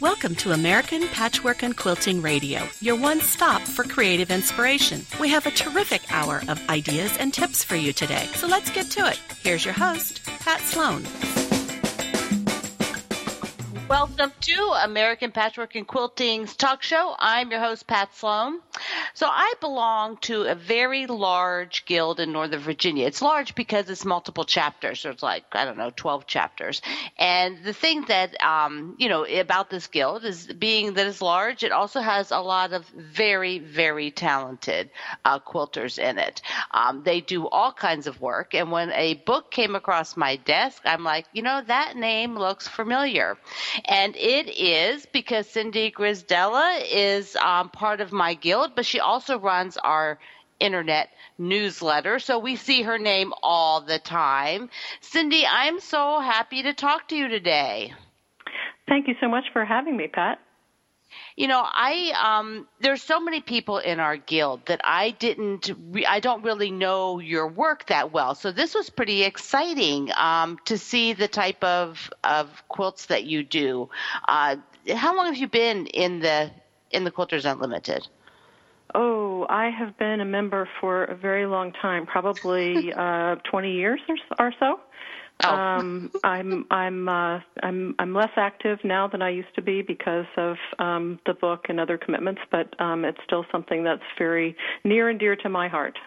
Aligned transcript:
Welcome 0.00 0.34
to 0.36 0.52
American 0.52 1.08
Patchwork 1.08 1.62
and 1.62 1.76
Quilting 1.76 2.22
Radio, 2.22 2.68
your 2.80 2.96
one 2.96 3.20
stop 3.20 3.62
for 3.62 3.84
creative 3.84 4.30
inspiration. 4.30 5.04
We 5.20 5.28
have 5.30 5.46
a 5.46 5.50
terrific 5.50 6.02
hour 6.12 6.42
of 6.48 6.60
ideas 6.68 7.16
and 7.18 7.32
tips 7.32 7.64
for 7.64 7.76
you 7.76 7.92
today, 7.92 8.26
so 8.34 8.46
let's 8.46 8.70
get 8.70 8.90
to 8.92 9.06
it. 9.08 9.18
Here's 9.42 9.64
your 9.64 9.74
host, 9.74 10.24
Pat 10.24 10.60
Sloan. 10.60 11.04
Welcome 13.88 14.32
to 14.40 14.72
American 14.82 15.30
Patchwork 15.30 15.76
and 15.76 15.86
Quilting's 15.86 16.56
talk 16.56 16.82
show. 16.82 17.14
I'm 17.20 17.52
your 17.52 17.60
host, 17.60 17.86
Pat 17.86 18.12
Sloan. 18.16 18.58
So 19.14 19.28
I 19.28 19.54
belong 19.60 20.16
to 20.22 20.42
a 20.42 20.56
very 20.56 21.06
large 21.06 21.86
guild 21.86 22.18
in 22.18 22.32
Northern 22.32 22.58
Virginia. 22.58 23.06
It's 23.06 23.22
large 23.22 23.54
because 23.54 23.88
it's 23.88 24.04
multiple 24.04 24.44
chapters. 24.44 25.04
It's 25.04 25.22
like, 25.22 25.44
I 25.52 25.64
don't 25.64 25.78
know, 25.78 25.92
12 25.94 26.26
chapters. 26.26 26.82
And 27.16 27.62
the 27.62 27.72
thing 27.72 28.02
that, 28.08 28.42
um, 28.42 28.96
you 28.98 29.08
know, 29.08 29.24
about 29.24 29.70
this 29.70 29.86
guild 29.86 30.24
is 30.24 30.48
being 30.48 30.94
that 30.94 31.06
it's 31.06 31.22
large, 31.22 31.62
it 31.62 31.70
also 31.70 32.00
has 32.00 32.32
a 32.32 32.40
lot 32.40 32.72
of 32.72 32.88
very, 32.88 33.60
very 33.60 34.10
talented 34.10 34.90
uh, 35.24 35.38
quilters 35.38 35.96
in 35.96 36.18
it. 36.18 36.42
Um, 36.72 37.04
they 37.04 37.20
do 37.20 37.46
all 37.46 37.72
kinds 37.72 38.08
of 38.08 38.20
work. 38.20 38.52
And 38.52 38.72
when 38.72 38.90
a 38.90 39.14
book 39.14 39.52
came 39.52 39.76
across 39.76 40.16
my 40.16 40.34
desk, 40.36 40.82
I'm 40.84 41.04
like, 41.04 41.26
you 41.32 41.42
know, 41.42 41.62
that 41.68 41.96
name 41.96 42.36
looks 42.36 42.66
familiar. 42.66 43.38
And 43.84 44.16
it 44.16 44.48
is 44.48 45.06
because 45.06 45.48
Cindy 45.48 45.90
Grisdela 45.90 46.82
is 46.90 47.36
um, 47.36 47.68
part 47.68 48.00
of 48.00 48.12
my 48.12 48.34
guild, 48.34 48.72
but 48.74 48.86
she 48.86 49.00
also 49.00 49.38
runs 49.38 49.76
our 49.76 50.18
internet 50.58 51.10
newsletter. 51.38 52.18
So 52.18 52.38
we 52.38 52.56
see 52.56 52.82
her 52.82 52.98
name 52.98 53.32
all 53.42 53.80
the 53.82 53.98
time. 53.98 54.70
Cindy, 55.00 55.46
I'm 55.46 55.80
so 55.80 56.20
happy 56.20 56.62
to 56.62 56.72
talk 56.72 57.08
to 57.08 57.16
you 57.16 57.28
today. 57.28 57.92
Thank 58.88 59.08
you 59.08 59.14
so 59.20 59.28
much 59.28 59.44
for 59.52 59.64
having 59.64 59.96
me, 59.96 60.06
Pat. 60.08 60.38
You 61.36 61.48
know, 61.48 61.62
I 61.62 62.38
um, 62.38 62.66
there's 62.80 63.02
so 63.02 63.20
many 63.20 63.42
people 63.42 63.76
in 63.76 64.00
our 64.00 64.16
guild 64.16 64.64
that 64.66 64.80
I 64.84 65.10
didn't, 65.10 65.70
re- 65.90 66.06
I 66.06 66.18
don't 66.18 66.42
really 66.42 66.70
know 66.70 67.18
your 67.18 67.46
work 67.46 67.86
that 67.88 68.10
well. 68.10 68.34
So 68.34 68.52
this 68.52 68.74
was 68.74 68.88
pretty 68.88 69.22
exciting 69.22 70.10
um, 70.16 70.58
to 70.64 70.78
see 70.78 71.12
the 71.12 71.28
type 71.28 71.62
of 71.62 72.10
of 72.24 72.48
quilts 72.68 73.06
that 73.06 73.24
you 73.24 73.42
do. 73.42 73.90
Uh, 74.26 74.56
how 74.94 75.14
long 75.14 75.26
have 75.26 75.36
you 75.36 75.48
been 75.48 75.86
in 75.86 76.20
the 76.20 76.50
in 76.90 77.04
the 77.04 77.10
Quilters 77.10 77.44
Unlimited? 77.44 78.08
Oh, 78.94 79.46
I 79.50 79.68
have 79.68 79.98
been 79.98 80.22
a 80.22 80.24
member 80.24 80.66
for 80.80 81.04
a 81.04 81.14
very 81.14 81.44
long 81.44 81.72
time, 81.72 82.06
probably 82.06 82.92
uh, 82.96 83.36
20 83.50 83.72
years 83.72 84.00
or, 84.08 84.46
or 84.46 84.52
so. 84.58 84.80
Oh. 85.44 85.54
Um, 85.54 86.10
I'm 86.24 86.64
I'm 86.70 87.08
uh, 87.08 87.40
I'm 87.62 87.94
I'm 87.98 88.14
less 88.14 88.30
active 88.36 88.78
now 88.84 89.06
than 89.06 89.20
I 89.20 89.30
used 89.30 89.54
to 89.56 89.62
be 89.62 89.82
because 89.82 90.26
of 90.36 90.56
um, 90.78 91.18
the 91.26 91.34
book 91.34 91.66
and 91.68 91.78
other 91.78 91.98
commitments, 91.98 92.40
but 92.50 92.78
um, 92.80 93.04
it's 93.04 93.18
still 93.24 93.44
something 93.52 93.84
that's 93.84 94.02
very 94.16 94.56
near 94.82 95.08
and 95.10 95.18
dear 95.18 95.36
to 95.36 95.48
my 95.48 95.68
heart. 95.68 95.98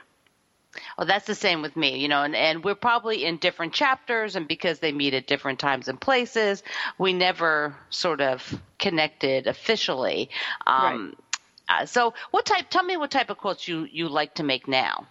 Well, 0.97 1.07
that's 1.07 1.25
the 1.25 1.35
same 1.35 1.61
with 1.61 1.75
me, 1.75 1.97
you 1.97 2.07
know, 2.07 2.22
and, 2.22 2.35
and 2.35 2.63
we're 2.63 2.75
probably 2.75 3.25
in 3.25 3.38
different 3.38 3.73
chapters, 3.73 4.35
and 4.35 4.47
because 4.47 4.80
they 4.80 4.91
meet 4.91 5.13
at 5.13 5.25
different 5.25 5.59
times 5.59 5.88
and 5.88 6.00
places, 6.00 6.61
we 6.97 7.11
never 7.11 7.75
sort 7.89 8.22
of 8.22 8.59
connected 8.77 9.47
officially. 9.47 10.30
Um, 10.67 11.16
right. 11.69 11.81
Uh, 11.81 11.85
so, 11.85 12.13
what 12.31 12.45
type? 12.45 12.69
Tell 12.69 12.83
me 12.83 12.97
what 12.97 13.11
type 13.11 13.30
of 13.30 13.38
quotes 13.38 13.67
you 13.67 13.88
you 13.91 14.09
like 14.09 14.35
to 14.35 14.44
make 14.44 14.67
now. 14.67 15.07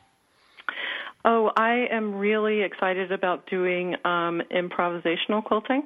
Oh, 1.31 1.51
I 1.59 1.89
am 1.91 2.15
really 2.15 2.63
excited 2.63 3.13
about 3.13 3.45
doing 3.51 3.95
um, 4.07 4.41
improvisational 4.51 5.45
quilting, 5.45 5.83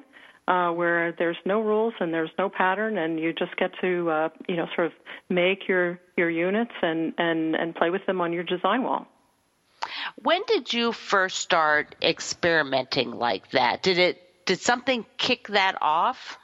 uh, 0.46 0.70
where 0.70 1.16
there's 1.18 1.36
no 1.44 1.60
rules 1.60 1.94
and 1.98 2.14
there's 2.14 2.30
no 2.38 2.48
pattern, 2.48 2.96
and 2.96 3.18
you 3.18 3.32
just 3.32 3.56
get 3.56 3.72
to, 3.80 4.08
uh, 4.08 4.28
you 4.48 4.54
know, 4.54 4.68
sort 4.76 4.86
of 4.86 4.92
make 5.28 5.66
your 5.66 5.98
your 6.16 6.30
units 6.30 6.70
and 6.80 7.12
and 7.18 7.56
and 7.56 7.74
play 7.74 7.90
with 7.90 8.06
them 8.06 8.20
on 8.20 8.32
your 8.32 8.44
design 8.44 8.84
wall. 8.84 9.04
When 10.14 10.42
did 10.46 10.72
you 10.72 10.92
first 10.92 11.38
start 11.38 11.96
experimenting 12.00 13.10
like 13.10 13.50
that? 13.50 13.82
Did 13.82 13.98
it 13.98 14.18
did 14.46 14.60
something 14.60 15.04
kick 15.18 15.48
that 15.48 15.76
off? 15.82 16.38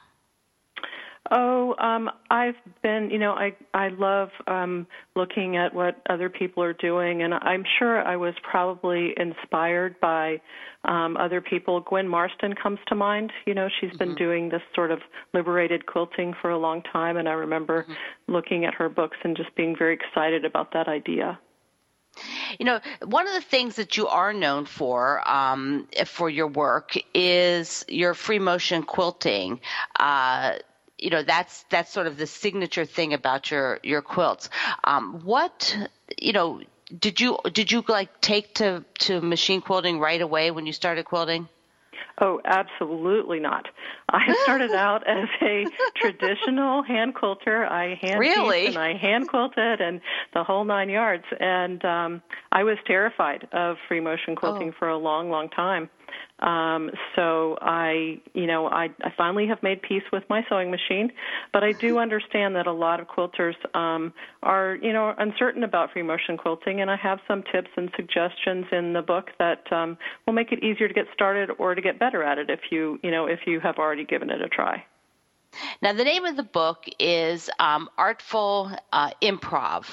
Oh, 1.31 1.75
um, 1.77 2.09
I've 2.31 2.55
been, 2.81 3.09
you 3.11 3.19
know, 3.19 3.33
I 3.33 3.55
I 3.73 3.89
love 3.89 4.29
um, 4.47 4.87
looking 5.15 5.57
at 5.57 5.73
what 5.73 6.01
other 6.09 6.29
people 6.29 6.63
are 6.63 6.73
doing, 6.73 7.21
and 7.21 7.33
I'm 7.35 7.63
sure 7.77 8.03
I 8.03 8.15
was 8.15 8.33
probably 8.41 9.13
inspired 9.17 9.99
by 9.99 10.41
um, 10.85 11.17
other 11.17 11.39
people. 11.39 11.81
Gwen 11.81 12.07
Marston 12.07 12.55
comes 12.55 12.79
to 12.87 12.95
mind. 12.95 13.31
You 13.45 13.53
know, 13.53 13.69
she's 13.79 13.89
mm-hmm. 13.91 13.97
been 13.99 14.15
doing 14.15 14.49
this 14.49 14.61
sort 14.73 14.91
of 14.91 14.99
liberated 15.33 15.85
quilting 15.85 16.33
for 16.41 16.49
a 16.49 16.57
long 16.57 16.81
time, 16.81 17.17
and 17.17 17.29
I 17.29 17.33
remember 17.33 17.83
mm-hmm. 17.83 18.33
looking 18.33 18.65
at 18.65 18.73
her 18.75 18.89
books 18.89 19.17
and 19.23 19.37
just 19.37 19.53
being 19.55 19.75
very 19.77 19.93
excited 19.93 20.45
about 20.45 20.73
that 20.73 20.87
idea. 20.87 21.39
You 22.57 22.65
know, 22.65 22.79
one 23.05 23.27
of 23.27 23.33
the 23.33 23.41
things 23.41 23.75
that 23.75 23.95
you 23.97 24.07
are 24.07 24.33
known 24.33 24.65
for 24.65 25.27
um, 25.29 25.87
for 26.05 26.29
your 26.29 26.47
work 26.47 26.95
is 27.13 27.85
your 27.87 28.13
free 28.13 28.39
motion 28.39 28.83
quilting. 28.83 29.61
Uh, 29.97 30.53
you 30.99 31.09
know 31.09 31.23
that's 31.23 31.63
that's 31.69 31.91
sort 31.91 32.07
of 32.07 32.17
the 32.17 32.27
signature 32.27 32.85
thing 32.85 33.13
about 33.13 33.51
your 33.51 33.79
your 33.83 34.01
quilts. 34.01 34.49
Um, 34.83 35.21
what 35.23 35.77
you 36.17 36.33
know 36.33 36.61
did 36.97 37.19
you 37.21 37.37
did 37.53 37.71
you 37.71 37.83
like 37.87 38.21
take 38.21 38.55
to 38.55 38.83
to 38.99 39.21
machine 39.21 39.61
quilting 39.61 39.99
right 39.99 40.21
away 40.21 40.51
when 40.51 40.65
you 40.65 40.73
started 40.73 41.05
quilting? 41.05 41.47
Oh, 42.21 42.41
absolutely 42.43 43.39
not. 43.39 43.67
I 44.09 44.33
started 44.43 44.71
out 44.75 45.07
as 45.07 45.29
a 45.41 45.65
traditional 45.95 46.83
hand 46.83 47.15
quilter. 47.15 47.65
I 47.65 47.95
hand 48.01 48.19
really? 48.19 48.67
and 48.67 48.77
I 48.77 48.97
hand 48.97 49.29
quilted 49.29 49.79
and 49.79 50.01
the 50.33 50.43
whole 50.43 50.65
nine 50.65 50.89
yards. 50.89 51.23
And 51.39 51.83
um, 51.85 52.21
I 52.51 52.63
was 52.63 52.77
terrified 52.85 53.47
of 53.53 53.77
free 53.87 54.01
motion 54.01 54.35
quilting 54.35 54.69
oh. 54.69 54.75
for 54.77 54.89
a 54.89 54.97
long, 54.97 55.29
long 55.29 55.49
time. 55.49 55.89
Um, 56.39 56.89
so 57.15 57.57
I, 57.61 58.21
you 58.33 58.47
know, 58.47 58.67
I, 58.67 58.89
I 59.01 59.11
finally 59.17 59.47
have 59.47 59.61
made 59.61 59.81
peace 59.81 60.03
with 60.11 60.23
my 60.29 60.45
sewing 60.47 60.71
machine, 60.71 61.11
but 61.51 61.63
I 61.63 61.73
do 61.73 61.97
understand 62.05 62.55
that 62.55 62.67
a 62.67 62.71
lot 62.71 62.99
of 62.99 63.07
quilters 63.07 63.55
um, 63.75 64.13
are, 64.43 64.77
you 64.81 64.93
know, 64.93 65.13
uncertain 65.17 65.63
about 65.63 65.91
free 65.91 66.03
motion 66.03 66.37
quilting, 66.37 66.81
and 66.81 66.89
I 66.89 66.95
have 66.95 67.19
some 67.27 67.43
tips 67.51 67.69
and 67.75 67.89
suggestions 67.95 68.65
in 68.71 68.93
the 68.93 69.01
book 69.01 69.31
that 69.39 69.71
um, 69.71 69.97
will 70.25 70.33
make 70.33 70.51
it 70.51 70.63
easier 70.63 70.87
to 70.87 70.93
get 70.93 71.05
started 71.13 71.49
or 71.59 71.75
to 71.75 71.81
get 71.81 71.99
better 71.99 72.23
at 72.23 72.37
it 72.37 72.49
if 72.49 72.59
you, 72.71 72.99
you 73.03 73.11
know, 73.11 73.25
if 73.25 73.39
you 73.45 73.59
have 73.59 73.77
already 73.77 74.05
given 74.05 74.29
it 74.29 74.41
a 74.41 74.47
try. 74.47 74.83
Now, 75.81 75.93
the 75.93 76.03
name 76.03 76.25
of 76.25 76.35
the 76.35 76.43
book 76.43 76.85
is 76.99 77.49
um, 77.59 77.89
Artful 77.97 78.71
uh, 78.91 79.11
Improv. 79.21 79.85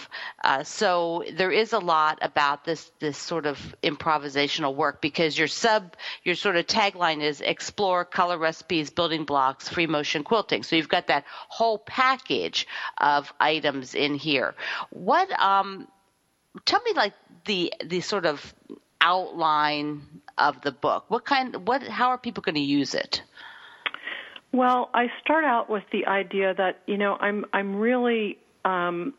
Uh, 0.43 0.63
so 0.65 1.25
there 1.33 1.51
is 1.51 1.73
a 1.73 1.79
lot 1.79 2.19
about 2.23 2.65
this 2.65 2.91
this 2.99 3.17
sort 3.17 3.47
of 3.47 3.75
improvisational 3.83 4.75
work 4.75 5.01
because 5.01 5.39
your 5.39 5.49
sub 5.49 5.97
your 6.25 6.35
sort 6.35 6.57
of 6.57 6.67
tagline 6.67 7.23
is 7.23 7.41
explore 7.41 8.05
color 8.05 8.39
recipes, 8.39 8.91
building 8.91 9.25
blocks, 9.25 9.69
free 9.69 9.87
motion 9.87 10.25
quilting. 10.25 10.63
So 10.63 10.77
you've 10.77 10.89
got 10.89 11.07
that 11.07 11.25
whole 11.49 11.79
package 11.79 12.67
of 12.99 13.33
items 13.41 13.95
in 13.95 14.15
here. 14.15 14.55
What 14.91 15.31
um, 15.41 15.89
tell 16.65 16.83
me 16.83 16.93
like 16.95 17.15
the 17.47 17.73
the 17.85 18.01
sort 18.01 18.27
of 18.27 18.55
outline 19.01 20.03
of 20.39 20.61
the 20.63 20.73
book. 20.73 21.05
What 21.09 21.25
kind 21.25 21.67
what 21.67 21.83
how 21.83 22.09
are 22.09 22.19
people 22.19 22.43
going 22.43 22.57
to 22.57 22.61
use 22.61 22.95
it? 22.95 23.23
Well, 24.57 24.89
I 24.95 25.09
start 25.23 25.45
out 25.45 25.69
with 25.69 25.85
the 25.93 26.07
idea 26.07 26.55
that 26.55 26.81
you 26.87 26.97
know 26.97 27.19
I'm 27.21 27.45
I'm 27.53 27.77
really 27.77 28.39
um, 28.65 29.13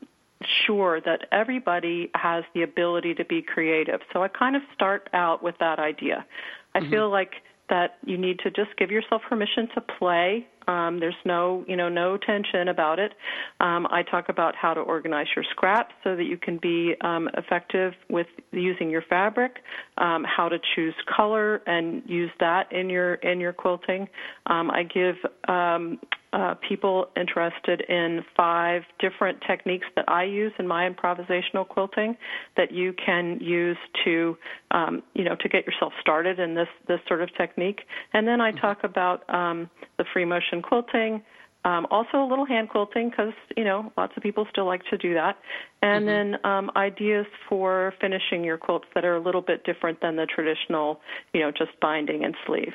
sure 0.65 0.99
that 1.01 1.27
everybody 1.31 2.09
has 2.15 2.43
the 2.55 2.63
ability 2.63 3.13
to 3.13 3.25
be 3.25 3.43
creative. 3.43 3.99
So 4.13 4.23
I 4.23 4.29
kind 4.29 4.55
of 4.55 4.63
start 4.73 5.09
out 5.13 5.43
with 5.43 5.53
that 5.59 5.77
idea. 5.77 6.25
I 6.73 6.79
mm-hmm. 6.79 6.89
feel 6.89 7.11
like 7.11 7.33
that 7.69 7.99
you 8.03 8.17
need 8.17 8.39
to 8.39 8.49
just 8.49 8.75
give 8.77 8.89
yourself 8.89 9.21
permission 9.29 9.69
to 9.75 9.81
play. 9.99 10.47
Um, 10.67 10.99
there's 10.99 11.15
no, 11.25 11.63
you 11.67 11.75
know, 11.75 11.89
no 11.89 12.17
tension 12.17 12.67
about 12.67 12.99
it. 12.99 13.13
Um, 13.59 13.87
I 13.89 14.03
talk 14.03 14.29
about 14.29 14.55
how 14.55 14.73
to 14.73 14.81
organize 14.81 15.27
your 15.35 15.45
scraps 15.51 15.93
so 16.03 16.15
that 16.15 16.25
you 16.25 16.37
can 16.37 16.57
be 16.57 16.95
um, 17.01 17.29
effective 17.37 17.93
with 18.09 18.27
using 18.51 18.89
your 18.89 19.03
fabric. 19.09 19.57
Um, 19.97 20.25
how 20.25 20.49
to 20.49 20.57
choose 20.75 20.95
color 21.15 21.61
and 21.67 22.03
use 22.05 22.31
that 22.39 22.71
in 22.71 22.89
your 22.89 23.15
in 23.15 23.39
your 23.39 23.53
quilting. 23.53 24.07
Um, 24.45 24.69
I 24.71 24.83
give 24.83 25.15
um, 25.47 25.99
uh, 26.33 26.55
people 26.67 27.07
interested 27.15 27.81
in 27.87 28.23
five 28.35 28.83
different 28.99 29.39
techniques 29.47 29.87
that 29.95 30.05
I 30.09 30.23
use 30.23 30.51
in 30.59 30.67
my 30.67 30.89
improvisational 30.89 31.67
quilting 31.67 32.17
that 32.57 32.71
you 32.71 32.93
can 32.93 33.39
use 33.39 33.77
to, 34.03 34.37
um, 34.71 35.03
you 35.13 35.23
know, 35.23 35.35
to 35.39 35.49
get 35.49 35.65
yourself 35.65 35.93
started 36.01 36.39
in 36.39 36.53
this 36.53 36.67
this 36.87 36.99
sort 37.07 37.21
of 37.21 37.29
technique. 37.37 37.81
And 38.13 38.27
then 38.27 38.41
I 38.41 38.51
mm-hmm. 38.51 38.59
talk 38.59 38.83
about 38.83 39.27
um, 39.33 39.69
the 39.97 40.05
free 40.13 40.25
motion 40.25 40.61
quilting. 40.61 41.23
Um, 41.65 41.85
also, 41.91 42.17
a 42.17 42.27
little 42.27 42.45
hand 42.45 42.69
quilting 42.69 43.09
because 43.09 43.33
you 43.57 43.63
know 43.63 43.91
lots 43.97 44.13
of 44.15 44.23
people 44.23 44.47
still 44.51 44.65
like 44.65 44.83
to 44.89 44.97
do 44.97 45.13
that, 45.15 45.37
and 45.81 46.05
mm-hmm. 46.05 46.31
then 46.31 46.45
um, 46.45 46.71
ideas 46.75 47.25
for 47.49 47.93
finishing 47.99 48.43
your 48.43 48.57
quilts 48.57 48.85
that 48.95 49.03
are 49.03 49.15
a 49.15 49.21
little 49.21 49.41
bit 49.41 49.63
different 49.65 49.99
than 50.01 50.15
the 50.15 50.25
traditional, 50.25 51.01
you 51.33 51.41
know, 51.41 51.51
just 51.51 51.71
binding 51.81 52.23
and 52.23 52.35
sleeve. 52.45 52.73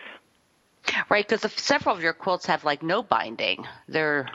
Right, 1.09 1.27
because 1.27 1.51
several 1.53 1.95
of 1.95 2.03
your 2.03 2.13
quilts 2.13 2.47
have 2.47 2.65
like 2.65 2.83
no 2.83 3.03
binding. 3.03 3.67
They're 3.89 4.29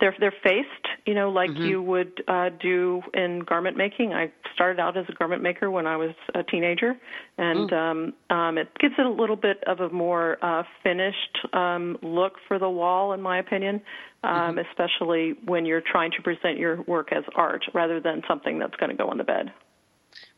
they're 0.00 0.14
they're 0.20 0.34
faced, 0.42 0.68
you 1.06 1.14
know, 1.14 1.30
like 1.30 1.50
mm-hmm. 1.50 1.64
you 1.64 1.82
would 1.82 2.22
uh, 2.28 2.50
do 2.60 3.02
in 3.14 3.40
garment 3.40 3.76
making. 3.76 4.12
I 4.12 4.32
started 4.54 4.80
out 4.80 4.96
as 4.96 5.06
a 5.08 5.12
garment 5.12 5.42
maker 5.42 5.70
when 5.70 5.86
I 5.86 5.96
was 5.96 6.14
a 6.34 6.42
teenager, 6.42 6.96
and 7.36 7.70
mm. 7.70 8.12
um, 8.30 8.36
um, 8.36 8.58
it 8.58 8.68
gives 8.78 8.94
it 8.98 9.06
a 9.06 9.10
little 9.10 9.36
bit 9.36 9.62
of 9.66 9.80
a 9.80 9.88
more 9.88 10.38
uh, 10.42 10.62
finished 10.82 11.38
um, 11.52 11.98
look 12.02 12.34
for 12.46 12.58
the 12.58 12.70
wall, 12.70 13.12
in 13.12 13.20
my 13.20 13.38
opinion. 13.38 13.80
Um, 14.24 14.56
mm-hmm. 14.56 14.58
Especially 14.58 15.34
when 15.44 15.64
you're 15.64 15.80
trying 15.80 16.10
to 16.10 16.22
present 16.22 16.58
your 16.58 16.82
work 16.82 17.12
as 17.12 17.22
art 17.36 17.64
rather 17.72 18.00
than 18.00 18.22
something 18.26 18.58
that's 18.58 18.74
going 18.74 18.90
to 18.90 18.96
go 18.96 19.08
on 19.08 19.16
the 19.16 19.22
bed. 19.22 19.52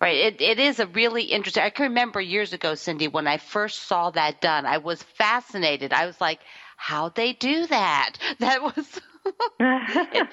Right. 0.00 0.17
It 0.19 0.41
it 0.41 0.59
is 0.59 0.79
a 0.81 0.87
really 0.87 1.25
interesting. 1.25 1.62
I 1.62 1.71
can 1.71 1.85
remember 1.85 2.21
years 2.21 2.53
ago, 2.53 2.75
Cindy, 2.75 3.09
when 3.09 3.27
I 3.27 3.38
first 3.38 3.87
saw 3.87 4.11
that 4.11 4.41
done. 4.41 4.67
I 4.67 4.79
was 4.79 5.03
fascinated. 5.03 5.93
I 5.93 6.06
was 6.06 6.21
like, 6.21 6.43
"How'd 6.77 7.15
they 7.15 7.32
do 7.35 7.67
that?" 7.67 8.12
That 8.41 8.62
was 8.62 9.00
it, 9.61 10.29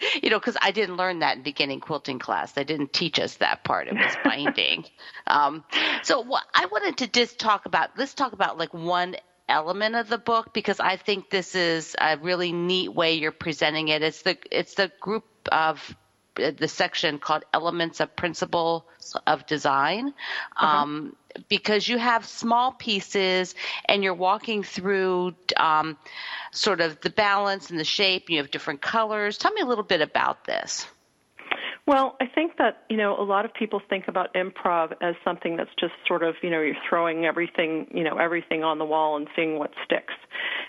you 0.22 0.30
know, 0.30 0.38
because 0.38 0.56
I 0.60 0.72
didn't 0.72 0.96
learn 0.96 1.20
that 1.20 1.36
in 1.36 1.42
beginning 1.42 1.80
quilting 1.80 2.18
class. 2.18 2.52
They 2.52 2.64
didn't 2.64 2.92
teach 2.92 3.18
us 3.18 3.36
that 3.38 3.64
part. 3.64 3.88
It 3.88 3.96
was 3.98 4.16
binding. 4.24 4.84
um, 5.26 5.64
so 6.02 6.20
what 6.22 6.44
I 6.54 6.66
wanted 6.66 6.98
to 6.98 7.08
just 7.08 7.38
talk 7.38 7.66
about. 7.66 7.90
Let's 7.96 8.14
talk 8.14 8.32
about 8.32 8.58
like 8.58 8.74
one 8.74 9.16
element 9.48 9.96
of 9.96 10.08
the 10.08 10.18
book 10.18 10.46
because 10.52 10.80
I 10.80 10.96
think 10.96 11.28
this 11.30 11.54
is 11.54 11.96
a 12.00 12.16
really 12.18 12.52
neat 12.52 12.92
way 12.94 13.14
you're 13.14 13.32
presenting 13.32 13.88
it. 13.88 14.02
It's 14.02 14.22
the 14.22 14.36
it's 14.50 14.74
the 14.74 14.90
group 15.00 15.24
of 15.50 15.94
the 16.34 16.68
section 16.68 17.18
called 17.18 17.44
Elements 17.52 18.00
of 18.00 18.14
Principles 18.16 18.82
of 19.26 19.46
Design. 19.46 20.08
Uh-huh. 20.56 20.66
Um, 20.66 21.16
because 21.48 21.88
you 21.88 21.98
have 21.98 22.26
small 22.26 22.72
pieces 22.72 23.54
and 23.86 24.04
you're 24.04 24.14
walking 24.14 24.62
through 24.62 25.34
um, 25.56 25.96
sort 26.52 26.80
of 26.80 27.00
the 27.00 27.10
balance 27.10 27.70
and 27.70 27.80
the 27.80 27.84
shape. 27.84 28.24
and 28.26 28.34
You 28.34 28.42
have 28.42 28.50
different 28.50 28.82
colors. 28.82 29.38
Tell 29.38 29.52
me 29.52 29.62
a 29.62 29.66
little 29.66 29.84
bit 29.84 30.02
about 30.02 30.44
this. 30.44 30.86
Well, 31.84 32.16
I 32.20 32.26
think 32.26 32.58
that, 32.58 32.84
you 32.88 32.96
know, 32.96 33.18
a 33.18 33.24
lot 33.24 33.44
of 33.44 33.52
people 33.54 33.80
think 33.88 34.06
about 34.06 34.32
improv 34.34 34.92
as 35.00 35.16
something 35.24 35.56
that's 35.56 35.70
just 35.80 35.94
sort 36.06 36.22
of, 36.22 36.36
you 36.40 36.48
know, 36.48 36.60
you're 36.60 36.76
throwing 36.88 37.24
everything, 37.24 37.88
you 37.92 38.04
know, 38.04 38.18
everything 38.18 38.62
on 38.62 38.78
the 38.78 38.84
wall 38.84 39.16
and 39.16 39.26
seeing 39.34 39.58
what 39.58 39.72
sticks. 39.84 40.14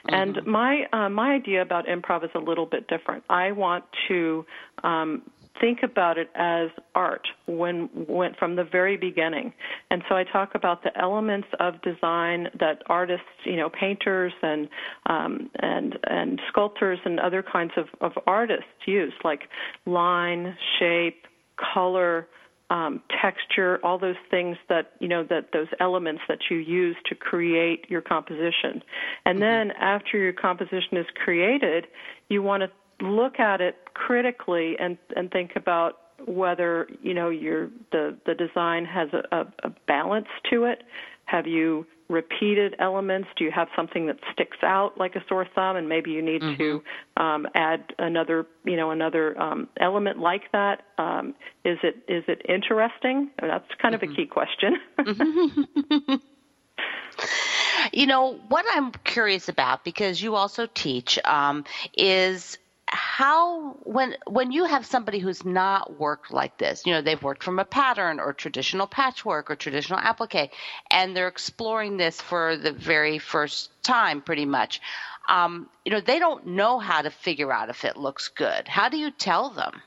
Mm-hmm. 0.07 0.15
And 0.15 0.47
my 0.47 0.87
uh, 0.91 1.09
my 1.09 1.33
idea 1.35 1.61
about 1.61 1.85
improv 1.85 2.23
is 2.23 2.31
a 2.33 2.39
little 2.39 2.65
bit 2.65 2.87
different. 2.87 3.23
I 3.29 3.51
want 3.51 3.85
to 4.07 4.45
um, 4.83 5.21
think 5.59 5.79
about 5.83 6.17
it 6.17 6.29
as 6.35 6.69
art 6.95 7.27
when 7.45 7.89
went 7.93 8.37
from 8.37 8.55
the 8.55 8.63
very 8.63 8.97
beginning. 8.97 9.53
And 9.89 10.03
so 10.09 10.15
I 10.15 10.23
talk 10.23 10.55
about 10.55 10.83
the 10.83 10.97
elements 10.99 11.47
of 11.59 11.81
design 11.81 12.47
that 12.59 12.81
artists, 12.87 13.25
you 13.45 13.55
know, 13.55 13.69
painters 13.69 14.33
and 14.41 14.67
um, 15.07 15.49
and 15.59 15.97
and 16.03 16.41
sculptors 16.49 16.99
and 17.05 17.19
other 17.19 17.43
kinds 17.43 17.71
of, 17.77 17.85
of 18.01 18.11
artists 18.27 18.65
use, 18.85 19.13
like 19.23 19.41
line, 19.85 20.57
shape, 20.79 21.25
color. 21.73 22.27
Um, 22.69 23.03
texture, 23.21 23.77
all 23.83 23.99
those 23.99 24.15
things 24.31 24.57
that 24.67 24.93
you 24.99 25.07
know 25.07 25.23
that 25.25 25.49
those 25.53 25.67
elements 25.79 26.21
that 26.27 26.39
you 26.49 26.57
use 26.57 26.95
to 27.05 27.13
create 27.13 27.85
your 27.87 28.01
composition, 28.01 28.81
and 29.25 29.37
mm-hmm. 29.37 29.41
then 29.41 29.71
after 29.71 30.17
your 30.17 30.33
composition 30.33 30.97
is 30.97 31.05
created, 31.23 31.85
you 32.29 32.41
want 32.41 32.63
to 32.63 32.71
look 33.01 33.39
at 33.39 33.61
it 33.61 33.75
critically 33.93 34.75
and 34.79 34.97
and 35.15 35.31
think 35.31 35.51
about 35.55 35.99
whether 36.25 36.87
you 37.01 37.13
know 37.13 37.29
your 37.29 37.69
the 37.91 38.17
the 38.25 38.33
design 38.33 38.85
has 38.85 39.09
a, 39.13 39.35
a, 39.35 39.45
a 39.63 39.69
balance 39.87 40.27
to 40.51 40.65
it. 40.65 40.83
Have 41.25 41.47
you 41.47 41.85
repeated 42.09 42.75
elements? 42.79 43.27
Do 43.37 43.43
you 43.43 43.51
have 43.51 43.67
something 43.75 44.07
that 44.07 44.17
sticks 44.31 44.57
out 44.61 44.97
like 44.97 45.15
a 45.15 45.23
sore 45.27 45.47
thumb, 45.55 45.75
and 45.75 45.89
maybe 45.89 46.11
you 46.11 46.21
need 46.21 46.41
mm-hmm. 46.41 46.61
to 46.61 46.83
um, 47.17 47.47
add 47.55 47.93
another, 47.97 48.45
you 48.65 48.75
know, 48.75 48.91
another 48.91 49.39
um, 49.39 49.67
element 49.79 50.19
like 50.19 50.51
that? 50.51 50.83
Um, 50.97 51.35
is 51.63 51.77
it 51.83 51.97
is 52.07 52.23
it 52.27 52.41
interesting? 52.47 53.31
That's 53.41 53.65
kind 53.81 53.95
mm-hmm. 53.95 53.95
of 53.95 54.03
a 54.03 54.05
mm-hmm. 54.05 54.15
key 54.15 54.25
question. 54.27 54.77
mm-hmm. 54.99 56.15
you 57.93 58.05
know 58.05 58.39
what 58.47 58.65
I'm 58.71 58.91
curious 58.91 59.49
about 59.49 59.83
because 59.83 60.21
you 60.21 60.35
also 60.35 60.67
teach 60.73 61.19
um, 61.25 61.65
is 61.97 62.57
how 62.93 63.71
when 63.83 64.15
when 64.27 64.51
you 64.51 64.65
have 64.65 64.85
somebody 64.85 65.19
who's 65.19 65.43
not 65.43 65.99
worked 65.99 66.31
like 66.31 66.57
this 66.57 66.85
you 66.85 66.93
know 66.93 67.01
they've 67.01 67.23
worked 67.23 67.43
from 67.43 67.57
a 67.57 67.65
pattern 67.65 68.19
or 68.19 68.33
traditional 68.33 68.85
patchwork 68.85 69.49
or 69.49 69.55
traditional 69.55 69.99
applique 69.99 70.51
and 70.91 71.15
they're 71.15 71.27
exploring 71.27 71.97
this 71.97 72.21
for 72.21 72.55
the 72.55 72.71
very 72.71 73.17
first 73.17 73.71
time 73.81 74.21
pretty 74.21 74.45
much 74.45 74.79
um, 75.27 75.69
you 75.85 75.91
know 75.91 76.01
they 76.01 76.19
don't 76.19 76.47
know 76.47 76.79
how 76.79 77.01
to 77.01 77.09
figure 77.09 77.51
out 77.51 77.69
if 77.69 77.85
it 77.85 77.97
looks 77.97 78.29
good. 78.29 78.67
How 78.67 78.89
do 78.89 78.97
you 78.97 79.11
tell 79.11 79.49
them? 79.49 79.81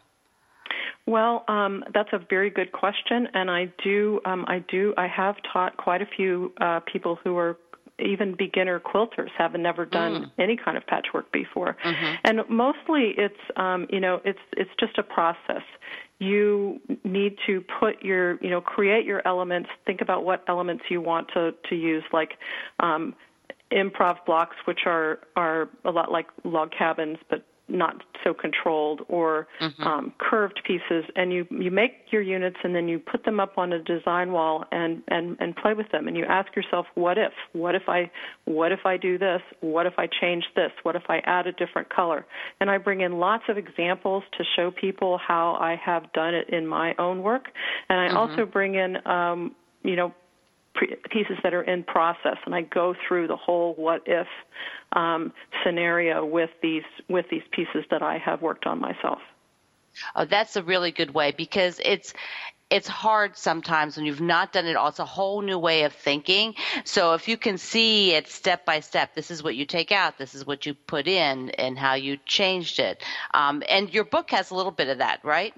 Well, 1.07 1.45
um, 1.47 1.85
that's 1.95 2.09
a 2.13 2.19
very 2.19 2.51
good 2.51 2.73
question, 2.73 3.29
and 3.33 3.49
I 3.49 3.73
do, 3.85 4.21
um, 4.25 4.45
I 4.49 4.59
do, 4.69 4.93
I 4.97 5.07
have 5.07 5.37
taught 5.53 5.77
quite 5.77 6.03
a 6.03 6.07
few 6.07 6.53
uh, 6.61 6.81
people 6.81 7.17
who 7.23 7.39
are 7.39 7.57
even 7.99 8.35
beginner 8.37 8.79
quilters 8.81 9.31
have 9.39 9.55
never 9.55 9.87
done 9.87 10.13
mm. 10.13 10.31
any 10.39 10.57
kind 10.57 10.77
of 10.77 10.87
patchwork 10.87 11.31
before. 11.33 11.77
Mm-hmm. 11.85 12.15
And 12.25 12.41
mostly 12.49 13.15
it's 13.17 13.41
um, 13.57 13.87
you 13.91 14.01
know, 14.01 14.21
it's 14.25 14.39
it's 14.57 14.71
just 14.79 14.99
a 14.99 15.03
process. 15.03 15.63
You 16.19 16.81
need 17.05 17.37
to 17.47 17.63
put 17.81 18.03
your 18.03 18.39
you 18.43 18.51
know, 18.51 18.61
create 18.61 19.05
your 19.07 19.27
elements, 19.27 19.71
think 19.87 20.01
about 20.01 20.25
what 20.25 20.45
elements 20.49 20.85
you 20.91 21.01
want 21.01 21.29
to, 21.35 21.55
to 21.69 21.75
use, 21.75 22.05
like 22.13 22.33
um 22.81 23.15
improv 23.73 24.17
blocks 24.27 24.57
which 24.65 24.81
are 24.87 25.19
are 25.35 25.69
a 25.85 25.91
lot 25.91 26.13
like 26.13 26.27
log 26.45 26.71
cabins 26.71 27.19
but 27.29 27.45
not 27.69 28.03
so 28.23 28.33
controlled 28.33 29.03
or 29.09 29.49
mm-hmm. 29.61 29.83
um, 29.83 30.13
curved 30.19 30.61
pieces 30.67 31.05
and 31.17 31.33
you 31.33 31.47
you 31.51 31.71
make 31.71 31.93
your 32.11 32.23
units 32.23 32.57
and 32.63 32.75
then 32.75 32.87
you 32.87 32.99
put 32.99 33.25
them 33.25 33.41
up 33.41 33.59
on 33.59 33.73
a 33.73 33.83
design 33.83 34.33
wall 34.33 34.65
and 34.71 35.03
and 35.09 35.37
and 35.41 35.57
play 35.57 35.75
with 35.75 35.91
them. 35.91 36.07
And 36.07 36.17
you 36.17 36.25
ask 36.25 36.55
yourself 36.55 36.87
what 36.95 37.19
if? 37.19 37.33
What 37.53 37.75
if 37.75 37.83
i 37.89 38.11
what 38.45 38.73
if 38.73 38.81
i 38.85 38.97
do 38.97 39.19
this? 39.19 39.41
What 39.61 39.87
if 39.87 39.95
i 39.99 40.09
change 40.21 40.45
this? 40.55 40.71
What 40.83 40.97
if 40.97 41.05
i 41.09 41.19
add 41.25 41.47
a 41.47 41.53
different 41.53 41.89
color? 41.89 42.25
And 42.61 42.71
i 42.71 42.79
bring 42.79 43.01
in 43.01 43.19
lots 43.19 43.45
of 43.49 43.59
examples 43.59 44.23
to 44.39 44.45
show 44.55 44.71
people 44.71 45.19
how 45.19 45.57
i 45.61 45.77
have 45.85 46.13
done 46.13 46.35
it 46.35 46.49
in 46.51 46.67
my 46.67 46.95
own 46.99 47.23
work. 47.23 47.47
And 47.89 48.01
i 48.01 48.09
mm-hmm. 48.09 48.17
also 48.17 48.47
bring 48.47 48.75
in 48.77 48.97
um 49.07 49.55
you 49.83 49.97
know 49.97 50.13
pieces 51.11 51.37
that 51.43 51.55
are 51.55 51.63
in 51.63 51.85
process, 51.85 52.37
and 52.45 52.55
I 52.55 52.63
go 52.63 52.95
through 53.07 53.29
the 53.29 53.37
whole 53.37 53.75
what 53.75 54.03
if 54.07 54.27
um, 54.93 55.33
scenario 55.65 56.25
with 56.25 56.51
these 56.63 56.85
with 57.09 57.27
these 57.31 57.43
pieces 57.51 57.85
that 57.91 58.03
I 58.03 58.19
have 58.19 58.43
worked 58.43 58.67
on 58.67 58.81
myself. 58.81 59.21
Oh, 60.15 60.25
that's 60.25 60.57
a 60.57 60.63
really 60.63 60.91
good 60.91 61.15
way 61.15 61.33
because 61.33 61.81
it's 61.85 62.13
it's 62.69 62.89
hard 62.89 63.37
sometimes 63.37 63.97
when 63.97 64.07
you've 64.07 64.21
not 64.21 64.53
done 64.53 64.67
it 64.67 64.77
all. 64.77 64.89
It's 64.89 64.99
a 64.99 65.05
whole 65.05 65.41
new 65.41 65.59
way 65.59 65.85
of 65.85 65.93
thinking. 65.93 66.55
So 66.85 67.15
if 67.15 67.29
you 67.29 67.37
can 67.37 67.59
see 67.59 68.13
it 68.13 68.27
step 68.27 68.65
by 68.65 68.81
step, 68.81 69.15
this 69.15 69.31
is 69.31 69.43
what 69.43 69.55
you 69.55 69.65
take 69.65 69.93
out, 69.93 70.19
this 70.19 70.35
is 70.35 70.45
what 70.45 70.67
you 70.67 70.75
put 70.75 71.07
in, 71.07 71.51
and 71.51 71.79
how 71.79 71.95
you 71.95 72.19
changed 72.27 72.81
it. 72.81 73.03
Um, 73.33 73.63
and 73.69 73.93
your 73.95 74.05
book 74.05 74.31
has 74.33 74.51
a 74.51 74.55
little 74.57 74.73
bit 74.73 74.89
of 74.89 74.99
that, 74.99 75.25
right? 75.25 75.55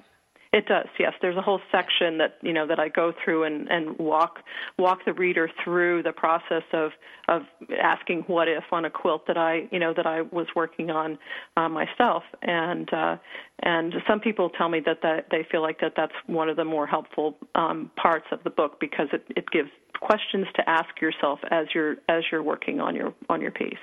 It 0.50 0.64
does, 0.66 0.86
yes. 0.98 1.12
There's 1.20 1.36
a 1.36 1.42
whole 1.42 1.60
section 1.70 2.16
that 2.18 2.38
you 2.40 2.54
know 2.54 2.66
that 2.66 2.80
I 2.80 2.88
go 2.88 3.12
through 3.22 3.44
and, 3.44 3.68
and 3.68 3.98
walk 3.98 4.38
walk 4.78 5.04
the 5.04 5.12
reader 5.12 5.50
through 5.62 6.02
the 6.04 6.12
process 6.12 6.62
of 6.72 6.92
of 7.28 7.42
asking 7.78 8.24
what 8.28 8.48
if 8.48 8.64
on 8.72 8.86
a 8.86 8.90
quilt 8.90 9.26
that 9.26 9.36
I 9.36 9.68
you 9.70 9.78
know 9.78 9.92
that 9.92 10.06
I 10.06 10.22
was 10.22 10.46
working 10.56 10.90
on 10.90 11.18
uh, 11.58 11.68
myself, 11.68 12.22
and 12.40 12.90
uh, 12.94 13.16
and 13.62 13.92
some 14.08 14.20
people 14.20 14.48
tell 14.48 14.70
me 14.70 14.80
that 14.86 15.02
that 15.02 15.26
they 15.30 15.46
feel 15.50 15.60
like 15.60 15.80
that 15.80 15.92
that's 15.94 16.14
one 16.26 16.48
of 16.48 16.56
the 16.56 16.64
more 16.64 16.86
helpful 16.86 17.36
um, 17.54 17.90
parts 17.96 18.26
of 18.32 18.42
the 18.42 18.50
book 18.50 18.80
because 18.80 19.08
it, 19.12 19.26
it 19.36 19.50
gives 19.50 19.68
questions 20.00 20.46
to 20.54 20.66
ask 20.68 20.98
yourself 21.02 21.40
as 21.50 21.66
you're 21.74 21.96
as 22.08 22.24
you're 22.32 22.42
working 22.42 22.80
on 22.80 22.96
your 22.96 23.12
on 23.28 23.42
your 23.42 23.50
piece. 23.50 23.74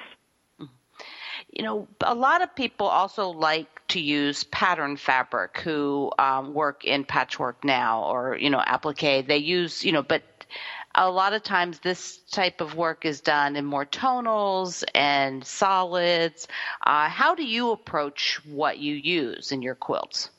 You 1.51 1.63
know, 1.63 1.87
a 2.03 2.15
lot 2.15 2.41
of 2.41 2.55
people 2.55 2.87
also 2.87 3.29
like 3.29 3.67
to 3.89 3.99
use 3.99 4.43
pattern 4.45 4.97
fabric 4.97 5.59
who 5.59 6.11
um, 6.17 6.53
work 6.53 6.85
in 6.85 7.03
patchwork 7.05 7.63
now 7.63 8.03
or, 8.03 8.37
you 8.37 8.49
know, 8.49 8.61
applique. 8.65 9.27
They 9.27 9.37
use, 9.37 9.83
you 9.83 9.91
know, 9.91 10.03
but 10.03 10.23
a 10.95 11.09
lot 11.09 11.33
of 11.33 11.43
times 11.43 11.79
this 11.79 12.17
type 12.31 12.61
of 12.61 12.75
work 12.75 13.05
is 13.05 13.21
done 13.21 13.55
in 13.55 13.65
more 13.65 13.85
tonals 13.85 14.83
and 14.93 15.45
solids. 15.45 16.47
Uh, 16.85 17.09
how 17.09 17.35
do 17.35 17.43
you 17.43 17.71
approach 17.71 18.39
what 18.45 18.79
you 18.79 18.95
use 18.95 19.51
in 19.51 19.61
your 19.61 19.75
quilts? 19.75 20.29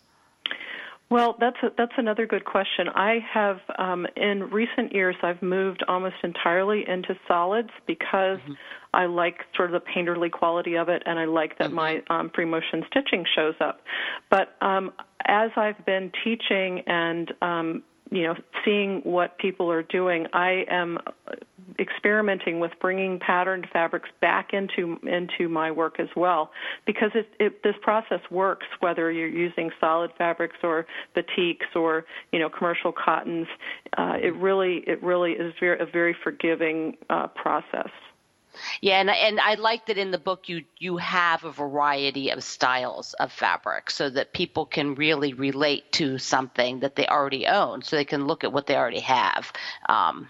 Well, 1.09 1.37
that's 1.39 1.57
a, 1.63 1.69
that's 1.79 1.93
another 1.99 2.27
good 2.27 2.45
question. 2.45 2.89
I 2.89 3.19
have 3.33 3.59
um, 3.79 4.07
in 4.17 4.51
recent 4.51 4.93
years 4.93 5.15
I've 5.23 5.41
moved 5.41 5.85
almost 5.87 6.17
entirely 6.25 6.85
into 6.87 7.15
solids 7.29 7.71
because 7.87 8.39
mm-hmm. 8.39 8.53
I 8.93 9.07
like 9.07 9.37
sort 9.55 9.73
of 9.73 9.81
the 9.81 9.89
painterly 9.89 10.31
quality 10.33 10.77
of 10.77 10.89
it, 10.89 11.05
and 11.07 11.19
I 11.19 11.27
like 11.27 11.59
that 11.59 11.69
mm-hmm. 11.69 11.77
my 11.77 12.03
um, 12.11 12.31
free 12.35 12.45
motion 12.45 12.83
stitching 12.91 13.25
shows 13.37 13.55
up. 13.61 13.83
But 14.31 14.57
um, 14.61 14.93
as 15.27 15.51
I've 15.57 15.85
been 15.87 16.11
teaching 16.25 16.83
and 16.87 17.33
um, 17.41 17.83
you 18.11 18.23
know, 18.23 18.35
seeing 18.65 19.01
what 19.03 19.39
people 19.39 19.71
are 19.71 19.83
doing, 19.83 20.27
I 20.33 20.65
am 20.71 20.99
experimenting 21.79 22.61
with 22.61 22.71
bringing 22.81 23.19
patterned 23.19 23.67
fabrics 23.73 24.09
back 24.21 24.53
into 24.53 24.99
into 25.03 25.49
my 25.49 25.71
work 25.71 25.99
as 25.99 26.09
well. 26.15 26.51
Because 26.87 27.11
it, 27.15 27.29
it, 27.41 27.63
this 27.63 27.75
process 27.83 28.21
works 28.31 28.67
whether 28.81 29.11
you're 29.11 29.29
using 29.29 29.71
solid 29.81 30.11
fabrics 30.17 30.57
or 30.63 30.87
batiks 31.17 31.75
or 31.75 32.05
you 32.33 32.39
know 32.39 32.49
commercial 32.49 32.93
cottons. 32.93 33.49
Uh, 33.99 34.15
it 34.23 34.35
really 34.37 34.85
it 34.87 35.03
really 35.03 35.33
is 35.33 35.53
very, 35.59 35.81
a 35.81 35.87
very 35.87 36.17
forgiving 36.23 36.97
uh, 37.11 37.27
process 37.29 37.91
yeah, 38.81 39.01
and 39.01 39.11
and 39.11 39.41
I 39.41 39.55
like 39.55 39.87
that 39.87 39.99
in 39.99 40.11
the 40.11 40.19
book 40.19 40.49
you 40.49 40.65
you 40.79 40.97
have 40.97 41.45
a 41.45 41.53
variety 41.53 42.31
of 42.31 42.43
styles 42.43 43.15
of 43.15 43.33
fabric 43.33 43.91
so 43.91 44.11
that 44.11 44.33
people 44.33 44.67
can 44.67 44.95
really 44.95 45.33
relate 45.33 45.93
to 45.93 46.19
something 46.19 46.81
that 46.81 46.97
they 46.97 47.07
already 47.07 47.47
own, 47.47 47.83
so 47.83 47.97
they 47.97 48.05
can 48.05 48.27
look 48.27 48.45
at 48.45 48.53
what 48.53 48.67
they 48.67 48.77
already 48.77 49.01
have. 49.01 49.53
Um, 49.89 50.29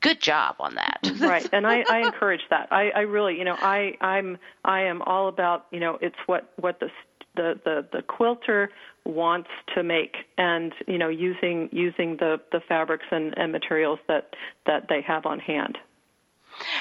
good 0.00 0.20
job 0.20 0.56
on 0.60 0.74
that. 0.76 1.10
right, 1.20 1.48
and 1.52 1.66
I, 1.66 1.84
I 1.88 1.98
encourage 2.00 2.42
that. 2.50 2.68
I, 2.70 2.90
I 2.90 3.00
really, 3.00 3.38
you 3.38 3.44
know, 3.44 3.56
I 3.58 3.96
I'm 4.00 4.38
I 4.64 4.82
am 4.82 5.02
all 5.02 5.28
about, 5.28 5.66
you 5.70 5.80
know, 5.80 5.98
it's 6.00 6.16
what 6.26 6.52
what 6.56 6.80
the 6.80 6.90
the 7.36 7.60
the, 7.64 7.86
the 7.92 8.02
quilter 8.02 8.70
wants 9.04 9.48
to 9.74 9.82
make 9.82 10.16
and 10.36 10.72
you 10.86 10.98
know 10.98 11.08
using 11.08 11.68
using 11.72 12.16
the 12.18 12.40
the 12.52 12.60
fabrics 12.68 13.06
and, 13.10 13.36
and 13.38 13.50
materials 13.50 13.98
that 14.08 14.34
that 14.66 14.86
they 14.88 15.00
have 15.00 15.26
on 15.26 15.38
hand 15.38 15.78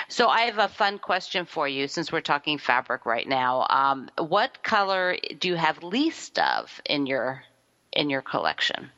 so 0.08 0.28
I 0.28 0.42
have 0.42 0.58
a 0.58 0.68
fun 0.68 1.00
question 1.00 1.46
for 1.46 1.68
you 1.68 1.88
since 1.88 2.12
we're 2.12 2.22
talking 2.22 2.58
fabric 2.58 3.06
right 3.06 3.28
now. 3.28 3.66
Um, 3.70 4.10
what 4.18 4.64
color 4.64 5.18
do 5.40 5.48
you 5.48 5.56
have 5.56 5.84
least 5.84 6.40
of 6.40 6.82
in 6.86 7.06
your 7.06 7.44
in 7.94 8.10
your 8.10 8.22
collection? 8.22 8.92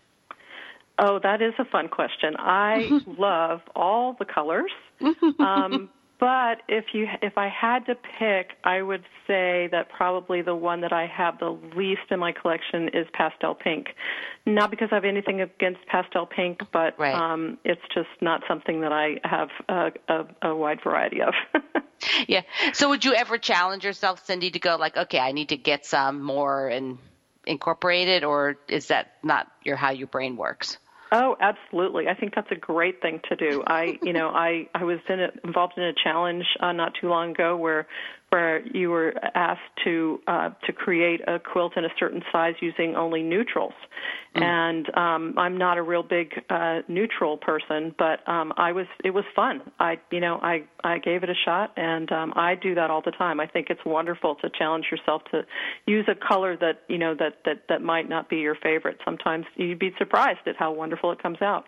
Oh, 1.00 1.20
that 1.24 1.42
is 1.42 1.54
a 1.58 1.66
fun 1.66 1.88
question. 1.88 2.36
I 2.38 3.02
love 3.06 3.62
all 3.76 4.16
the 4.18 4.26
colors. 4.26 4.72
Um, 5.40 5.90
but 6.22 6.62
if 6.70 6.86
you 6.94 7.08
if 7.24 7.36
I 7.36 7.50
had 7.50 7.88
to 7.88 7.96
pick, 7.96 8.51
I 8.63 8.84
would 8.84 9.04
say 9.25 9.68
that 9.72 9.90
probably 9.90 10.44
the 10.44 10.56
one 10.56 10.82
that 10.82 10.94
I 10.94 11.08
have 11.08 11.40
the 11.40 11.58
least 11.75 12.12
in 12.12 12.20
my 12.20 12.32
collection 12.32 12.90
is 12.94 13.08
pastel 13.12 13.56
pink. 13.56 13.88
Not 14.46 14.70
because 14.70 14.90
I 14.92 14.96
have 14.96 15.04
anything 15.04 15.42
against 15.42 15.80
pastel 15.88 16.28
pink, 16.28 16.62
but 16.72 16.98
right. 17.00 17.16
um, 17.16 17.58
it's 17.66 17.82
just 17.94 18.10
not 18.22 18.44
something 18.48 18.82
that 18.82 18.92
I 18.92 19.20
have 19.24 19.50
a, 19.68 19.92
a, 20.08 20.50
a 20.50 20.56
wide 20.56 20.84
variety 20.84 21.24
of. 21.24 21.34
yeah. 22.28 22.42
So 22.74 22.90
would 22.90 23.04
you 23.04 23.16
ever 23.16 23.40
challenge 23.40 23.84
yourself, 23.84 24.24
Cindy, 24.24 24.51
to 24.51 24.60
go 24.60 24.75
like, 24.75 24.96
okay, 24.96 25.20
I 25.20 25.32
need 25.32 25.50
to 25.50 25.58
get 25.58 25.88
some 25.88 26.22
more 26.22 26.68
and 26.68 27.00
incorporate 27.48 28.08
it, 28.08 28.24
or 28.24 28.58
is 28.68 28.90
that 28.90 29.13
not 29.24 29.51
your 29.63 29.75
how 29.75 29.90
your 29.90 30.08
brain 30.08 30.38
works? 30.38 30.78
Oh, 31.13 31.36
absolutely. 31.41 32.08
I 32.08 32.13
think 32.13 32.34
that's 32.36 32.51
a 32.51 32.56
great 32.56 33.01
thing 33.01 33.20
to 33.27 33.36
do. 33.36 33.63
I, 33.68 34.00
you 34.01 34.13
know, 34.13 34.30
I 34.30 34.70
I 34.74 34.86
was 34.86 35.00
in 35.10 35.20
a, 35.20 35.30
involved 35.44 35.74
in 35.75 35.84
a 35.84 35.94
challenge 35.94 36.46
uh, 36.62 36.72
not 36.72 36.94
too 37.00 37.10
long 37.10 37.32
ago 37.32 37.58
where 37.58 37.88
where 38.32 38.66
you 38.66 38.90
were 38.90 39.14
asked 39.36 39.60
to 39.84 40.20
uh, 40.26 40.50
to 40.66 40.72
create 40.72 41.20
a 41.28 41.38
quilt 41.38 41.74
in 41.76 41.84
a 41.84 41.90
certain 42.00 42.24
size 42.32 42.54
using 42.62 42.96
only 42.96 43.22
neutrals, 43.22 43.74
mm. 44.36 44.42
and 44.42 44.88
um, 44.98 45.36
I'm 45.38 45.58
not 45.58 45.78
a 45.78 45.82
real 45.82 46.02
big 46.02 46.32
uh, 46.50 46.80
neutral 46.88 47.38
person, 47.38 47.94
but 47.98 48.28
um, 48.28 48.54
I 48.56 48.72
was 48.72 48.88
it 49.04 49.12
was 49.12 49.26
fun. 49.36 49.62
I 49.80 50.00
you 50.12 50.22
know 50.22 50.40
I 50.42 50.64
I 50.84 50.98
gave 51.00 51.24
it 51.24 51.30
a 51.30 51.36
shot, 51.46 51.74
and 51.76 52.10
um, 52.12 52.34
I 52.38 52.56
do 52.56 52.74
that 52.76 52.90
all 52.90 53.02
the 53.04 53.12
time. 53.12 53.42
I 53.42 53.48
think 53.48 53.68
it's 53.70 53.84
wonderful 53.86 54.36
to 54.36 54.50
challenge 54.58 54.86
yourself 54.90 55.24
to 55.32 55.42
use 55.86 56.08
a 56.08 56.16
color 56.16 56.56
that 56.58 56.84
you 56.88 56.98
know 56.98 57.14
that 57.16 57.40
that 57.44 57.64
that 57.68 57.82
might 57.82 58.08
not 58.08 58.30
be 58.30 58.38
your 58.38 58.56
favorite. 58.56 58.98
Sometimes 59.04 59.46
you'd 59.58 59.80
be 59.80 59.94
surprised 59.98 60.48
at 60.48 60.56
how 60.56 60.72
wonderful 60.72 61.12
it 61.12 61.22
comes 61.22 61.42
out. 61.42 61.66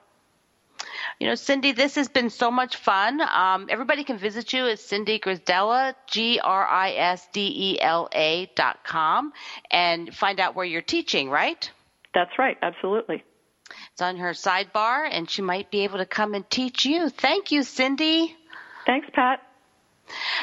You 1.19 1.27
know, 1.27 1.35
Cindy, 1.35 1.71
this 1.71 1.95
has 1.95 2.07
been 2.09 2.29
so 2.29 2.51
much 2.51 2.75
fun. 2.75 3.21
Um, 3.21 3.67
everybody 3.69 4.03
can 4.03 4.17
visit 4.17 4.51
you 4.53 4.67
at 4.67 4.79
Cindy 4.79 5.19
Grisdela, 5.19 5.95
G 6.07 6.39
R 6.39 6.67
I 6.67 6.91
S 6.91 7.27
D 7.31 7.51
E 7.55 7.81
L 7.81 8.09
A 8.13 8.49
dot 8.55 8.79
com, 8.83 9.31
and 9.71 10.13
find 10.13 10.39
out 10.39 10.55
where 10.55 10.65
you're 10.65 10.81
teaching, 10.81 11.29
right? 11.29 11.69
That's 12.13 12.37
right, 12.37 12.57
absolutely. 12.61 13.23
It's 13.93 14.01
on 14.01 14.17
her 14.17 14.31
sidebar, 14.31 15.07
and 15.09 15.29
she 15.29 15.41
might 15.41 15.71
be 15.71 15.83
able 15.83 15.99
to 15.99 16.05
come 16.05 16.33
and 16.33 16.47
teach 16.49 16.85
you. 16.85 17.09
Thank 17.09 17.51
you, 17.51 17.63
Cindy. 17.63 18.35
Thanks, 18.85 19.07
Pat. 19.13 19.39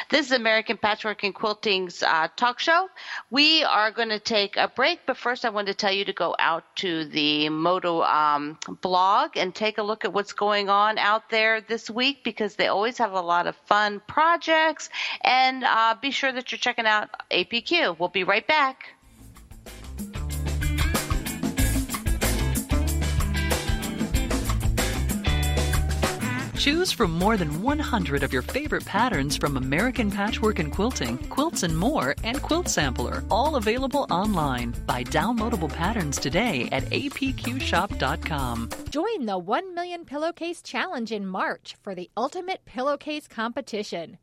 This 0.09 0.27
is 0.27 0.33
American 0.33 0.77
Patchwork 0.77 1.25
and 1.25 1.35
Quilting's 1.35 2.03
uh, 2.03 2.29
talk 2.37 2.59
show. 2.59 2.89
We 3.31 3.63
are 3.65 3.91
going 3.91 4.09
to 4.09 4.19
take 4.19 4.57
a 4.57 4.69
break, 4.69 5.01
but 5.07 5.17
first 5.17 5.45
I 5.45 5.51
want 5.51 5.69
to 5.69 5.75
tell 5.75 5.93
you 5.93 6.05
to 6.05 6.13
go 6.13 6.35
out 6.39 6.65
to 6.77 7.05
the 7.05 7.47
Moda 7.47 8.05
um, 8.09 8.59
blog 8.81 9.37
and 9.37 9.55
take 9.55 9.79
a 9.79 9.83
look 9.83 10.05
at 10.05 10.13
what's 10.13 10.33
going 10.33 10.69
on 10.69 10.99
out 10.99 11.31
there 11.31 11.61
this 11.61 11.89
week 11.91 12.25
because 12.25 12.57
they 12.57 12.67
always 12.69 12.99
have 12.99 13.13
a 13.13 13.21
lot 13.21 13.47
of 13.47 13.57
fun 13.67 14.01
projects. 14.07 14.91
And 15.23 15.65
uh, 15.65 15.95
be 16.01 16.11
sure 16.11 16.33
that 16.33 16.51
you're 16.51 16.59
checking 16.59 16.87
out 16.87 17.11
APQ. 17.31 17.99
We'll 17.99 18.09
be 18.09 18.25
right 18.25 18.47
back. 18.47 18.95
Choose 26.61 26.93
from 26.93 27.13
more 27.13 27.39
than 27.39 27.63
100 27.63 28.23
of 28.23 28.35
your 28.35 28.43
favorite 28.43 28.85
patterns 28.85 29.35
from 29.35 29.57
American 29.57 30.11
Patchwork 30.11 30.59
and 30.59 30.71
Quilting, 30.71 31.17
Quilts 31.31 31.63
and 31.63 31.75
More, 31.75 32.15
and 32.23 32.43
Quilt 32.43 32.69
Sampler, 32.69 33.25
all 33.31 33.57
available 33.57 34.07
online. 34.11 34.75
Buy 34.85 35.03
downloadable 35.05 35.73
patterns 35.73 36.19
today 36.19 36.69
at 36.71 36.83
apqshop.com. 36.91 38.69
Join 38.91 39.25
the 39.25 39.39
1 39.39 39.75
Million 39.75 40.05
Pillowcase 40.05 40.61
Challenge 40.61 41.11
in 41.13 41.27
March 41.27 41.77
for 41.81 41.95
the 41.95 42.11
ultimate 42.15 42.63
pillowcase 42.67 43.27
competition. 43.27 44.19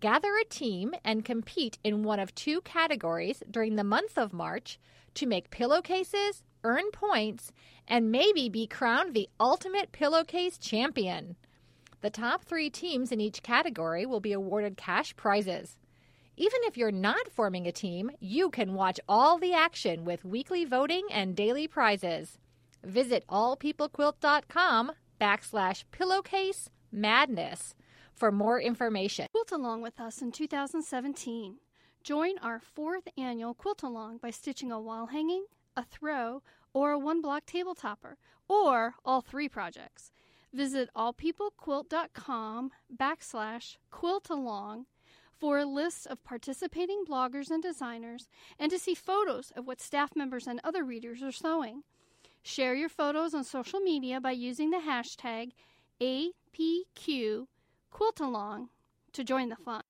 Gather 0.00 0.34
a 0.38 0.44
team 0.46 0.94
and 1.04 1.22
compete 1.22 1.76
in 1.84 2.02
one 2.02 2.18
of 2.18 2.34
two 2.34 2.62
categories 2.62 3.42
during 3.50 3.76
the 3.76 3.84
month 3.84 4.16
of 4.16 4.32
March 4.32 4.80
to 5.16 5.26
make 5.26 5.50
pillowcases, 5.50 6.42
earn 6.64 6.90
points, 6.92 7.52
and 7.86 8.10
maybe 8.10 8.48
be 8.48 8.66
crowned 8.66 9.12
the 9.12 9.28
ultimate 9.38 9.92
pillowcase 9.92 10.56
champion. 10.56 11.36
The 12.04 12.10
top 12.10 12.44
three 12.44 12.68
teams 12.68 13.12
in 13.12 13.20
each 13.22 13.42
category 13.42 14.04
will 14.04 14.20
be 14.20 14.34
awarded 14.34 14.76
cash 14.76 15.16
prizes. 15.16 15.78
Even 16.36 16.60
if 16.64 16.76
you're 16.76 16.92
not 16.92 17.30
forming 17.32 17.66
a 17.66 17.72
team, 17.72 18.10
you 18.20 18.50
can 18.50 18.74
watch 18.74 19.00
all 19.08 19.38
the 19.38 19.54
action 19.54 20.04
with 20.04 20.22
weekly 20.22 20.66
voting 20.66 21.06
and 21.10 21.34
daily 21.34 21.66
prizes. 21.66 22.36
Visit 22.82 23.24
allpeoplequilt.com 23.30 24.92
backslash 25.18 25.84
pillowcase 25.92 26.68
madness 26.92 27.74
for 28.12 28.30
more 28.30 28.60
information. 28.60 29.28
Quilt 29.30 29.52
along 29.52 29.80
with 29.80 29.98
us 29.98 30.20
in 30.20 30.30
2017. 30.30 31.56
Join 32.02 32.36
our 32.42 32.60
fourth 32.60 33.08
annual 33.16 33.54
Quilt 33.54 33.82
Along 33.82 34.18
by 34.18 34.28
stitching 34.28 34.70
a 34.70 34.78
wall 34.78 35.06
hanging, 35.06 35.46
a 35.74 35.82
throw, 35.86 36.42
or 36.74 36.90
a 36.90 36.98
one 36.98 37.22
block 37.22 37.46
table 37.46 37.74
topper, 37.74 38.18
or 38.46 38.96
all 39.06 39.22
three 39.22 39.48
projects. 39.48 40.10
Visit 40.54 40.88
allpeoplequilt.com 40.94 42.70
backslash 42.96 43.76
quiltalong 43.92 44.84
for 45.36 45.58
a 45.58 45.66
list 45.66 46.06
of 46.06 46.22
participating 46.22 47.02
bloggers 47.04 47.50
and 47.50 47.60
designers 47.60 48.28
and 48.56 48.70
to 48.70 48.78
see 48.78 48.94
photos 48.94 49.50
of 49.56 49.66
what 49.66 49.80
staff 49.80 50.14
members 50.14 50.46
and 50.46 50.60
other 50.62 50.84
readers 50.84 51.24
are 51.24 51.32
sewing. 51.32 51.82
Share 52.44 52.76
your 52.76 52.88
photos 52.88 53.34
on 53.34 53.42
social 53.42 53.80
media 53.80 54.20
by 54.20 54.30
using 54.30 54.70
the 54.70 54.76
hashtag 54.76 55.50
APQQuiltalong 56.00 58.68
to 59.12 59.24
join 59.24 59.48
the 59.48 59.56
fun. 59.56 59.82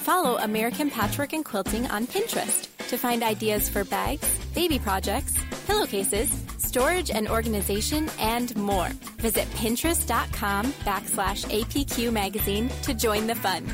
Follow 0.00 0.38
American 0.38 0.90
Patchwork 0.90 1.32
and 1.32 1.44
Quilting 1.44 1.86
on 1.86 2.08
Pinterest 2.08 2.66
to 2.88 2.98
find 2.98 3.22
ideas 3.22 3.68
for 3.68 3.84
bags, 3.84 4.28
baby 4.54 4.78
projects, 4.78 5.34
pillowcases, 5.66 6.30
storage 6.58 7.10
and 7.10 7.28
organization, 7.28 8.08
and 8.18 8.54
more. 8.56 8.88
Visit 9.18 9.46
pinterest.com 9.50 10.66
backslash 10.84 11.44
APQ 11.46 12.12
magazine 12.12 12.68
to 12.82 12.94
join 12.94 13.26
the 13.26 13.34
fun. 13.34 13.64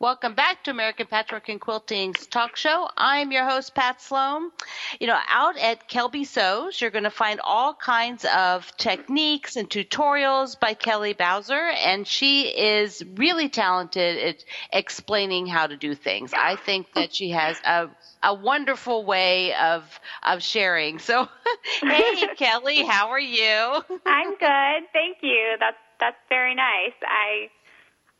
Welcome 0.00 0.34
back 0.34 0.62
to 0.62 0.70
American 0.70 1.08
Patchwork 1.08 1.48
and 1.48 1.60
Quilting's 1.60 2.28
talk 2.28 2.54
show. 2.54 2.88
I'm 2.96 3.32
your 3.32 3.44
host, 3.44 3.74
Pat 3.74 4.00
Sloan. 4.00 4.52
You 5.00 5.08
know, 5.08 5.18
out 5.28 5.58
at 5.58 5.88
Kelby 5.88 6.24
Sews, 6.24 6.80
you're 6.80 6.92
going 6.92 7.02
to 7.02 7.10
find 7.10 7.40
all 7.42 7.74
kinds 7.74 8.24
of 8.32 8.70
techniques 8.76 9.56
and 9.56 9.68
tutorials 9.68 10.58
by 10.60 10.74
Kelly 10.74 11.14
Bowser, 11.14 11.72
and 11.84 12.06
she 12.06 12.42
is 12.42 13.02
really 13.16 13.48
talented 13.48 14.18
at 14.18 14.44
explaining 14.72 15.48
how 15.48 15.66
to 15.66 15.76
do 15.76 15.96
things. 15.96 16.32
I 16.32 16.54
think 16.54 16.94
that 16.94 17.12
she 17.12 17.30
has 17.30 17.58
a 17.64 17.90
a 18.22 18.34
wonderful 18.34 19.04
way 19.04 19.52
of 19.54 19.82
of 20.22 20.44
sharing. 20.44 21.00
So, 21.00 21.28
hey, 21.82 22.28
Kelly, 22.36 22.84
how 22.84 23.08
are 23.08 23.18
you? 23.18 23.82
I'm 24.06 24.30
good, 24.38 24.88
thank 24.92 25.18
you. 25.22 25.56
That's 25.58 25.76
that's 25.98 26.18
very 26.28 26.54
nice. 26.54 26.94
I 27.02 27.50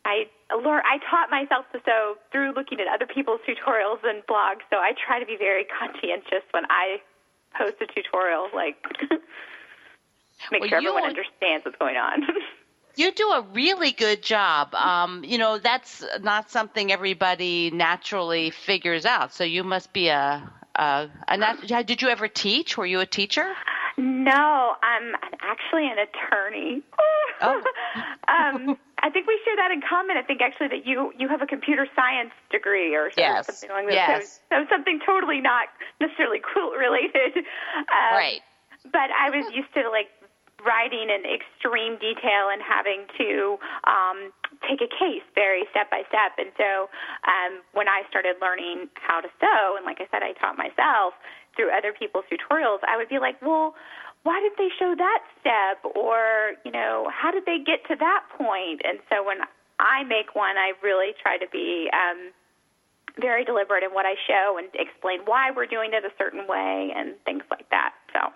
I 0.04 0.24
learn. 0.56 0.82
I 0.84 0.98
taught 1.10 1.30
myself 1.30 1.66
to 1.72 1.80
sew 1.84 2.16
through 2.32 2.52
looking 2.54 2.80
at 2.80 2.86
other 2.88 3.06
people's 3.06 3.40
tutorials 3.46 3.98
and 4.04 4.22
blogs. 4.26 4.62
So 4.70 4.76
I 4.76 4.92
try 5.06 5.20
to 5.20 5.26
be 5.26 5.36
very 5.36 5.64
conscientious 5.64 6.44
when 6.52 6.64
I 6.70 7.00
post 7.56 7.76
a 7.80 7.86
tutorial, 7.86 8.48
like 8.54 8.76
make 10.50 10.60
Well, 10.60 10.68
sure 10.68 10.78
everyone 10.78 11.04
understands 11.04 11.64
what's 11.64 11.78
going 11.78 11.96
on. 11.96 12.22
You 12.96 13.12
do 13.12 13.28
a 13.30 13.42
really 13.52 13.92
good 13.92 14.24
job. 14.24 14.74
Um, 14.74 15.22
you 15.22 15.38
know, 15.38 15.58
that's 15.58 16.04
not 16.20 16.50
something 16.50 16.90
everybody 16.90 17.70
naturally 17.70 18.50
figures 18.50 19.06
out. 19.06 19.32
So 19.32 19.44
you 19.44 19.62
must 19.62 19.92
be 19.92 20.08
a, 20.08 20.50
a, 20.74 21.08
a 21.28 21.36
nat- 21.36 21.86
did 21.86 22.02
you 22.02 22.08
ever 22.08 22.26
teach? 22.26 22.76
Were 22.76 22.86
you 22.86 22.98
a 22.98 23.06
teacher? 23.06 23.54
no, 23.98 24.74
I'm 24.82 25.14
actually 25.40 25.86
an 25.86 25.98
attorney. 25.98 26.82
Oh. 27.40 27.62
um, 28.26 28.76
I 29.00 29.10
think 29.10 29.26
we 29.26 29.38
share 29.44 29.56
that 29.56 29.70
in 29.70 29.80
common. 29.80 30.16
I 30.16 30.22
think 30.22 30.40
actually 30.40 30.68
that 30.68 30.86
you 30.86 31.12
you 31.16 31.28
have 31.28 31.42
a 31.42 31.46
computer 31.46 31.86
science 31.94 32.32
degree 32.50 32.94
or 32.94 33.10
Yes. 33.16 33.46
something 33.46 33.70
along 33.70 33.86
those 33.86 33.94
Yes. 33.94 34.40
So, 34.50 34.62
so 34.62 34.66
something 34.70 35.00
totally 35.04 35.40
not 35.40 35.68
necessarily 36.00 36.40
quilt 36.52 36.74
related. 36.76 37.44
Um, 37.90 38.14
right. 38.14 38.42
but 38.92 39.10
I 39.14 39.30
was 39.30 39.46
used 39.54 39.72
to 39.74 39.88
like 39.90 40.10
writing 40.66 41.06
in 41.06 41.22
extreme 41.22 41.98
detail 42.02 42.50
and 42.50 42.58
having 42.58 43.06
to 43.14 43.58
um, 43.86 44.34
take 44.66 44.82
a 44.82 44.90
case 44.90 45.22
very 45.34 45.62
step 45.70 45.90
by 45.90 46.02
step. 46.10 46.34
And 46.34 46.50
so 46.58 46.90
um, 47.22 47.62
when 47.72 47.86
I 47.86 48.02
started 48.10 48.36
learning 48.42 48.90
how 48.98 49.20
to 49.20 49.28
sew, 49.38 49.78
and 49.78 49.86
like 49.86 50.02
I 50.02 50.10
said, 50.10 50.26
I 50.26 50.34
taught 50.34 50.58
myself 50.58 51.14
through 51.54 51.70
other 51.70 51.94
people's 51.94 52.26
tutorials, 52.26 52.82
I 52.86 52.96
would 52.96 53.08
be 53.08 53.18
like, 53.18 53.38
well, 53.42 53.74
why 54.22 54.40
did 54.40 54.52
they 54.58 54.68
show 54.78 54.94
that 54.96 55.20
step? 55.40 55.96
Or, 55.96 56.54
you 56.64 56.72
know, 56.72 57.08
how 57.10 57.30
did 57.30 57.44
they 57.46 57.58
get 57.58 57.86
to 57.88 57.96
that 57.96 58.24
point? 58.36 58.82
And 58.84 58.98
so 59.08 59.24
when 59.24 59.38
I 59.78 60.04
make 60.04 60.34
one, 60.34 60.58
I 60.58 60.72
really 60.82 61.14
try 61.22 61.38
to 61.38 61.46
be 61.50 61.88
um, 61.92 62.32
very 63.20 63.44
deliberate 63.44 63.82
in 63.82 63.90
what 63.90 64.06
I 64.06 64.14
show 64.26 64.58
and 64.58 64.68
explain 64.74 65.20
why 65.24 65.50
we're 65.50 65.66
doing 65.66 65.90
it 65.92 66.04
a 66.04 66.12
certain 66.18 66.46
way 66.46 66.92
and 66.94 67.14
things 67.24 67.42
like 67.50 67.68
that. 67.70 67.94
So. 68.12 68.32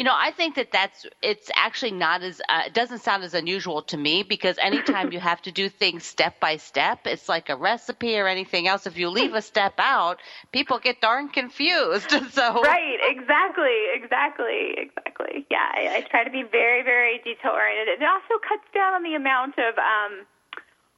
You 0.00 0.04
know, 0.04 0.16
I 0.16 0.30
think 0.30 0.54
that 0.54 0.72
that's 0.72 1.04
it's 1.20 1.50
actually 1.54 1.90
not 1.90 2.22
as 2.22 2.40
uh, 2.48 2.62
it 2.68 2.72
doesn't 2.72 3.00
sound 3.00 3.22
as 3.22 3.34
unusual 3.34 3.82
to 3.82 3.98
me 3.98 4.22
because 4.22 4.56
anytime 4.56 5.12
you 5.12 5.20
have 5.20 5.42
to 5.42 5.52
do 5.52 5.68
things 5.68 6.06
step 6.06 6.40
by 6.40 6.56
step, 6.56 7.00
it's 7.04 7.28
like 7.28 7.50
a 7.50 7.54
recipe 7.54 8.16
or 8.16 8.26
anything 8.26 8.66
else. 8.66 8.86
If 8.86 8.96
you 8.96 9.10
leave 9.10 9.34
a 9.34 9.42
step 9.42 9.74
out, 9.76 10.22
people 10.52 10.78
get 10.78 11.02
darn 11.02 11.28
confused. 11.28 12.10
So 12.30 12.62
Right, 12.62 12.96
exactly, 13.02 13.92
exactly, 13.92 14.72
exactly. 14.78 15.46
Yeah, 15.50 15.68
I, 15.68 15.96
I 15.96 16.00
try 16.08 16.24
to 16.24 16.30
be 16.30 16.44
very, 16.44 16.82
very 16.82 17.18
detail 17.18 17.52
oriented. 17.52 18.00
It 18.00 18.08
also 18.08 18.40
cuts 18.40 18.64
down 18.72 18.94
on 18.94 19.02
the 19.02 19.14
amount 19.16 19.58
of 19.58 19.76
um, 19.76 20.24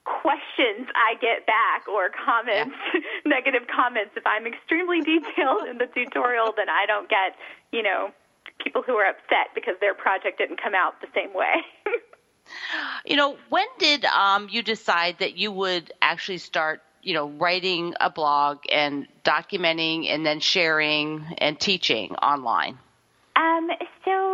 questions 0.04 0.86
I 0.94 1.18
get 1.18 1.46
back 1.46 1.88
or 1.88 2.10
comments, 2.10 2.76
negative 3.26 3.66
comments. 3.66 4.12
If 4.14 4.26
I'm 4.26 4.46
extremely 4.46 5.00
detailed 5.00 5.66
in 5.66 5.78
the 5.78 5.90
tutorial, 5.90 6.54
then 6.56 6.68
I 6.68 6.86
don't 6.86 7.08
get, 7.08 7.34
you 7.72 7.82
know, 7.82 8.12
people 8.62 8.82
who 8.82 8.94
are 8.94 9.08
upset 9.08 9.54
because 9.54 9.74
their 9.80 9.94
project 9.94 10.38
didn't 10.38 10.62
come 10.62 10.74
out 10.74 11.00
the 11.00 11.08
same 11.14 11.34
way. 11.34 11.54
You 13.04 13.16
know, 13.16 13.36
when 13.48 13.66
did 13.78 14.04
um, 14.04 14.48
you 14.50 14.62
decide 14.62 15.18
that 15.18 15.36
you 15.36 15.50
would 15.52 15.92
actually 16.02 16.38
start, 16.38 16.82
you 17.02 17.14
know, 17.14 17.30
writing 17.30 17.94
a 18.00 18.10
blog 18.10 18.58
and 18.70 19.06
documenting 19.24 20.08
and 20.08 20.24
then 20.24 20.40
sharing 20.40 21.24
and 21.38 21.58
teaching 21.58 22.14
online? 22.16 22.78
Um, 23.36 23.70
so 24.04 24.31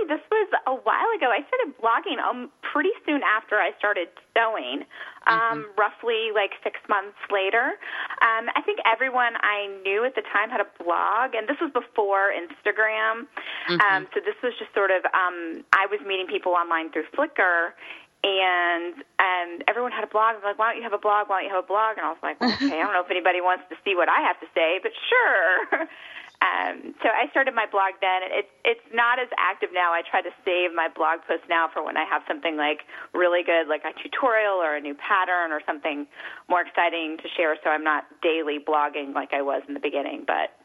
honestly, 0.00 0.16
this 0.16 0.24
was 0.30 0.48
a 0.66 0.74
while 0.74 1.08
ago. 1.16 1.30
I 1.30 1.44
started 1.48 1.74
blogging 1.80 2.18
um, 2.22 2.50
pretty 2.72 2.90
soon 3.06 3.22
after 3.22 3.56
I 3.56 3.70
started 3.78 4.08
sewing, 4.34 4.84
um, 5.26 5.66
roughly 5.76 6.30
like 6.34 6.52
six 6.62 6.80
months 6.88 7.18
later. 7.30 7.76
Um, 8.22 8.48
I 8.54 8.62
think 8.64 8.78
everyone 8.86 9.34
I 9.40 9.68
knew 9.82 10.04
at 10.04 10.14
the 10.14 10.22
time 10.32 10.50
had 10.50 10.60
a 10.60 10.68
blog, 10.82 11.34
and 11.34 11.48
this 11.48 11.56
was 11.60 11.70
before 11.72 12.32
Instagram. 12.32 13.26
Um, 13.80 14.08
so 14.14 14.20
this 14.20 14.36
was 14.42 14.52
just 14.58 14.72
sort 14.74 14.90
of 14.90 15.04
um, 15.12 15.64
I 15.72 15.86
was 15.90 16.00
meeting 16.06 16.26
people 16.26 16.52
online 16.52 16.90
through 16.92 17.04
Flickr. 17.16 17.72
And 18.22 19.00
and 19.16 19.64
everyone 19.66 19.92
had 19.92 20.04
a 20.04 20.12
blog. 20.12 20.36
I 20.36 20.44
was 20.44 20.44
like, 20.44 20.58
"Why 20.60 20.68
don't 20.68 20.76
you 20.76 20.84
have 20.84 20.92
a 20.92 21.00
blog? 21.00 21.32
Why 21.32 21.40
don't 21.40 21.48
you 21.48 21.56
have 21.56 21.64
a 21.64 21.66
blog?" 21.66 21.96
And 21.96 22.04
I 22.04 22.12
was 22.12 22.20
like, 22.20 22.36
well, 22.40 22.52
"Okay, 22.52 22.76
I 22.76 22.84
don't 22.84 22.92
know 22.92 23.00
if 23.00 23.08
anybody 23.10 23.40
wants 23.40 23.64
to 23.72 23.80
see 23.80 23.96
what 23.96 24.12
I 24.12 24.20
have 24.20 24.36
to 24.44 24.48
say, 24.52 24.76
but 24.76 24.92
sure." 25.08 25.88
Um, 26.40 26.94
so 27.02 27.08
I 27.12 27.28
started 27.30 27.54
my 27.54 27.66
blog 27.70 28.00
then. 28.00 28.24
It's 28.32 28.48
it's 28.64 28.86
not 28.94 29.18
as 29.20 29.28
active 29.36 29.70
now. 29.74 29.92
I 29.92 30.00
try 30.08 30.22
to 30.22 30.30
save 30.44 30.74
my 30.74 30.88
blog 30.88 31.20
posts 31.28 31.44
now 31.50 31.68
for 31.72 31.84
when 31.84 31.98
I 31.98 32.04
have 32.08 32.22
something 32.26 32.56
like 32.56 32.80
really 33.12 33.42
good, 33.44 33.68
like 33.68 33.82
a 33.84 33.92
tutorial 34.02 34.56
or 34.56 34.74
a 34.74 34.80
new 34.80 34.94
pattern 34.94 35.52
or 35.52 35.60
something 35.66 36.06
more 36.48 36.62
exciting 36.62 37.18
to 37.18 37.28
share. 37.36 37.56
So 37.62 37.68
I'm 37.68 37.84
not 37.84 38.04
daily 38.22 38.58
blogging 38.58 39.14
like 39.14 39.34
I 39.34 39.42
was 39.42 39.62
in 39.68 39.74
the 39.74 39.80
beginning. 39.80 40.24
But 40.26 40.56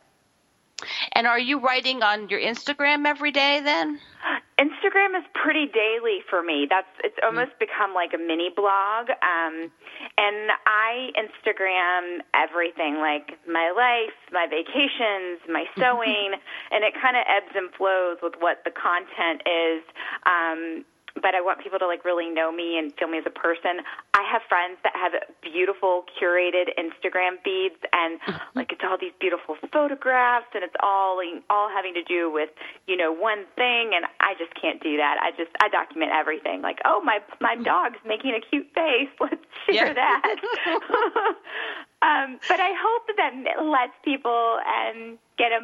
And 1.11 1.27
are 1.27 1.39
you 1.39 1.59
writing 1.59 2.03
on 2.03 2.29
your 2.29 2.39
Instagram 2.39 3.05
every 3.05 3.31
day 3.31 3.59
then? 3.59 3.99
Instagram 4.55 5.19
is 5.19 5.25
pretty 5.35 5.67
daily 5.67 6.23
for 6.29 6.41
me. 6.41 6.65
That's 6.69 6.87
it's 7.03 7.19
almost 7.23 7.59
become 7.59 7.93
like 7.93 8.15
a 8.15 8.17
mini 8.17 8.49
blog. 8.55 9.11
Um, 9.19 9.67
and 10.15 10.47
I 10.63 11.11
Instagram 11.19 12.23
everything, 12.31 13.03
like 13.03 13.35
my 13.47 13.75
life, 13.75 14.15
my 14.31 14.47
vacations, 14.47 15.43
my 15.51 15.65
sewing, 15.75 16.39
and 16.71 16.87
it 16.87 16.93
kind 16.95 17.17
of 17.19 17.23
ebbs 17.27 17.51
and 17.51 17.67
flows 17.75 18.17
with 18.23 18.35
what 18.39 18.63
the 18.63 18.71
content 18.71 19.43
is. 19.43 19.83
Um, 20.23 20.85
but 21.15 21.33
I 21.33 21.41
want 21.41 21.63
people 21.63 21.79
to 21.79 21.87
like 21.87 22.03
really 22.03 22.29
know 22.29 22.51
me 22.51 22.77
and 22.77 22.93
feel 22.99 23.07
me 23.07 23.17
as 23.17 23.23
a 23.25 23.31
person. 23.31 23.79
I 24.13 24.23
have 24.29 24.41
friends 24.49 24.77
that 24.83 24.93
have 24.95 25.13
beautiful 25.41 26.03
curated 26.19 26.75
Instagram 26.77 27.39
feeds 27.43 27.79
and 27.93 28.19
mm-hmm. 28.21 28.35
like 28.53 28.71
it's 28.71 28.81
all 28.83 28.97
these 28.99 29.15
beautiful 29.19 29.55
photographs 29.71 30.47
and 30.53 30.63
it's 30.63 30.75
all 30.81 31.21
all 31.49 31.69
having 31.69 31.93
to 31.93 32.03
do 32.03 32.29
with, 32.31 32.49
you 32.87 32.97
know, 32.97 33.13
one 33.13 33.45
thing 33.55 33.91
and 33.95 34.05
I 34.19 34.35
just 34.37 34.53
can't 34.59 34.83
do 34.83 34.97
that. 34.97 35.17
I 35.21 35.31
just 35.31 35.51
I 35.61 35.69
document 35.69 36.11
everything. 36.13 36.61
Like, 36.61 36.79
oh, 36.83 37.01
my 37.03 37.19
my 37.39 37.55
mm-hmm. 37.55 37.63
dog's 37.63 37.99
making 38.05 38.35
a 38.35 38.41
cute 38.41 38.67
face. 38.75 39.09
Let's 39.19 39.41
share 39.65 39.87
Yeah. 39.87 39.93
that. 39.93 40.35
um, 42.01 42.39
but 42.47 42.59
I 42.59 42.75
hope 42.75 43.07
that 43.15 43.31
that 43.45 43.63
lets 43.63 43.93
people 44.03 44.59
and 44.67 45.17
get 45.37 45.51
a 45.51 45.61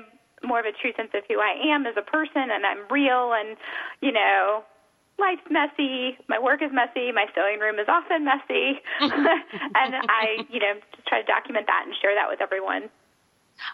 more 0.48 0.60
of 0.60 0.66
a 0.66 0.72
true 0.72 0.92
sense 0.98 1.12
of 1.14 1.24
who 1.30 1.40
I 1.40 1.54
am 1.68 1.86
as 1.86 1.96
a 1.98 2.02
person 2.02 2.50
and 2.50 2.66
I'm 2.66 2.88
real 2.90 3.34
and 3.34 3.58
you 4.02 4.12
know 4.12 4.64
life's 5.22 5.48
messy, 5.50 6.18
my 6.28 6.40
work 6.40 6.62
is 6.62 6.72
messy, 6.74 7.12
my 7.14 7.28
sewing 7.36 7.60
room 7.62 7.80
is 7.80 7.88
often 7.88 8.26
messy, 8.26 8.82
and 9.78 9.96
I, 10.10 10.44
you 10.50 10.60
know, 10.60 10.74
just 10.96 11.08
try 11.08 11.22
to 11.22 11.28
document 11.28 11.68
that 11.68 11.84
and 11.86 11.96
share 12.02 12.16
that 12.16 12.30
with 12.30 12.42
everyone. 12.42 12.90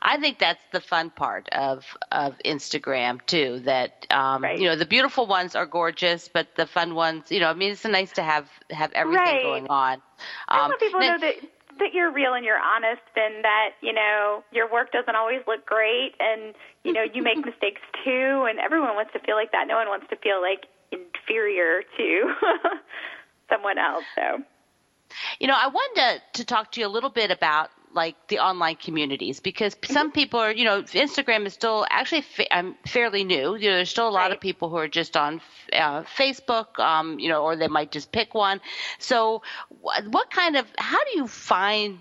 I 0.02 0.18
think 0.18 0.40
that's 0.40 0.64
the 0.72 0.82
fun 0.82 1.12
part 1.12 1.48
of 1.52 1.96
of 2.12 2.38
Instagram 2.46 3.26
too. 3.26 3.60
That 3.62 3.92
um, 4.12 4.52
Right. 4.52 4.58
you 4.58 4.66
know 4.68 4.76
the 4.76 4.86
beautiful 4.86 5.28
ones 5.28 5.56
are 5.56 5.66
gorgeous, 5.66 6.28
but 6.28 6.48
the 6.56 6.66
fun 6.68 6.96
ones, 6.96 7.32
you 7.32 7.40
know, 7.40 7.50
I 7.50 7.54
mean, 7.54 7.72
it's 7.72 7.86
nice 7.86 8.14
to 8.14 8.24
have 8.24 8.50
have 8.72 8.92
everything 8.94 9.40
Right. 9.40 9.40
going 9.40 9.68
on. 9.70 10.02
I 10.54 10.58
Um, 10.58 10.68
want 10.68 10.80
people 10.82 11.00
to 11.00 11.06
know 11.06 11.20
that 11.20 11.36
that 11.80 11.94
you're 11.94 12.12
real 12.12 12.34
and 12.34 12.46
you're 12.46 12.60
honest, 12.60 13.02
and 13.16 13.44
that 13.44 13.72
you 13.82 13.94
know 13.94 14.44
your 14.52 14.72
work 14.72 14.92
doesn't 14.92 15.16
always 15.16 15.42
look 15.48 15.66
great, 15.66 16.14
and 16.20 16.56
you 16.84 16.94
know 16.94 17.04
you 17.04 17.22
make 17.24 17.44
mistakes 17.46 17.82
too, 18.04 18.46
and 18.50 18.60
everyone 18.60 18.96
wants 18.96 19.14
to 19.14 19.20
feel 19.20 19.36
like 19.36 19.52
that. 19.52 19.68
No 19.68 19.76
one 19.78 19.88
wants 19.88 20.08
to 20.10 20.16
feel 20.18 20.42
like 20.42 20.66
inferior 21.28 21.82
to 21.98 22.34
someone 23.50 23.78
else. 23.78 24.06
So. 24.16 24.44
You 25.40 25.48
know, 25.48 25.56
I 25.56 25.68
wanted 25.68 26.22
to, 26.34 26.42
to 26.42 26.46
talk 26.46 26.72
to 26.74 26.82
you 26.82 26.88
a 26.88 26.90
little 26.90 27.10
bit 27.10 27.32
about 27.32 27.70
like 27.94 28.16
the 28.28 28.40
online 28.40 28.76
communities 28.76 29.40
because 29.40 29.76
Mm-hmm. 29.88 29.94
some 29.94 30.12
people 30.12 30.40
are, 30.40 30.52
you 30.52 30.66
know, 30.66 30.82
Instagram 30.84 31.46
is 31.46 31.54
still 31.54 31.86
actually 31.90 32.22
fa- 32.22 32.58
um, 32.58 32.76
fairly 32.86 33.24
new. 33.24 33.56
You 33.56 33.70
know, 33.70 33.76
there's 33.78 33.90
still 33.90 34.08
a 34.08 34.12
lot 34.12 34.32
of 34.32 34.40
people 34.40 34.70
who 34.70 34.78
are 34.78 34.88
just 34.88 35.16
on 35.18 35.42
uh, 35.74 36.04
Facebook, 36.04 36.80
um, 36.80 37.20
you 37.20 37.30
know, 37.30 37.44
or 37.44 37.56
they 37.56 37.68
might 37.68 37.92
just 37.92 38.12
pick 38.12 38.34
one. 38.34 38.62
So, 39.00 39.42
what, 39.82 40.08
what 40.08 40.30
kind 40.30 40.58
of, 40.58 40.68
how 40.78 41.04
do 41.12 41.18
you 41.20 41.28
find 41.28 42.00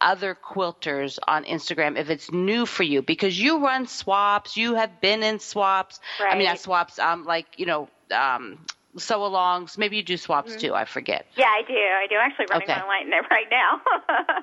other 0.00 0.34
quilters 0.34 1.18
on 1.26 1.44
Instagram 1.44 1.96
if 1.98 2.10
it's 2.10 2.30
new 2.32 2.66
for 2.66 2.82
you? 2.82 3.02
Because 3.02 3.40
you 3.40 3.64
run 3.64 3.86
swaps, 3.86 4.56
you 4.56 4.74
have 4.74 5.00
been 5.00 5.22
in 5.22 5.38
swaps. 5.38 6.00
I 6.28 6.34
mean, 6.34 6.46
not 6.46 6.58
Right. 6.58 6.58
swaps, 6.58 6.98
um, 6.98 7.24
like, 7.24 7.46
you 7.58 7.66
know, 7.66 7.88
um, 8.10 8.64
sew 8.96 9.20
alongs. 9.20 9.78
Maybe 9.78 9.96
you 9.96 10.02
do 10.02 10.16
swaps 10.16 10.56
too. 10.56 10.74
I 10.74 10.84
forget. 10.84 11.26
Yeah, 11.36 11.46
I 11.46 11.62
do. 11.66 11.74
I 11.74 12.06
do. 12.08 12.16
I'm 12.16 12.30
actually 12.30 12.46
running 12.46 12.68
Okay. 12.68 12.80
online 12.80 13.10
right 13.30 13.48
now. 13.50 13.80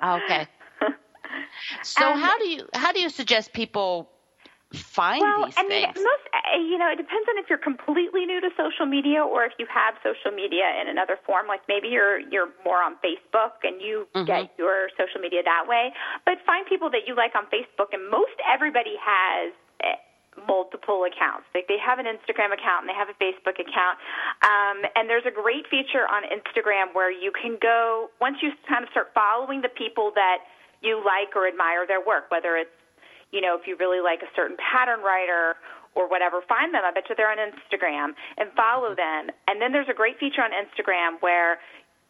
Okay. 0.03 0.47
So 1.81 2.13
Um, 2.13 2.17
how 2.17 2.37
do 2.37 2.47
you 2.47 2.67
how 2.73 2.91
do 2.91 2.99
you 2.99 3.09
suggest 3.09 3.53
people 3.53 4.09
find 4.73 5.21
well, 5.21 5.45
these 5.45 5.55
I 5.57 5.63
mean, 5.63 5.83
things? 5.83 5.95
most 5.95 6.25
uh, 6.33 6.59
you 6.59 6.77
know, 6.77 6.89
it 6.91 6.97
depends 6.97 7.27
on 7.29 7.37
if 7.39 7.49
you're 7.49 7.57
completely 7.61 8.25
new 8.25 8.41
to 8.41 8.49
social 8.57 8.85
media 8.85 9.23
or 9.23 9.45
if 9.45 9.53
you 9.59 9.65
have 9.71 9.95
social 10.03 10.31
media 10.35 10.65
in 10.81 10.87
another 10.89 11.17
form. 11.25 11.47
Like 11.47 11.61
maybe 11.67 11.87
you're 11.87 12.19
you're 12.19 12.49
more 12.65 12.83
on 12.83 12.95
Facebook 13.03 13.63
and 13.63 13.81
you 13.81 14.07
Mm-hmm. 14.15 14.25
get 14.25 14.51
your 14.57 14.89
social 14.97 15.21
media 15.21 15.41
that 15.43 15.65
way. 15.67 15.93
But 16.25 16.39
find 16.45 16.65
people 16.67 16.89
that 16.91 17.07
you 17.07 17.15
like 17.15 17.35
on 17.35 17.45
Facebook, 17.47 17.93
and 17.93 18.09
most 18.09 18.35
everybody 18.43 18.95
has. 18.99 19.53
eh, 19.83 19.95
multiple 20.37 20.47
multiple 20.47 21.03
accounts. 21.09 21.45
Like 21.55 21.67
they 21.67 21.79
have 21.81 21.97
an 21.99 22.05
Instagram 22.05 22.53
account 22.53 22.85
and 22.85 22.89
they 22.89 22.93
have 22.97 23.09
a 23.09 23.17
Facebook 23.17 23.57
account. 23.57 23.97
Um, 24.45 24.85
and 24.95 25.09
there's 25.09 25.25
a 25.25 25.31
great 25.33 25.65
feature 25.67 26.05
on 26.05 26.23
Instagram 26.29 26.93
where 26.93 27.11
you 27.11 27.31
can 27.31 27.57
go 27.61 28.09
once 28.21 28.37
you 28.41 28.51
kind 28.69 28.83
of 28.83 28.89
start 28.91 29.11
following 29.13 29.61
the 29.61 29.69
people 29.69 30.11
that 30.13 30.45
you 30.81 31.01
like 31.03 31.35
or 31.35 31.47
admire 31.47 31.87
their 31.87 31.99
work, 32.05 32.29
whether 32.29 32.55
it's 32.55 32.69
you 33.31 33.41
know 33.41 33.57
if 33.59 33.67
you 33.67 33.75
really 33.79 34.01
like 34.01 34.21
a 34.21 34.31
certain 34.35 34.57
pattern 34.57 35.01
writer 35.01 35.55
or 35.97 36.07
whatever, 36.07 36.45
find 36.47 36.73
them. 36.73 36.85
I 36.85 36.93
bet 36.93 37.09
you 37.09 37.15
they're 37.17 37.31
on 37.31 37.41
Instagram 37.41 38.13
and 38.37 38.53
follow 38.53 38.93
them. 38.93 39.33
And 39.49 39.57
then 39.59 39.73
there's 39.73 39.89
a 39.89 39.97
great 39.97 40.19
feature 40.19 40.45
on 40.45 40.53
Instagram 40.53 41.17
where 41.21 41.57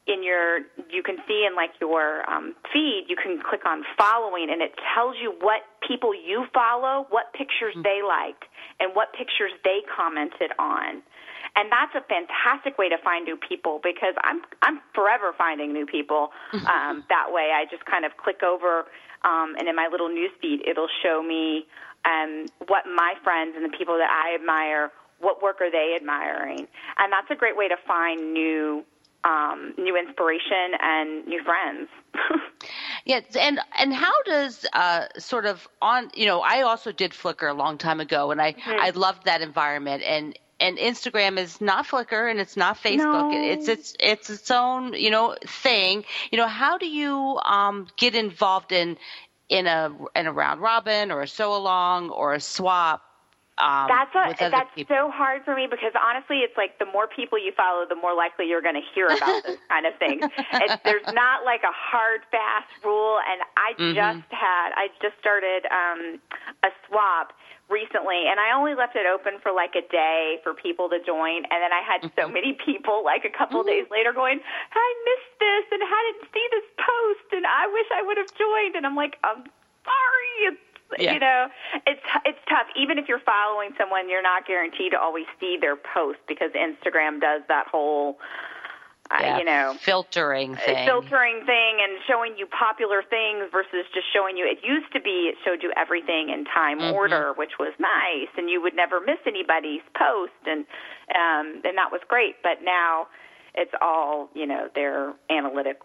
in 0.07 0.23
your 0.23 0.59
you 0.89 1.03
can 1.03 1.17
see 1.27 1.45
in 1.45 1.55
like 1.55 1.71
your 1.79 2.27
um, 2.29 2.55
feed 2.71 3.05
you 3.07 3.15
can 3.15 3.39
click 3.43 3.65
on 3.65 3.83
following 3.97 4.47
and 4.49 4.61
it 4.61 4.71
tells 4.95 5.15
you 5.21 5.35
what 5.41 5.61
people 5.85 6.15
you 6.15 6.45
follow 6.53 7.05
what 7.09 7.31
pictures 7.33 7.75
mm-hmm. 7.75 7.83
they 7.83 7.99
liked 8.01 8.47
and 8.79 8.95
what 8.95 9.11
pictures 9.11 9.51
they 9.63 9.83
commented 9.91 10.51
on 10.57 11.03
and 11.55 11.67
that's 11.69 11.91
a 11.93 12.03
fantastic 12.07 12.77
way 12.77 12.87
to 12.87 12.97
find 13.03 13.25
new 13.25 13.35
people 13.35 13.81
because 13.83 14.15
i'm 14.23 14.41
i'm 14.61 14.79
forever 14.95 15.35
finding 15.37 15.73
new 15.73 15.85
people 15.85 16.29
um, 16.71 17.03
that 17.09 17.27
way 17.27 17.51
i 17.51 17.65
just 17.69 17.83
kind 17.85 18.05
of 18.05 18.15
click 18.15 18.41
over 18.43 18.87
um, 19.23 19.55
and 19.57 19.67
in 19.67 19.75
my 19.75 19.87
little 19.91 20.09
news 20.09 20.31
feed 20.41 20.61
it'll 20.67 20.89
show 21.03 21.21
me 21.21 21.65
um, 22.05 22.45
what 22.67 22.85
my 22.85 23.13
friends 23.23 23.53
and 23.55 23.65
the 23.65 23.75
people 23.77 23.97
that 23.97 24.09
i 24.09 24.35
admire 24.35 24.91
what 25.19 25.41
work 25.41 25.61
are 25.61 25.71
they 25.71 25.95
admiring 25.95 26.67
and 26.97 27.11
that's 27.11 27.29
a 27.31 27.35
great 27.35 27.57
way 27.57 27.67
to 27.67 27.77
find 27.87 28.33
new 28.33 28.83
um, 29.23 29.73
new 29.77 29.97
inspiration 29.97 30.73
and 30.79 31.25
new 31.27 31.43
friends. 31.43 31.89
yeah, 33.05 33.21
and 33.39 33.59
and 33.77 33.93
how 33.93 34.13
does 34.23 34.65
uh, 34.73 35.07
sort 35.17 35.45
of 35.45 35.67
on 35.81 36.09
you 36.13 36.25
know 36.25 36.41
I 36.41 36.61
also 36.61 36.91
did 36.91 37.11
Flickr 37.11 37.49
a 37.49 37.53
long 37.53 37.77
time 37.77 37.99
ago, 37.99 38.31
and 38.31 38.41
I 38.41 38.53
mm-hmm. 38.53 38.79
I 38.79 38.91
loved 38.91 39.25
that 39.25 39.41
environment 39.41 40.03
and. 40.03 40.37
And 40.59 40.77
Instagram 40.77 41.37
is 41.37 41.61
not 41.61 41.85
Flickr 41.85 42.29
and 42.29 42.39
it's 42.39 42.57
not 42.57 42.77
Facebook. 42.77 43.31
No. 43.31 43.51
It's 43.51 43.67
it's 43.67 43.93
it's 43.99 44.29
its 44.29 44.49
own 44.49 44.93
you 44.93 45.11
know 45.11 45.35
thing. 45.45 46.03
You 46.31 46.37
know 46.37 46.47
how 46.47 46.77
do 46.77 46.87
you 46.87 47.39
um, 47.43 47.87
get 47.95 48.15
involved 48.15 48.71
in 48.71 48.97
in 49.49 49.67
a 49.67 49.95
in 50.15 50.27
a 50.27 50.31
round 50.31 50.61
robin 50.61 51.11
or 51.11 51.21
a 51.21 51.27
sew 51.27 51.55
along 51.55 52.09
or 52.09 52.33
a 52.33 52.39
swap 52.39 53.01
um, 53.57 53.89
that's 53.89 54.13
a, 54.13 54.49
that's 54.51 54.69
people. 54.75 54.95
so 54.95 55.09
hard 55.09 55.41
for 55.43 55.55
me 55.55 55.65
because 55.65 55.91
honestly, 55.97 56.45
it's 56.45 56.55
like 56.55 56.77
the 56.77 56.85
more 56.85 57.07
people 57.07 57.41
you 57.41 57.51
follow, 57.57 57.85
the 57.89 57.95
more 57.95 58.13
likely 58.13 58.45
you're 58.45 58.61
going 58.61 58.77
to 58.77 58.85
hear 58.93 59.07
about 59.07 59.43
this 59.45 59.57
kind 59.67 59.87
of 59.87 59.97
thing. 59.97 60.21
It's, 60.21 60.77
there's 60.85 61.09
not 61.09 61.43
like 61.43 61.65
a 61.65 61.73
hard 61.73 62.21
fast 62.29 62.69
rule, 62.85 63.17
and 63.17 63.41
I 63.57 63.73
mm-hmm. 63.73 63.97
just 63.97 64.29
had 64.29 64.77
I 64.77 64.93
just 65.01 65.17
started 65.17 65.65
um, 65.73 66.21
a 66.61 66.69
swap 66.85 67.33
recently 67.69 68.31
and 68.31 68.39
I 68.39 68.55
only 68.55 68.75
left 68.75 68.95
it 68.95 69.03
open 69.03 69.43
for 69.43 69.51
like 69.51 69.75
a 69.75 69.83
day 69.91 70.39
for 70.43 70.53
people 70.53 70.87
to 70.89 71.03
join 71.03 71.43
and 71.51 71.59
then 71.59 71.75
I 71.75 71.83
had 71.83 72.01
so 72.15 72.27
mm-hmm. 72.27 72.33
many 72.33 72.51
people 72.63 73.03
like 73.03 73.27
a 73.27 73.33
couple 73.33 73.59
mm-hmm. 73.59 73.83
days 73.83 73.87
later 73.91 74.13
going, 74.15 74.39
I 74.39 74.87
missed 75.03 75.35
this 75.39 75.65
and 75.75 75.83
I 75.83 75.99
didn't 76.11 76.31
see 76.31 76.47
this 76.55 76.67
post 76.79 77.27
and 77.35 77.45
I 77.45 77.67
wish 77.67 77.87
I 77.91 78.01
would 78.01 78.17
have 78.17 78.31
joined 78.39 78.75
and 78.79 78.87
I'm 78.87 78.95
like, 78.95 79.19
I'm 79.23 79.43
sorry, 79.83 80.35
it's 80.47 80.63
yeah. 80.97 81.13
you 81.13 81.19
know, 81.19 81.47
it's 81.85 82.01
it's 82.25 82.39
tough. 82.47 82.67
Even 82.75 82.97
if 82.97 83.07
you're 83.07 83.19
following 83.19 83.71
someone, 83.77 84.09
you're 84.09 84.23
not 84.23 84.47
guaranteed 84.47 84.91
to 84.91 84.99
always 84.99 85.25
see 85.39 85.57
their 85.59 85.75
post 85.75 86.19
because 86.27 86.51
Instagram 86.51 87.19
does 87.19 87.41
that 87.47 87.67
whole. 87.67 88.17
Uh, 89.09 89.37
you 89.39 89.45
know, 89.45 89.75
filtering 89.79 90.55
uh, 90.55 90.59
thing. 90.59 90.85
filtering 90.85 91.45
thing 91.45 91.79
and 91.79 91.97
showing 92.07 92.35
you 92.37 92.45
popular 92.47 93.01
things 93.09 93.47
versus 93.51 93.85
just 93.93 94.05
showing 94.11 94.35
you. 94.35 94.45
It 94.45 94.59
used 94.67 94.91
to 94.93 94.99
be 94.99 95.31
it 95.31 95.35
showed 95.45 95.63
you 95.63 95.71
everything 95.77 96.29
in 96.29 96.43
time 96.45 96.79
mm-hmm. 96.79 96.93
order, 96.93 97.33
which 97.37 97.57
was 97.59 97.73
nice, 97.79 98.27
and 98.37 98.49
you 98.49 98.61
would 98.61 98.75
never 98.75 98.99
miss 98.99 99.19
anybody's 99.25 99.85
post, 99.95 100.35
and 100.45 100.65
um, 101.15 101.61
and 101.63 101.77
that 101.77 101.91
was 101.91 102.01
great. 102.07 102.35
But 102.43 102.63
now 102.63 103.07
it's 103.55 103.71
all 103.81 104.29
you 104.33 104.45
know 104.45 104.67
their 104.75 105.13
analytic 105.29 105.79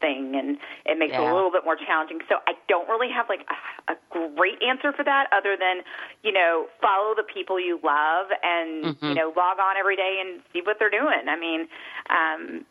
thing 0.00 0.34
and 0.36 0.58
it 0.86 0.98
makes 0.98 1.12
yeah. 1.12 1.22
it 1.22 1.30
a 1.30 1.34
little 1.34 1.50
bit 1.50 1.64
more 1.64 1.76
challenging. 1.76 2.18
So 2.28 2.36
I 2.46 2.52
don't 2.68 2.88
really 2.88 3.10
have 3.10 3.26
like 3.28 3.46
a, 3.88 3.92
a 3.92 3.96
great 4.10 4.62
answer 4.62 4.92
for 4.92 5.04
that 5.04 5.26
other 5.32 5.56
than, 5.58 5.82
you 6.22 6.32
know, 6.32 6.66
follow 6.80 7.14
the 7.14 7.22
people 7.22 7.60
you 7.60 7.80
love 7.82 8.26
and, 8.42 8.96
mm-hmm. 8.96 9.06
you 9.06 9.14
know, 9.14 9.32
log 9.36 9.58
on 9.58 9.76
every 9.76 9.96
day 9.96 10.20
and 10.20 10.42
see 10.52 10.62
what 10.62 10.76
they're 10.78 10.90
doing. 10.90 11.28
I 11.28 11.38
mean, 11.38 11.68
um 12.10 12.64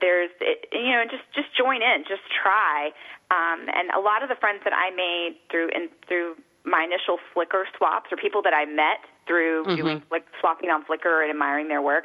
there's 0.00 0.30
it, 0.40 0.68
you 0.72 0.92
know 0.92 1.04
just 1.04 1.24
just 1.34 1.48
join 1.56 1.82
in 1.82 2.04
just 2.08 2.22
try 2.32 2.88
um 3.30 3.68
and 3.68 3.90
a 3.92 4.00
lot 4.00 4.22
of 4.22 4.28
the 4.28 4.34
friends 4.36 4.60
that 4.64 4.72
i 4.72 4.88
made 4.96 5.36
through 5.50 5.68
and 5.74 5.90
through 6.08 6.34
my 6.64 6.84
initial 6.88 7.18
flickr 7.34 7.64
swaps 7.76 8.10
or 8.10 8.16
people 8.16 8.40
that 8.40 8.54
i 8.54 8.64
met 8.64 9.04
through 9.26 9.64
mm-hmm. 9.64 9.76
doing 9.76 10.02
flick, 10.08 10.24
swapping 10.40 10.70
on 10.70 10.84
flickr 10.84 11.20
and 11.22 11.30
admiring 11.30 11.68
their 11.68 11.82
work 11.82 12.04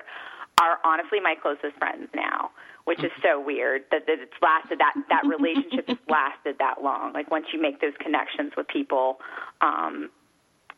are 0.62 0.80
honestly 0.84 1.20
my 1.20 1.36
closest 1.42 1.78
friends 1.78 2.08
now 2.14 2.52
which 2.90 3.04
is 3.04 3.12
so 3.22 3.40
weird 3.40 3.84
that, 3.92 4.08
that 4.08 4.18
it's 4.20 4.34
lasted 4.42 4.80
that 4.80 4.96
that 5.10 5.22
relationship 5.24 5.88
has 5.88 5.98
lasted 6.10 6.56
that 6.58 6.82
long. 6.84 7.14
Like 7.14 7.30
once 7.30 7.46
you 7.54 7.62
make 7.62 7.82
those 7.82 7.94
connections 8.00 8.54
with 8.58 8.68
people, 8.68 9.20
um, 9.62 10.10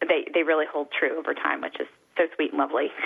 they 0.02 0.28
they 0.34 0.44
really 0.44 0.66
hold 0.70 0.90
true 0.92 1.18
over 1.18 1.34
time, 1.34 1.62
which 1.62 1.80
is 1.80 1.88
so 2.18 2.24
sweet 2.36 2.52
and 2.52 2.60
lovely. 2.60 2.88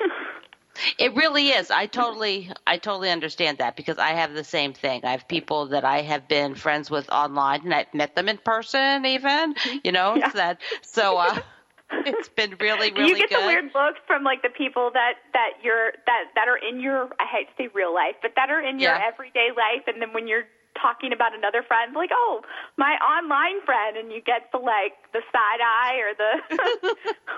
It 1.00 1.16
really 1.16 1.52
is. 1.52 1.72
I 1.72 1.86
totally, 1.86 2.52
I 2.68 2.78
totally 2.78 3.10
understand 3.10 3.60
that 3.60 3.78
because 3.78 3.98
I 3.98 4.10
have 4.10 4.34
the 4.34 4.44
same 4.44 4.74
thing. 4.74 5.06
I 5.06 5.12
have 5.12 5.26
people 5.26 5.68
that 5.68 5.86
I 5.86 6.02
have 6.02 6.28
been 6.28 6.54
friends 6.54 6.92
with 6.92 7.10
online, 7.10 7.62
and 7.64 7.74
I've 7.74 7.94
met 7.94 8.14
them 8.14 8.28
in 8.28 8.38
person, 8.38 9.06
even. 9.06 9.56
You 9.86 9.94
know, 9.94 10.16
yeah. 10.16 10.32
that. 10.32 10.60
So, 10.82 11.18
uh, 11.18 11.40
it's 12.06 12.30
been 12.30 12.56
really, 12.60 12.92
really 12.92 13.10
you 13.10 13.18
get 13.18 13.30
good. 13.30 13.42
the 13.42 13.48
weird 13.48 13.66
looks 13.76 14.00
from 14.08 14.24
like 14.24 14.42
the 14.42 14.50
people 14.50 14.92
that 14.94 15.14
that 15.34 15.52
you're 15.64 15.92
that 16.06 16.26
that 16.36 16.48
are 16.48 16.58
in 16.58 16.80
your 16.80 17.10
I 17.20 17.26
hate 17.32 17.48
to 17.48 17.54
say 17.58 17.70
real 17.74 17.94
life, 17.94 18.16
but 18.22 18.32
that 18.36 18.50
are 18.50 18.62
in 18.62 18.80
your 18.80 18.92
Yeah. 18.94 19.08
everyday 19.08 19.50
life, 19.56 19.84
and 19.88 20.02
then 20.02 20.14
when 20.14 20.28
you're 20.28 20.46
talking 20.82 21.14
about 21.14 21.34
another 21.34 21.64
friend, 21.64 21.94
like 21.96 22.10
oh 22.14 22.42
my 22.78 22.96
online 23.00 23.64
friend, 23.66 23.96
and 23.98 24.12
you 24.12 24.22
get 24.22 24.52
the 24.52 24.58
like 24.58 24.94
the 25.14 25.22
side 25.32 25.62
eye 25.64 25.96
or 26.04 26.14
the 26.18 26.56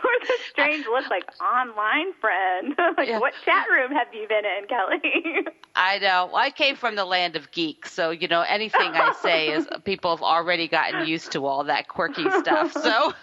or 0.03 0.13
the 0.27 0.33
strange 0.49 0.85
look, 0.85 1.05
like 1.09 1.25
online 1.41 2.13
friend. 2.19 2.73
like 2.97 3.07
Yeah. 3.09 3.19
what 3.19 3.33
chat 3.45 3.67
room 3.69 3.91
have 3.91 4.07
you 4.13 4.27
been 4.27 4.43
in, 4.45 4.67
Kelly? 4.67 5.45
I 5.75 5.99
know. 5.99 6.31
I 6.33 6.49
came 6.49 6.75
from 6.75 6.95
the 6.95 7.05
land 7.05 7.35
of 7.35 7.51
geeks, 7.51 7.93
so 7.93 8.09
you 8.09 8.27
know 8.27 8.41
anything 8.41 8.95
I 8.95 9.11
say 9.11 9.51
is 9.51 9.67
people 9.85 10.09
have 10.15 10.23
already 10.23 10.67
gotten 10.67 10.99
used 10.99 11.31
to 11.33 11.45
all 11.45 11.63
that 11.65 11.87
quirky 11.87 12.29
stuff. 12.31 12.73
So. 12.73 13.13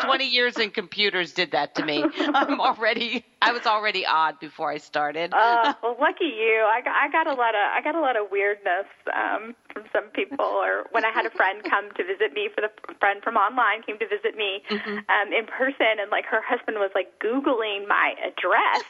20 0.00 0.26
years 0.26 0.58
in 0.58 0.70
computers 0.70 1.32
did 1.34 1.52
that 1.52 1.74
to 1.76 1.82
me. 1.82 2.04
I'm 2.34 2.60
already 2.60 3.24
I 3.42 3.52
was 3.52 3.66
already 3.66 4.06
odd 4.06 4.38
before 4.40 4.70
I 4.70 4.78
started. 4.78 5.32
uh, 5.32 5.72
well, 5.82 5.96
lucky 6.00 6.26
you. 6.32 6.64
I 6.66 6.80
got, 6.82 6.94
I 6.96 7.10
got 7.10 7.26
a 7.26 7.34
lot 7.34 7.54
of 7.54 7.64
I 7.72 7.80
got 7.82 7.94
a 7.94 8.00
lot 8.00 8.16
of 8.16 8.30
weirdness 8.30 8.86
um, 9.14 9.54
from 9.72 9.84
some 9.92 10.08
people. 10.14 10.44
Or 10.44 10.84
when 10.92 11.04
I 11.04 11.10
had 11.10 11.26
a 11.26 11.30
friend 11.30 11.62
come 11.68 11.90
to 11.96 12.02
visit 12.04 12.32
me 12.34 12.48
for 12.54 12.60
the 12.62 12.70
friend 13.00 13.22
from 13.22 13.36
online 13.36 13.82
came 13.82 13.98
to 13.98 14.08
visit 14.08 14.36
me 14.36 14.62
um, 15.08 15.32
in 15.32 15.46
person, 15.46 16.00
and 16.00 16.10
like 16.10 16.24
her 16.26 16.40
husband 16.42 16.78
was 16.78 16.90
like 16.94 17.12
googling 17.20 17.86
my 17.88 18.14
address 18.24 18.84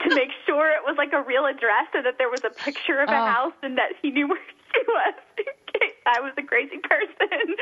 to 0.00 0.10
make 0.12 0.30
sure 0.46 0.70
it 0.72 0.82
was 0.86 0.96
like 0.96 1.12
a 1.12 1.22
real 1.22 1.44
address, 1.46 1.86
and 1.94 2.06
that 2.06 2.16
there 2.18 2.30
was 2.30 2.40
a 2.44 2.50
picture 2.64 3.00
of 3.00 3.10
a 3.12 3.20
Oh. 3.20 3.26
house, 3.28 3.56
and 3.62 3.76
that 3.78 3.92
he 4.00 4.10
knew 4.10 4.28
where 4.28 4.40
she 4.72 4.82
was. 4.88 5.14
in 5.38 5.44
case 5.80 5.96
I 6.06 6.20
was 6.20 6.32
a 6.38 6.42
crazy 6.42 6.78
person. 6.80 7.56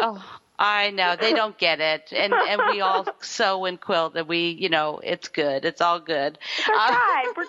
Oh, 0.00 0.38
I 0.58 0.90
know. 0.90 1.16
They 1.20 1.32
don't 1.32 1.56
get 1.66 1.80
it. 1.80 2.12
And 2.12 2.32
and 2.32 2.60
we 2.70 2.80
all 2.80 3.06
sew 3.20 3.64
and 3.64 3.80
quilt 3.80 4.16
and 4.16 4.26
we, 4.28 4.50
you 4.50 4.68
know, 4.68 5.00
it's 5.02 5.28
good. 5.28 5.64
It's 5.64 5.80
all 5.80 6.00
good. 6.00 6.38
We're 6.68 6.74
Uh, 6.74 6.88
fine. 6.88 7.26
We're 7.36 7.44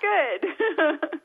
good. 1.00 1.10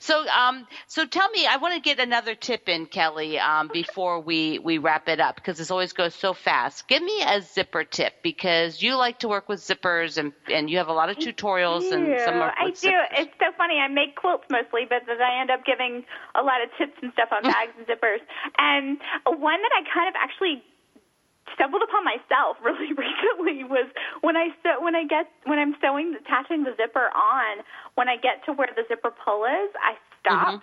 So, 0.00 0.26
um, 0.28 0.66
so 0.86 1.06
tell 1.06 1.30
me, 1.30 1.46
I 1.46 1.56
want 1.56 1.74
to 1.74 1.80
get 1.80 1.98
another 1.98 2.34
tip 2.34 2.68
in, 2.68 2.86
Kelly, 2.86 3.38
um, 3.38 3.70
before 3.72 4.20
we, 4.20 4.58
we 4.58 4.76
wrap 4.76 5.08
it 5.08 5.18
up 5.20 5.36
because 5.36 5.56
this 5.56 5.70
always 5.70 5.92
goes 5.94 6.14
so 6.14 6.34
fast. 6.34 6.86
Give 6.88 7.02
me 7.02 7.22
a 7.22 7.40
zipper 7.40 7.84
tip 7.84 8.12
because 8.22 8.82
you 8.82 8.96
like 8.96 9.20
to 9.20 9.28
work 9.28 9.48
with 9.48 9.60
zippers 9.60 10.18
and, 10.18 10.32
and 10.52 10.68
you 10.68 10.78
have 10.78 10.88
a 10.88 10.92
lot 10.92 11.08
of 11.10 11.16
tutorials 11.16 11.90
and 11.92 12.20
some 12.20 12.34
are 12.34 12.52
I 12.58 12.66
do. 12.70 12.88
zippers. 12.88 13.06
It's 13.18 13.32
so 13.38 13.46
funny. 13.56 13.78
I 13.78 13.88
make 13.88 14.16
quilts 14.16 14.44
mostly, 14.50 14.82
but 14.88 15.02
then 15.06 15.22
I 15.22 15.40
end 15.40 15.50
up 15.50 15.64
giving 15.64 16.04
a 16.34 16.42
lot 16.42 16.62
of 16.62 16.68
tips 16.76 16.98
and 17.00 17.12
stuff 17.12 17.28
on 17.32 17.42
bags 17.44 17.72
and 17.78 17.86
zippers. 17.86 18.18
And 18.58 18.98
one 19.24 19.62
that 19.62 19.72
I 19.72 19.82
kind 19.94 20.08
of 20.08 20.14
actually 20.20 20.62
stumbled 21.54 21.82
upon 21.82 22.04
myself 22.04 22.56
really 22.64 22.92
recently 22.92 23.64
was 23.64 23.88
when 24.20 24.36
I 24.36 24.50
sew 24.62 24.80
when 24.80 24.94
I 24.94 25.04
get 25.04 25.30
when 25.44 25.58
I'm 25.58 25.74
sewing 25.80 26.16
attaching 26.18 26.64
the 26.64 26.74
zipper 26.76 27.10
on 27.14 27.64
when 27.94 28.08
I 28.08 28.16
get 28.16 28.44
to 28.46 28.52
where 28.52 28.68
the 28.74 28.84
zipper 28.88 29.12
pull 29.12 29.44
is 29.44 29.70
I 29.78 29.94
stop 30.20 30.62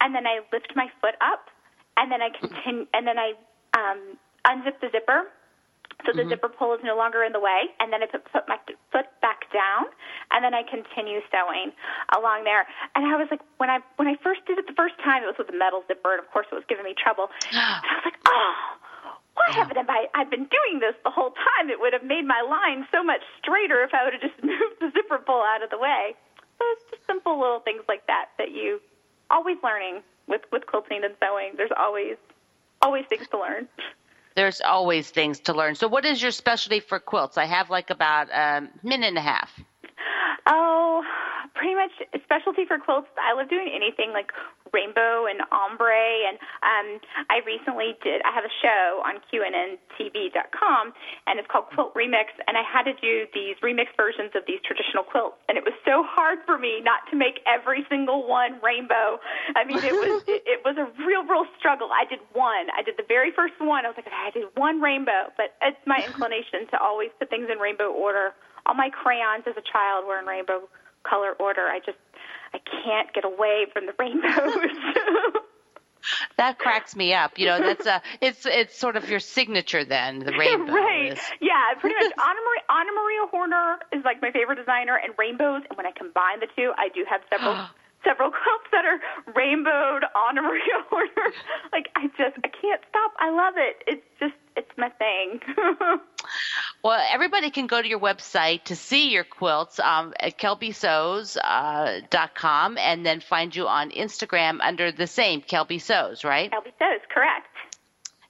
and 0.00 0.14
then 0.14 0.26
I 0.26 0.40
lift 0.52 0.72
my 0.74 0.88
foot 1.00 1.14
up 1.20 1.48
and 1.96 2.12
then 2.12 2.20
I 2.20 2.30
continue 2.30 2.86
and 2.92 3.06
then 3.06 3.18
I 3.18 3.32
um, 3.76 4.16
unzip 4.46 4.80
the 4.80 4.88
zipper. 4.92 5.32
So 6.04 6.12
the 6.12 6.28
zipper 6.28 6.52
pull 6.52 6.74
is 6.76 6.80
no 6.84 6.94
longer 6.94 7.24
in 7.24 7.32
the 7.32 7.40
way 7.40 7.72
and 7.80 7.90
then 7.90 8.02
I 8.02 8.06
put, 8.06 8.20
put 8.30 8.44
my 8.46 8.60
foot 8.92 9.08
back 9.24 9.48
down 9.50 9.88
and 10.30 10.44
then 10.44 10.52
I 10.52 10.62
continue 10.62 11.24
sewing 11.32 11.72
along 12.12 12.44
there. 12.44 12.68
And 12.94 13.08
I 13.08 13.16
was 13.16 13.28
like 13.30 13.40
when 13.56 13.70
I 13.70 13.80
when 13.96 14.06
I 14.06 14.14
first 14.22 14.44
did 14.44 14.58
it 14.58 14.68
the 14.68 14.76
first 14.76 14.94
time 15.02 15.24
it 15.24 15.26
was 15.26 15.40
with 15.40 15.48
a 15.48 15.56
metal 15.56 15.82
zipper 15.88 16.12
and 16.12 16.20
of 16.20 16.28
course 16.30 16.46
it 16.52 16.54
was 16.54 16.68
giving 16.68 16.84
me 16.84 16.94
trouble. 16.94 17.32
And 17.50 17.88
I 17.88 17.96
was 17.96 18.04
like 18.04 18.20
oh 18.28 18.54
why 19.36 19.54
haven't 19.54 19.78
I 19.78 20.06
I've 20.14 20.30
been 20.30 20.48
doing 20.48 20.80
this 20.80 20.94
the 21.04 21.10
whole 21.10 21.30
time? 21.30 21.70
It 21.70 21.80
would 21.80 21.92
have 21.92 22.04
made 22.04 22.24
my 22.26 22.40
line 22.42 22.86
so 22.90 23.04
much 23.04 23.20
straighter 23.38 23.84
if 23.84 23.92
I 23.94 24.04
would 24.04 24.14
have 24.14 24.22
just 24.22 24.38
moved 24.42 24.80
the 24.80 24.90
zipper 24.92 25.18
pull 25.18 25.42
out 25.42 25.62
of 25.62 25.70
the 25.70 25.78
way. 25.78 26.14
So 26.58 26.64
it's 26.72 26.84
just 26.90 27.06
simple 27.06 27.38
little 27.38 27.60
things 27.60 27.82
like 27.88 28.06
that 28.06 28.30
that 28.38 28.50
you 28.50 28.80
always 29.30 29.56
learning 29.62 30.02
with 30.26 30.42
with 30.52 30.66
quilting 30.66 31.04
and 31.04 31.14
sewing. 31.20 31.52
There's 31.56 31.74
always 31.76 32.16
always 32.82 33.06
things 33.06 33.28
to 33.28 33.38
learn. 33.38 33.68
There's 34.36 34.60
always 34.60 35.10
things 35.10 35.40
to 35.40 35.54
learn. 35.54 35.74
So, 35.76 35.88
what 35.88 36.04
is 36.04 36.20
your 36.20 36.30
specialty 36.30 36.80
for 36.80 37.00
quilts? 37.00 37.38
I 37.38 37.46
have 37.46 37.70
like 37.70 37.88
about 37.88 38.28
a 38.28 38.68
minute 38.82 39.08
and 39.08 39.16
a 39.16 39.22
half. 39.22 39.50
Oh, 40.46 41.02
pretty 41.56 41.74
much 41.74 41.90
specialty 42.22 42.68
for 42.68 42.78
quilts. 42.78 43.08
I 43.16 43.32
love 43.32 43.48
doing 43.48 43.72
anything 43.72 44.12
like 44.12 44.30
rainbow 44.76 45.24
and 45.24 45.40
ombre, 45.48 46.28
and 46.28 46.36
um, 46.60 47.00
I 47.32 47.40
recently 47.48 47.96
did. 48.04 48.20
I 48.22 48.30
have 48.36 48.44
a 48.44 48.54
show 48.60 49.00
on 49.08 49.24
QNNTV.com, 49.32 50.92
and 51.26 51.40
it's 51.40 51.48
called 51.48 51.72
Quilt 51.72 51.96
Remix, 51.96 52.36
and 52.46 52.60
I 52.60 52.62
had 52.62 52.84
to 52.84 52.94
do 53.00 53.24
these 53.32 53.56
remix 53.64 53.88
versions 53.96 54.36
of 54.36 54.44
these 54.44 54.60
traditional 54.68 55.02
quilts, 55.02 55.40
and 55.48 55.56
it 55.56 55.64
was 55.64 55.72
so 55.88 56.04
hard 56.04 56.44
for 56.44 56.60
me 56.60 56.84
not 56.84 57.08
to 57.10 57.16
make 57.16 57.40
every 57.48 57.88
single 57.88 58.28
one 58.28 58.60
rainbow. 58.60 59.16
I 59.56 59.64
mean, 59.64 59.80
it 59.80 59.96
was 59.96 60.22
it, 60.28 60.44
it 60.58 60.60
was 60.60 60.76
a 60.76 60.86
real, 61.08 61.24
real 61.24 61.48
struggle. 61.58 61.88
I 61.88 62.04
did 62.04 62.20
one. 62.36 62.68
I 62.76 62.84
did 62.84 63.00
the 63.00 63.08
very 63.08 63.32
first 63.32 63.56
one. 63.58 63.86
I 63.86 63.88
was 63.88 63.96
like, 63.96 64.12
I 64.12 64.30
did 64.30 64.52
one 64.54 64.80
rainbow, 64.84 65.32
but 65.40 65.56
it's 65.64 65.80
my 65.88 66.04
inclination 66.06 66.68
to 66.70 66.76
always 66.76 67.08
put 67.18 67.30
things 67.32 67.48
in 67.50 67.58
rainbow 67.58 67.88
order. 67.88 68.36
All 68.66 68.74
my 68.74 68.90
crayons 68.90 69.46
as 69.46 69.54
a 69.56 69.64
child 69.64 70.04
were 70.04 70.18
in 70.18 70.26
rainbow 70.26 70.68
color 71.08 71.32
order. 71.38 71.62
I 71.62 71.80
just 71.84 71.98
I 72.54 72.58
can't 72.84 73.12
get 73.12 73.24
away 73.24 73.66
from 73.72 73.86
the 73.86 73.92
rainbows. 73.98 74.70
that 76.36 76.58
cracks 76.58 76.94
me 76.96 77.14
up. 77.14 77.38
You 77.38 77.46
know, 77.46 77.58
that's 77.60 77.86
a 77.86 78.02
it's 78.20 78.46
it's 78.46 78.78
sort 78.78 78.96
of 78.96 79.08
your 79.08 79.20
signature 79.20 79.84
then, 79.84 80.20
the 80.20 80.32
rainbow. 80.38 80.72
right. 80.72 81.12
Is. 81.12 81.20
Yeah, 81.40 81.74
pretty 81.80 81.96
much. 81.96 82.12
Anna 82.18 82.40
Maria, 82.40 82.62
Anna 82.70 82.92
Maria 82.92 83.26
Horner 83.30 83.78
is 83.92 84.04
like 84.04 84.22
my 84.22 84.30
favorite 84.30 84.56
designer, 84.56 84.98
and 85.02 85.12
rainbows. 85.18 85.62
And 85.68 85.76
when 85.76 85.86
I 85.86 85.92
combine 85.92 86.40
the 86.40 86.48
two, 86.56 86.72
I 86.76 86.88
do 86.94 87.04
have 87.08 87.20
several. 87.30 87.56
several 88.04 88.30
quilts 88.30 88.70
that 88.70 88.84
are 88.84 89.00
rainbowed 89.34 90.04
Anna 90.14 90.40
Maria 90.42 90.78
Horner. 90.90 91.26
Like 91.72 91.88
I 91.96 92.06
just 92.16 92.38
I 92.44 92.48
can't 92.48 92.80
stop. 92.88 93.12
I 93.18 93.30
love 93.30 93.54
it. 93.56 93.82
It's 93.88 94.06
just 94.20 94.34
it's 94.54 94.70
my 94.78 94.90
thing. 94.90 95.40
Well, 96.86 97.04
everybody 97.12 97.50
can 97.50 97.66
go 97.66 97.82
to 97.82 97.88
your 97.88 97.98
website 97.98 98.62
to 98.64 98.76
see 98.76 99.10
your 99.10 99.24
quilts 99.24 99.80
um, 99.80 100.14
at 100.20 100.38
kelbysews.com 100.38 102.76
uh, 102.76 102.80
and 102.80 103.04
then 103.04 103.18
find 103.20 103.56
you 103.56 103.66
on 103.66 103.90
Instagram 103.90 104.58
under 104.60 104.92
the 104.92 105.08
same 105.08 105.42
Kelby 105.42 105.80
right? 106.24 106.52
Kelby 106.52 106.72
correct. 107.12 107.48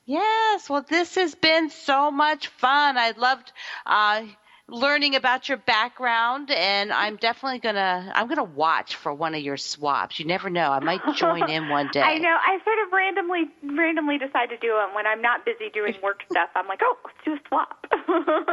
Yes. 0.06 0.70
Well, 0.70 0.86
this 0.88 1.16
has 1.16 1.34
been 1.34 1.68
so 1.68 2.10
much 2.10 2.48
fun. 2.48 2.96
I 2.96 3.12
loved. 3.16 3.52
Uh, 3.84 4.22
learning 4.68 5.14
about 5.14 5.48
your 5.48 5.58
background 5.58 6.50
and 6.50 6.92
I'm 6.92 7.16
definitely 7.16 7.60
gonna 7.60 8.10
I'm 8.14 8.26
gonna 8.26 8.42
watch 8.44 8.96
for 8.96 9.14
one 9.14 9.34
of 9.34 9.40
your 9.40 9.56
swaps. 9.56 10.18
You 10.18 10.26
never 10.26 10.50
know. 10.50 10.70
I 10.70 10.80
might 10.80 11.00
join 11.14 11.48
in 11.48 11.68
one 11.68 11.88
day. 11.92 12.00
I 12.00 12.18
know. 12.18 12.36
I 12.36 12.58
sort 12.64 12.78
of 12.84 12.92
randomly 12.92 13.44
randomly 13.62 14.18
decide 14.18 14.48
to 14.50 14.56
do 14.56 14.68
them 14.68 14.94
when 14.94 15.06
I'm 15.06 15.22
not 15.22 15.44
busy 15.44 15.70
doing 15.72 15.94
work 16.02 16.22
stuff. 16.30 16.50
I'm 16.54 16.66
like, 16.66 16.80
oh, 16.82 16.96
let's 17.04 17.18
do 17.24 17.34
a 17.34 17.48
swap. 17.48 17.86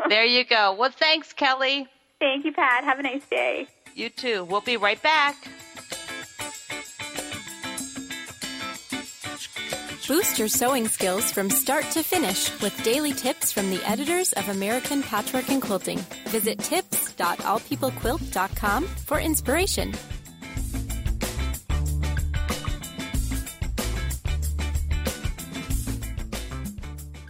there 0.10 0.26
you 0.26 0.46
go. 0.46 0.74
Well, 0.74 0.92
thanks, 0.92 1.34
Kelly. 1.34 1.88
Thank 2.20 2.46
you, 2.46 2.54
Pat. 2.54 2.84
Have 2.84 3.00
a 3.00 3.04
nice 3.04 3.26
day. 3.26 3.68
You 3.96 4.10
too. 4.10 4.44
We'll 4.46 4.62
be 4.62 4.78
right 4.78 5.02
back. 5.02 5.36
Boost 10.06 10.38
your 10.38 10.50
sewing 10.50 10.90
skills 10.90 11.32
from 11.32 11.50
start 11.50 11.86
to 11.92 12.04
finish 12.04 12.52
with 12.62 12.84
daily 12.84 13.14
tips 13.14 13.54
from 13.54 13.70
the 13.70 13.82
editors 13.90 14.34
of 14.34 14.50
American 14.50 15.02
Patchwork 15.02 15.48
and 15.48 15.62
Quilting. 15.62 16.00
Visit 16.26 16.60
tips.allpeoplequilt.com 16.60 18.84
for 18.84 19.22
inspiration. 19.22 19.94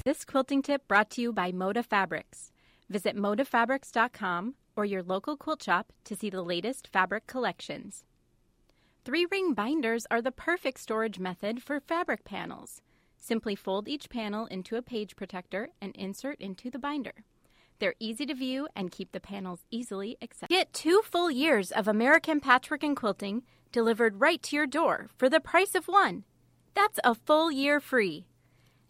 This 0.04 0.26
quilting 0.26 0.64
tip 0.64 0.88
brought 0.88 1.12
to 1.12 1.22
you 1.22 1.32
by 1.32 1.52
Moda 1.52 1.86
Fabrics. 1.86 2.52
Visit 2.90 3.16
modafabrics.com 3.16 4.56
or 4.76 4.84
your 4.84 5.04
local 5.04 5.38
quilt 5.38 5.62
shop 5.62 5.94
to 6.06 6.16
see 6.16 6.32
the 6.32 6.42
latest 6.42 6.88
fabric 6.88 7.28
collections. 7.28 8.04
Three 9.06 9.28
ring 9.30 9.54
binders 9.54 10.08
are 10.10 10.22
the 10.22 10.32
perfect 10.32 10.80
storage 10.80 11.20
method 11.20 11.62
for 11.62 11.82
fabric 11.82 12.24
panels. 12.24 12.82
Simply 13.20 13.54
fold 13.54 13.90
each 13.90 14.10
panel 14.10 14.46
into 14.46 14.78
a 14.78 14.82
page 14.82 15.18
protector 15.18 15.68
and 15.82 15.94
insert 15.96 16.40
into 16.40 16.70
the 16.70 16.80
binder. 16.80 17.26
They're 17.80 17.96
easy 18.00 18.26
to 18.26 18.34
view 18.34 18.70
and 18.78 18.92
keep 18.92 19.12
the 19.12 19.20
panels 19.20 19.66
easily 19.70 20.16
accessible. 20.22 20.56
Get 20.56 20.72
two 20.72 21.02
full 21.04 21.30
years 21.30 21.70
of 21.70 21.90
American 21.90 22.40
patchwork 22.40 22.82
and 22.82 22.96
quilting 22.96 23.44
delivered 23.74 24.22
right 24.22 24.42
to 24.44 24.56
your 24.56 24.68
door 24.68 25.10
for 25.18 25.28
the 25.28 25.42
price 25.42 25.76
of 25.76 25.90
one. 25.90 26.24
That's 26.74 27.00
a 27.04 27.14
full 27.14 27.52
year 27.52 27.82
free. 27.82 28.26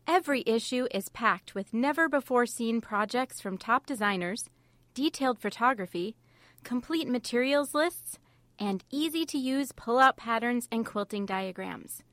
Every 0.05 0.43
issue 0.45 0.87
is 0.91 1.09
packed 1.09 1.55
with 1.55 1.73
never 1.73 2.07
before 2.07 2.45
seen 2.45 2.81
projects 2.81 3.41
from 3.41 3.57
top 3.57 3.87
designers, 3.87 4.47
detailed 4.93 5.39
photography, 5.39 6.15
complete 6.63 7.07
materials 7.07 7.73
lists, 7.73 8.19
and 8.59 8.83
easy 8.91 9.25
to 9.25 9.37
use 9.37 9.71
pull 9.71 9.99
out 9.99 10.17
patterns 10.17 10.67
and 10.71 10.85
quilting 10.85 11.25
diagrams. 11.25 12.03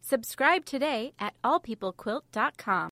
Subscribe 0.00 0.64
today 0.64 1.12
at 1.18 1.34
allpeoplequilt.com. 1.42 2.90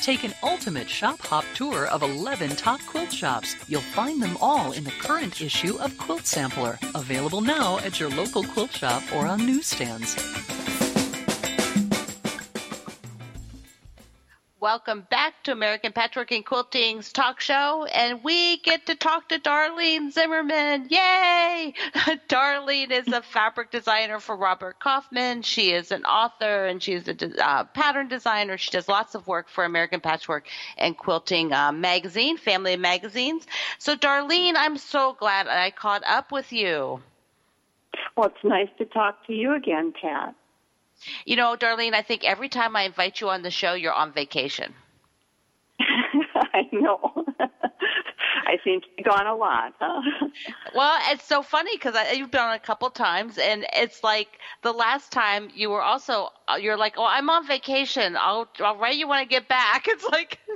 Take 0.00 0.24
an 0.24 0.34
ultimate 0.42 0.88
shop 0.88 1.20
hop 1.20 1.44
tour 1.54 1.86
of 1.86 2.02
11 2.02 2.56
top 2.56 2.80
quilt 2.86 3.12
shops. 3.12 3.54
You'll 3.68 3.80
find 3.80 4.22
them 4.22 4.36
all 4.40 4.72
in 4.72 4.82
the 4.82 4.90
current 4.92 5.42
issue 5.42 5.78
of 5.78 5.96
Quilt 5.98 6.26
Sampler, 6.26 6.78
available 6.94 7.42
now 7.42 7.78
at 7.78 8.00
your 8.00 8.08
local 8.10 8.42
quilt 8.42 8.72
shop 8.72 9.02
or 9.14 9.26
on 9.26 9.44
newsstands. 9.44 10.16
Welcome 14.60 15.06
back 15.08 15.42
to 15.44 15.52
American 15.52 15.92
Patchwork 15.92 16.32
and 16.32 16.44
Quilting's 16.44 17.14
talk 17.14 17.40
show, 17.40 17.86
and 17.94 18.22
we 18.22 18.58
get 18.58 18.84
to 18.86 18.94
talk 18.94 19.30
to 19.30 19.38
Darlene 19.38 20.12
Zimmerman. 20.12 20.86
Yay! 20.90 21.72
Darlene 22.28 22.90
is 22.90 23.08
a 23.08 23.22
fabric 23.22 23.70
designer 23.70 24.20
for 24.20 24.36
Robert 24.36 24.78
Kaufman. 24.78 25.40
She 25.40 25.72
is 25.72 25.92
an 25.92 26.04
author 26.04 26.66
and 26.66 26.82
she's 26.82 27.08
a 27.08 27.42
uh, 27.42 27.64
pattern 27.64 28.08
designer. 28.08 28.58
She 28.58 28.70
does 28.70 28.86
lots 28.86 29.14
of 29.14 29.26
work 29.26 29.48
for 29.48 29.64
American 29.64 30.00
Patchwork 30.00 30.46
and 30.76 30.94
Quilting 30.94 31.54
uh, 31.54 31.72
magazine, 31.72 32.36
family 32.36 32.76
magazines. 32.76 33.46
So, 33.78 33.96
Darlene, 33.96 34.56
I'm 34.56 34.76
so 34.76 35.14
glad 35.14 35.48
I 35.48 35.70
caught 35.70 36.02
up 36.06 36.32
with 36.32 36.52
you. 36.52 37.00
Well, 38.14 38.26
it's 38.26 38.44
nice 38.44 38.68
to 38.76 38.84
talk 38.84 39.26
to 39.26 39.32
you 39.32 39.54
again, 39.54 39.94
Pat. 39.98 40.34
You 41.24 41.36
know, 41.36 41.56
Darlene, 41.56 41.94
I 41.94 42.02
think 42.02 42.24
every 42.24 42.48
time 42.48 42.76
I 42.76 42.82
invite 42.82 43.20
you 43.20 43.30
on 43.30 43.42
the 43.42 43.50
show, 43.50 43.74
you're 43.74 43.92
on 43.92 44.12
vacation. 44.12 44.74
I 45.80 46.68
know. 46.72 47.24
I 48.46 48.58
seem 48.64 48.80
to 48.80 48.86
be 48.96 49.02
gone 49.02 49.26
a 49.26 49.34
lot. 49.34 49.74
Huh? 49.78 50.02
Well, 50.74 50.98
it's 51.10 51.24
so 51.24 51.42
funny 51.42 51.76
because 51.76 51.94
you've 52.16 52.30
been 52.30 52.40
on 52.40 52.54
a 52.54 52.58
couple 52.58 52.90
times, 52.90 53.38
and 53.38 53.64
it's 53.74 54.02
like 54.02 54.28
the 54.62 54.72
last 54.72 55.12
time 55.12 55.50
you 55.54 55.70
were 55.70 55.82
also 55.82 56.30
uh, 56.48 56.56
you're 56.56 56.76
like, 56.76 56.94
"Oh, 56.96 57.06
I'm 57.06 57.30
on 57.30 57.46
vacation. 57.46 58.16
I'll 58.16 58.48
I'll 58.58 58.76
write 58.76 58.96
you 58.96 59.06
when 59.08 59.18
I 59.18 59.24
get 59.24 59.48
back." 59.48 59.86
It's 59.88 60.04
like. 60.04 60.38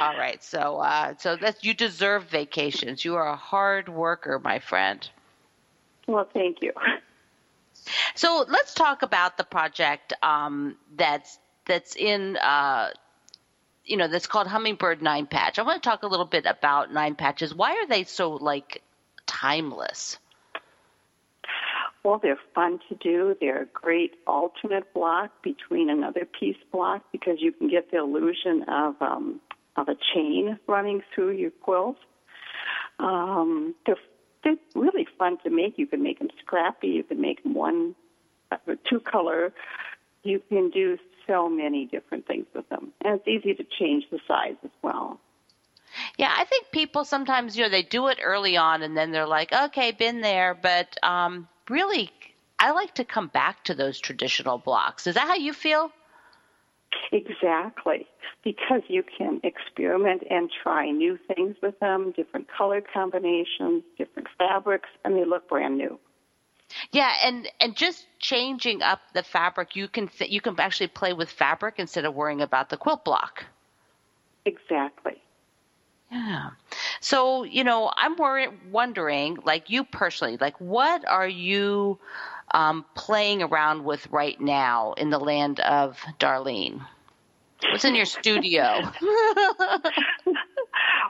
All 0.00 0.16
right, 0.16 0.42
so 0.44 0.76
uh, 0.78 1.14
so 1.18 1.36
that 1.36 1.64
you 1.64 1.74
deserve 1.74 2.24
vacations. 2.24 3.04
You 3.04 3.16
are 3.16 3.28
a 3.28 3.36
hard 3.36 3.88
worker, 3.88 4.38
my 4.38 4.60
friend. 4.60 5.08
Well, 6.06 6.28
thank 6.32 6.58
you. 6.62 6.72
So 8.14 8.44
let's 8.48 8.74
talk 8.74 9.02
about 9.02 9.36
the 9.36 9.44
project 9.44 10.12
um, 10.22 10.76
that's 10.96 11.38
that's 11.66 11.96
in. 11.96 12.36
Uh, 12.36 12.90
you 13.84 13.96
know, 13.96 14.06
that's 14.06 14.26
called 14.26 14.46
Hummingbird 14.46 15.00
Nine 15.00 15.26
Patch. 15.26 15.58
I 15.58 15.62
want 15.62 15.82
to 15.82 15.88
talk 15.88 16.02
a 16.02 16.06
little 16.06 16.26
bit 16.26 16.44
about 16.44 16.92
nine 16.92 17.14
patches. 17.14 17.54
Why 17.54 17.72
are 17.76 17.86
they 17.86 18.04
so 18.04 18.32
like 18.32 18.82
timeless? 19.24 20.18
Well, 22.04 22.20
they're 22.22 22.38
fun 22.54 22.80
to 22.88 22.94
do. 22.94 23.36
They're 23.40 23.62
a 23.62 23.66
great 23.66 24.14
alternate 24.26 24.92
block 24.94 25.30
between 25.42 25.90
another 25.90 26.26
piece 26.38 26.56
block 26.70 27.02
because 27.12 27.36
you 27.40 27.52
can 27.52 27.68
get 27.68 27.90
the 27.90 27.98
illusion 27.98 28.64
of 28.68 28.94
um, 29.00 29.40
of 29.76 29.88
a 29.88 29.96
chain 30.14 30.58
running 30.66 31.02
through 31.14 31.32
your 31.32 31.50
quilt. 31.50 31.96
Um, 32.98 33.74
they're 33.86 33.96
they're 34.44 34.56
really 34.74 35.06
fun 35.18 35.38
to 35.44 35.50
make. 35.50 35.78
You 35.78 35.86
can 35.86 36.02
make 36.02 36.18
them 36.18 36.28
scrappy. 36.40 36.88
You 36.88 37.04
can 37.04 37.20
make 37.20 37.42
them 37.42 37.54
one, 37.54 37.94
uh, 38.50 38.56
two 38.88 39.00
color. 39.00 39.52
You 40.22 40.42
can 40.48 40.70
do 40.70 40.98
so 41.26 41.48
many 41.48 41.86
different 41.86 42.26
things 42.26 42.46
with 42.54 42.68
them, 42.68 42.92
and 43.04 43.20
it's 43.20 43.28
easy 43.28 43.54
to 43.54 43.64
change 43.78 44.04
the 44.10 44.18
size 44.26 44.56
as 44.64 44.70
well. 44.82 45.20
Yeah, 46.16 46.32
I 46.36 46.44
think 46.44 46.70
people 46.70 47.04
sometimes, 47.04 47.56
you 47.56 47.64
know, 47.64 47.70
they 47.70 47.82
do 47.82 48.08
it 48.08 48.18
early 48.22 48.56
on 48.56 48.82
and 48.82 48.96
then 48.96 49.10
they're 49.10 49.26
like, 49.26 49.52
okay, 49.52 49.92
been 49.92 50.20
there. 50.20 50.54
But 50.54 50.96
um, 51.02 51.48
really, 51.68 52.10
I 52.58 52.72
like 52.72 52.94
to 52.94 53.04
come 53.04 53.28
back 53.28 53.64
to 53.64 53.74
those 53.74 53.98
traditional 53.98 54.58
blocks. 54.58 55.06
Is 55.06 55.14
that 55.14 55.28
how 55.28 55.36
you 55.36 55.52
feel? 55.52 55.90
Exactly, 57.12 58.06
because 58.44 58.82
you 58.88 59.02
can 59.02 59.40
experiment 59.42 60.22
and 60.30 60.50
try 60.62 60.90
new 60.90 61.18
things 61.34 61.56
with 61.62 61.78
them, 61.80 62.12
different 62.12 62.48
color 62.48 62.82
combinations, 62.82 63.82
different 63.96 64.28
fabrics, 64.38 64.88
and 65.04 65.16
they 65.16 65.24
look 65.24 65.48
brand 65.48 65.78
new. 65.78 65.98
Yeah, 66.92 67.14
and 67.24 67.48
and 67.60 67.74
just 67.76 68.06
changing 68.18 68.82
up 68.82 69.00
the 69.14 69.22
fabric, 69.22 69.74
you 69.74 69.88
can 69.88 70.10
you 70.20 70.40
can 70.40 70.58
actually 70.60 70.88
play 70.88 71.12
with 71.14 71.30
fabric 71.30 71.74
instead 71.78 72.04
of 72.04 72.14
worrying 72.14 72.42
about 72.42 72.68
the 72.68 72.76
quilt 72.76 73.04
block. 73.04 73.44
Exactly. 74.44 75.20
Yeah. 76.10 76.50
So, 77.00 77.42
you 77.44 77.64
know, 77.64 77.92
I'm 77.96 78.16
worry- 78.16 78.48
wondering, 78.70 79.38
like 79.44 79.68
you 79.70 79.84
personally, 79.84 80.38
like 80.38 80.58
what 80.60 81.06
are 81.06 81.28
you 81.28 81.98
um, 82.52 82.84
playing 82.94 83.42
around 83.42 83.84
with 83.84 84.06
right 84.10 84.40
now 84.40 84.94
in 84.94 85.10
the 85.10 85.18
land 85.18 85.60
of 85.60 85.98
Darlene? 86.18 86.80
What's 87.70 87.84
in 87.84 87.94
your 87.94 88.04
studio? 88.04 88.62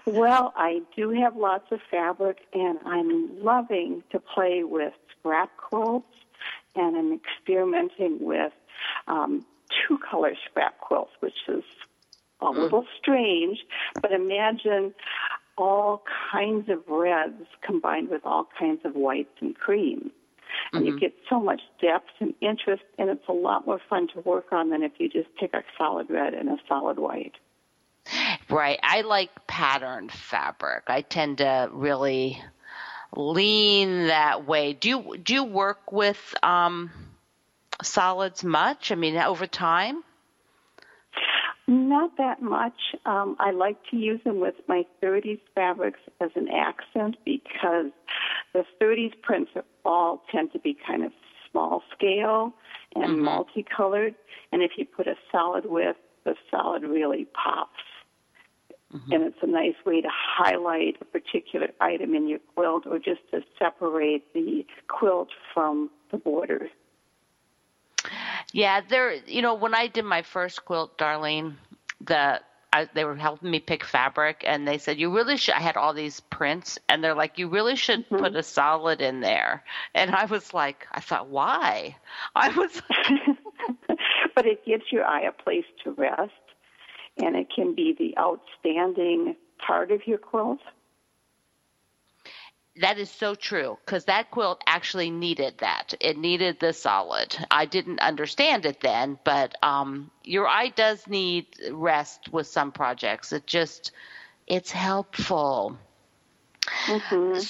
well, 0.07 0.53
I 0.57 0.81
do 0.96 1.11
have 1.11 1.37
lots 1.37 1.70
of 1.70 1.81
fabric, 1.90 2.38
and 2.55 2.79
I'm 2.87 3.42
loving 3.42 4.03
to 4.11 4.18
play 4.18 4.64
with 4.64 4.94
scrap 5.18 5.51
quilts, 5.59 6.07
and 6.74 6.96
I'm 6.96 7.12
experimenting 7.12 8.18
with 8.20 8.53
um, 9.07 9.44
two 9.87 9.98
color 9.98 10.33
scrap 10.48 10.81
quilts, 10.81 11.12
which 11.20 11.35
is 11.48 11.64
a 12.40 12.46
mm. 12.46 12.57
little 12.57 12.87
strange, 12.98 13.59
but 14.01 14.12
imagine 14.12 14.94
all 15.59 16.03
kinds 16.33 16.68
of 16.68 16.79
reds 16.87 17.44
combined 17.62 18.09
with 18.09 18.24
all 18.24 18.48
kinds 18.59 18.81
of 18.85 18.94
whites 18.94 19.35
and 19.40 19.59
creams. 20.70 20.72
And 20.72 20.84
mm-hmm. 20.84 20.94
you 20.94 21.00
get 21.00 21.14
so 21.28 21.40
much 21.40 21.61
depth 21.80 22.11
and 22.20 22.34
interest, 22.40 22.82
and 22.98 23.11
it's 23.11 23.26
a 23.28 23.32
lot 23.32 23.66
more 23.66 23.80
fun 23.88 24.08
to 24.14 24.20
work 24.20 24.52
on 24.52 24.70
than 24.70 24.82
if 24.82 24.92
you 24.98 25.08
just 25.08 25.28
pick 25.38 25.54
a 25.54 25.62
solid 25.76 26.11
red 26.11 26.34
and 26.34 26.48
a 26.48 26.56
solid 26.68 26.98
white. 26.98 27.34
Right. 28.48 28.78
I 28.82 29.02
like 29.02 29.46
patterned 29.46 30.12
fabric. 30.12 30.84
I 30.87 31.02
tend 31.02 31.38
to 31.38 31.68
really 31.72 32.42
lean 33.14 34.06
that 34.06 34.46
way. 34.46 34.72
Do 34.72 34.88
you 34.88 35.16
do 35.18 35.34
you 35.34 35.44
work 35.44 35.92
with 35.92 36.34
um, 36.42 36.90
solids 37.82 38.42
much? 38.42 38.90
I 38.90 38.94
mean, 38.94 39.16
over 39.16 39.46
time. 39.46 40.02
Not 41.66 42.16
that 42.16 42.40
much. 42.40 42.78
Um, 43.04 43.37
I 43.38 43.50
like 43.50 43.76
to 43.90 43.96
use 43.98 44.20
them 44.24 44.40
with 44.40 44.54
my 44.68 44.87
30s 45.02 45.40
fabrics 45.54 46.00
as 46.18 46.30
an 46.34 46.48
accent 46.48 47.18
because 47.26 47.92
the 48.52 48.64
30s 48.80 49.12
prints 49.22 49.52
all 49.84 50.22
tend 50.30 50.52
to 50.52 50.58
be 50.58 50.76
kind 50.87 51.04
of 51.04 51.12
small 51.50 51.82
scale 51.94 52.52
and 52.94 53.04
mm-hmm. 53.04 53.24
multicolored. 53.24 54.14
And 54.52 54.62
if 54.62 54.72
you 54.76 54.84
put 54.84 55.06
a 55.06 55.14
solid 55.30 55.66
with, 55.66 55.96
the 56.24 56.34
solid 56.50 56.82
really 56.82 57.26
pops. 57.26 57.80
Mm-hmm. 58.94 59.12
And 59.12 59.22
it's 59.24 59.38
a 59.42 59.46
nice 59.46 59.74
way 59.84 60.00
to 60.00 60.08
highlight 60.11 60.96
a 61.00 61.04
particular 61.04 61.68
item 61.80 62.14
in 62.14 62.26
your 62.26 62.38
quilt 62.54 62.87
or 62.87 62.98
just 62.98 63.20
to 63.32 63.42
separate 63.58 64.32
the 64.32 64.66
quilt 64.88 65.28
from 65.52 65.90
the 66.11 66.16
border. 66.16 66.68
Yeah, 68.52 68.80
there. 68.88 69.14
You 69.26 69.42
know, 69.42 69.54
when 69.54 69.74
I 69.74 69.88
did 69.88 70.06
my 70.06 70.22
first 70.22 70.64
quilt, 70.64 70.96
Darlene, 70.96 71.56
the 72.00 72.40
I, 72.72 72.88
they 72.92 73.04
were 73.04 73.16
helping 73.16 73.50
me 73.50 73.61
pick 73.61 73.85
fabric, 73.85 74.44
and 74.46 74.68
they 74.68 74.78
said 74.78 74.98
you 74.98 75.14
really 75.14 75.37
should. 75.37 75.54
I 75.54 75.61
had 75.61 75.76
all 75.76 75.94
these 75.94 76.20
prints, 76.20 76.78
and 76.88 77.02
they're 77.02 77.14
like, 77.14 77.38
you 77.38 77.48
really 77.48 77.76
should 77.76 78.04
mm-hmm. 78.07 78.22
put 78.22 78.37
a 78.37 78.42
solid 78.42 79.00
in 79.00 79.20
there. 79.20 79.64
And 79.94 80.14
I 80.14 80.26
was 80.26 80.52
like, 80.52 80.87
I 80.92 81.00
thought, 81.00 81.28
why? 81.28 81.96
I 82.35 82.50
was. 82.50 82.83
but 84.35 84.46
it 84.46 84.64
gives 84.66 84.85
your 84.90 85.04
eye 85.04 85.22
a 85.22 85.33
place 85.33 85.64
to 85.85 85.92
rest, 85.92 86.33
and 87.16 87.37
it 87.37 87.48
can 87.54 87.74
be 87.74 87.94
the 87.98 88.16
outstanding 88.18 89.37
part 89.59 89.90
of 89.90 90.07
your 90.07 90.18
quilt. 90.18 90.61
That 92.80 92.98
is 92.98 93.10
so 93.10 93.34
true 93.34 93.78
because 93.84 94.04
that 94.04 94.30
quilt 94.30 94.62
actually 94.66 95.10
needed 95.10 95.58
that. 95.58 95.94
It 96.00 96.16
needed 96.16 96.60
the 96.60 96.72
solid. 96.72 97.36
I 97.50 97.66
didn't 97.66 98.00
understand 98.00 98.66
it 98.66 98.80
then, 98.80 99.18
but 99.24 99.56
um, 99.62 100.10
your 100.22 100.46
eye 100.46 100.68
does 100.68 101.06
need 101.08 101.46
rest 101.72 102.32
with 102.32 102.46
some 102.46 102.70
projects. 102.70 103.32
It 103.32 103.46
just, 103.46 103.90
it's 104.46 104.70
helpful. 104.70 105.76
Mm-hmm. 106.86 107.40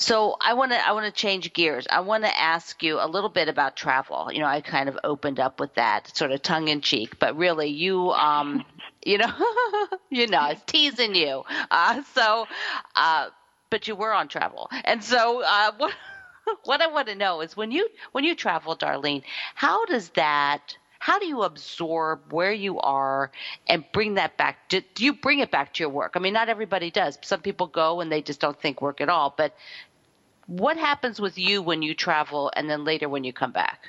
So 0.00 0.36
I 0.40 0.54
want 0.54 0.70
to 0.70 0.86
I 0.86 0.92
want 0.92 1.12
to 1.12 1.20
change 1.20 1.52
gears. 1.52 1.88
I 1.90 2.00
want 2.00 2.22
to 2.22 2.40
ask 2.40 2.84
you 2.84 3.00
a 3.00 3.08
little 3.08 3.28
bit 3.28 3.48
about 3.48 3.76
travel. 3.76 4.30
You 4.32 4.38
know, 4.38 4.46
I 4.46 4.60
kind 4.60 4.88
of 4.88 4.96
opened 5.02 5.40
up 5.40 5.58
with 5.58 5.74
that 5.74 6.16
sort 6.16 6.30
of 6.30 6.40
tongue 6.40 6.68
in 6.68 6.82
cheek, 6.82 7.18
but 7.18 7.36
really, 7.36 7.70
you 7.70 8.12
um, 8.12 8.64
you 9.04 9.18
know, 9.18 9.32
you 10.10 10.28
know, 10.28 10.38
I 10.38 10.52
was 10.52 10.62
teasing 10.66 11.16
you. 11.16 11.42
Uh, 11.72 12.02
so, 12.14 12.46
uh, 12.94 13.26
but 13.70 13.88
you 13.88 13.94
were 13.94 14.12
on 14.12 14.28
travel, 14.28 14.68
and 14.84 15.02
so 15.02 15.42
uh, 15.44 15.72
what 15.76 15.94
what 16.64 16.80
I 16.80 16.86
want 16.88 17.08
to 17.08 17.14
know 17.14 17.40
is 17.40 17.56
when 17.56 17.70
you 17.70 17.88
when 18.12 18.24
you 18.24 18.34
travel, 18.34 18.76
Darlene, 18.76 19.22
how 19.54 19.84
does 19.86 20.10
that 20.10 20.76
how 20.98 21.18
do 21.18 21.26
you 21.26 21.42
absorb 21.42 22.32
where 22.32 22.52
you 22.52 22.80
are 22.80 23.30
and 23.68 23.84
bring 23.92 24.14
that 24.14 24.36
back? 24.36 24.68
Do, 24.68 24.82
do, 24.94 25.04
you 25.04 25.14
bring 25.14 25.38
it 25.38 25.50
back 25.50 25.74
to 25.74 25.82
your 25.82 25.90
work? 25.90 26.12
I 26.16 26.18
mean, 26.18 26.32
not 26.32 26.48
everybody 26.48 26.90
does. 26.90 27.18
Some 27.22 27.40
people 27.40 27.68
go 27.68 28.00
and 28.00 28.10
they 28.10 28.20
just 28.20 28.40
don't 28.40 28.60
think 28.60 28.82
work 28.82 29.00
at 29.00 29.08
all. 29.08 29.32
But 29.36 29.54
what 30.46 30.76
happens 30.76 31.20
with 31.20 31.38
you 31.38 31.62
when 31.62 31.82
you 31.82 31.94
travel 31.94 32.50
and 32.56 32.68
then 32.68 32.84
later 32.84 33.08
when 33.08 33.22
you 33.22 33.32
come 33.32 33.52
back? 33.52 33.88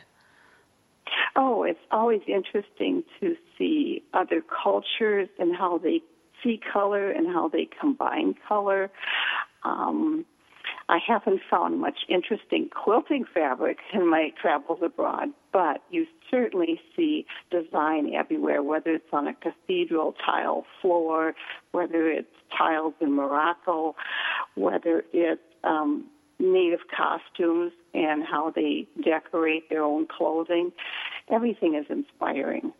Oh, 1.36 1.64
it's 1.64 1.80
always 1.92 2.22
interesting 2.28 3.04
to 3.20 3.36
see 3.58 4.04
other 4.14 4.44
cultures 4.64 5.30
and 5.40 5.56
how 5.56 5.80
they 5.80 6.02
see 6.44 6.60
color 6.72 7.10
and 7.12 7.28
how 7.28 7.48
they 7.48 7.68
combine 7.80 8.36
color. 8.48 8.92
Um, 9.64 10.26
I 10.90 10.98
haven't 11.06 11.42
found 11.50 11.80
much 11.80 12.00
interesting 12.10 12.70
quilting 12.70 13.24
fabric 13.32 13.78
in 13.94 14.10
my 14.10 14.32
travels 14.42 14.80
abroad, 14.84 15.30
but 15.54 15.84
you 15.92 16.08
certainly 16.32 16.82
see 16.96 17.28
design 17.52 18.14
everywhere, 18.16 18.64
whether 18.64 18.92
it's 18.96 19.14
on 19.14 19.28
a 19.28 19.36
cathedral 19.36 20.16
tile 20.26 20.66
floor, 20.82 21.36
whether 21.72 22.10
it's 22.10 22.34
tiles 22.58 22.96
in 23.02 23.14
Morocco, 23.14 23.96
whether 24.56 25.04
it's 25.14 25.42
um, 25.64 26.06
native 26.40 26.80
costumes 26.96 27.72
and 27.94 28.24
how 28.24 28.52
they 28.56 28.88
decorate 29.04 29.70
their 29.70 29.84
own 29.84 30.08
clothing. 30.08 30.72
Everything 31.30 31.76
is 31.76 31.86
inspiring. 31.90 32.74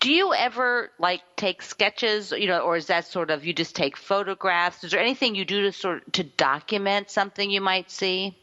Do 0.00 0.12
you 0.12 0.32
ever 0.32 0.90
like 0.98 1.22
take 1.36 1.60
sketches, 1.60 2.32
you 2.32 2.46
know, 2.46 2.60
or 2.60 2.76
is 2.76 2.86
that 2.86 3.04
sort 3.04 3.30
of 3.30 3.44
you 3.44 3.52
just 3.52 3.74
take 3.74 3.96
photographs? 3.96 4.84
Is 4.84 4.92
there 4.92 5.00
anything 5.00 5.34
you 5.34 5.44
do 5.44 5.62
to 5.62 5.72
sort 5.72 6.12
to 6.12 6.22
document 6.22 7.10
something 7.10 7.50
you 7.50 7.60
might 7.60 7.90
see? 7.90 8.36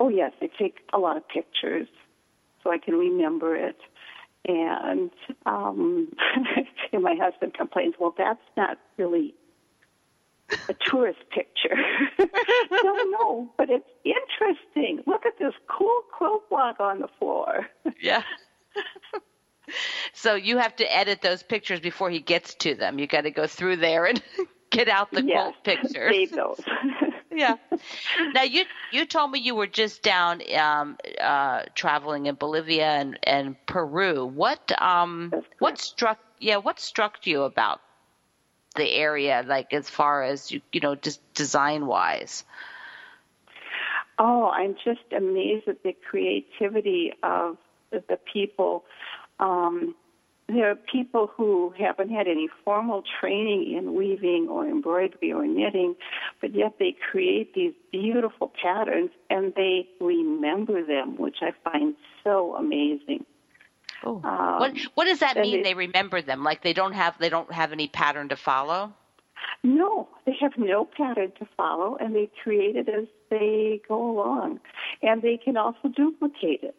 Oh 0.00 0.08
yes, 0.08 0.32
I 0.40 0.48
take 0.58 0.76
a 0.92 0.98
lot 0.98 1.16
of 1.16 1.28
pictures 1.28 1.88
so 2.62 2.72
I 2.72 2.78
can 2.78 2.94
remember 2.94 3.54
it. 3.54 3.76
And 4.46 5.10
um 5.44 6.08
and 6.92 7.02
my 7.02 7.16
husband 7.20 7.52
complains, 7.52 7.94
well 7.98 8.14
that's 8.16 8.40
not 8.56 8.78
really 8.96 9.34
a 10.68 10.74
tourist 10.86 11.20
picture. 11.30 11.76
Don't 12.70 13.10
know, 13.10 13.50
but 13.58 13.68
it's 13.68 13.88
interesting. 14.04 15.02
Look 15.06 15.26
at 15.26 15.38
this 15.38 15.54
cool 15.68 16.00
quilt 16.16 16.48
block 16.48 16.80
on 16.80 17.00
the 17.00 17.08
floor. 17.18 17.66
Yeah. 18.00 18.22
so 20.12 20.34
you 20.34 20.58
have 20.58 20.74
to 20.76 20.96
edit 20.96 21.22
those 21.22 21.42
pictures 21.42 21.80
before 21.80 22.10
he 22.10 22.20
gets 22.20 22.54
to 22.56 22.74
them. 22.74 22.98
You 22.98 23.06
got 23.06 23.22
to 23.22 23.30
go 23.30 23.46
through 23.46 23.76
there 23.76 24.06
and 24.06 24.22
get 24.70 24.88
out 24.88 25.10
the 25.12 25.24
yes, 25.24 25.54
quilt 25.62 25.64
pictures. 25.64 26.12
Save 26.12 26.32
those. 26.32 26.60
yeah. 27.34 27.56
Now 28.32 28.42
you 28.42 28.64
you 28.92 29.06
told 29.06 29.30
me 29.30 29.40
you 29.40 29.54
were 29.54 29.66
just 29.66 30.02
down 30.02 30.40
um, 30.56 30.96
uh, 31.20 31.62
traveling 31.74 32.26
in 32.26 32.36
Bolivia 32.36 32.86
and, 32.86 33.18
and 33.24 33.66
Peru. 33.66 34.24
What 34.26 34.80
um 34.80 35.32
what 35.58 35.78
struck 35.78 36.18
yeah 36.38 36.56
what 36.56 36.78
struck 36.78 37.26
you 37.26 37.42
about 37.42 37.80
the 38.76 38.88
area, 38.90 39.44
like 39.46 39.72
as 39.72 39.88
far 39.88 40.22
as 40.22 40.50
you 40.50 40.60
you 40.72 40.80
know, 40.80 40.94
just 40.94 41.20
design 41.34 41.86
wise? 41.86 42.44
Oh, 44.18 44.48
I'm 44.48 44.76
just 44.84 45.12
amazed 45.16 45.66
at 45.66 45.82
the 45.82 45.94
creativity 46.08 47.12
of 47.22 47.56
the 47.90 48.18
people. 48.32 48.84
Um, 49.40 49.94
there 50.48 50.70
are 50.70 50.74
people 50.74 51.30
who 51.34 51.72
haven't 51.78 52.10
had 52.10 52.28
any 52.28 52.48
formal 52.64 53.02
training 53.20 53.74
in 53.76 53.94
weaving 53.94 54.48
or 54.50 54.66
embroidery 54.66 55.32
or 55.32 55.46
knitting, 55.46 55.96
but 56.40 56.54
yet 56.54 56.74
they 56.78 56.94
create 57.10 57.54
these 57.54 57.72
beautiful 57.90 58.52
patterns 58.62 59.10
and 59.30 59.54
they 59.56 59.88
remember 60.00 60.84
them, 60.84 61.16
which 61.16 61.38
I 61.40 61.52
find 61.64 61.94
so 62.22 62.54
amazing. 62.56 63.24
Oh. 64.04 64.20
Um, 64.22 64.60
what 64.60 64.78
what 64.94 65.04
does 65.06 65.20
that 65.20 65.36
mean? 65.36 65.62
They, 65.62 65.70
they, 65.70 65.74
remember 65.74 66.20
them 66.20 66.44
like 66.44 66.62
they 66.62 66.74
don't 66.74 66.92
have 66.92 67.18
they 67.18 67.30
don't 67.30 67.50
have 67.50 67.72
any 67.72 67.88
pattern 67.88 68.28
to 68.28 68.36
follow. 68.36 68.92
No, 69.62 70.08
they 70.26 70.36
have 70.40 70.52
no 70.58 70.84
pattern 70.84 71.32
to 71.38 71.48
follow, 71.56 71.96
and 71.98 72.14
they 72.14 72.30
create 72.42 72.76
it 72.76 72.88
as 72.88 73.06
they 73.30 73.80
go 73.88 74.10
along. 74.10 74.60
And 75.02 75.22
they 75.22 75.38
can 75.42 75.56
also 75.56 75.88
duplicate 75.88 76.62
it. 76.62 76.76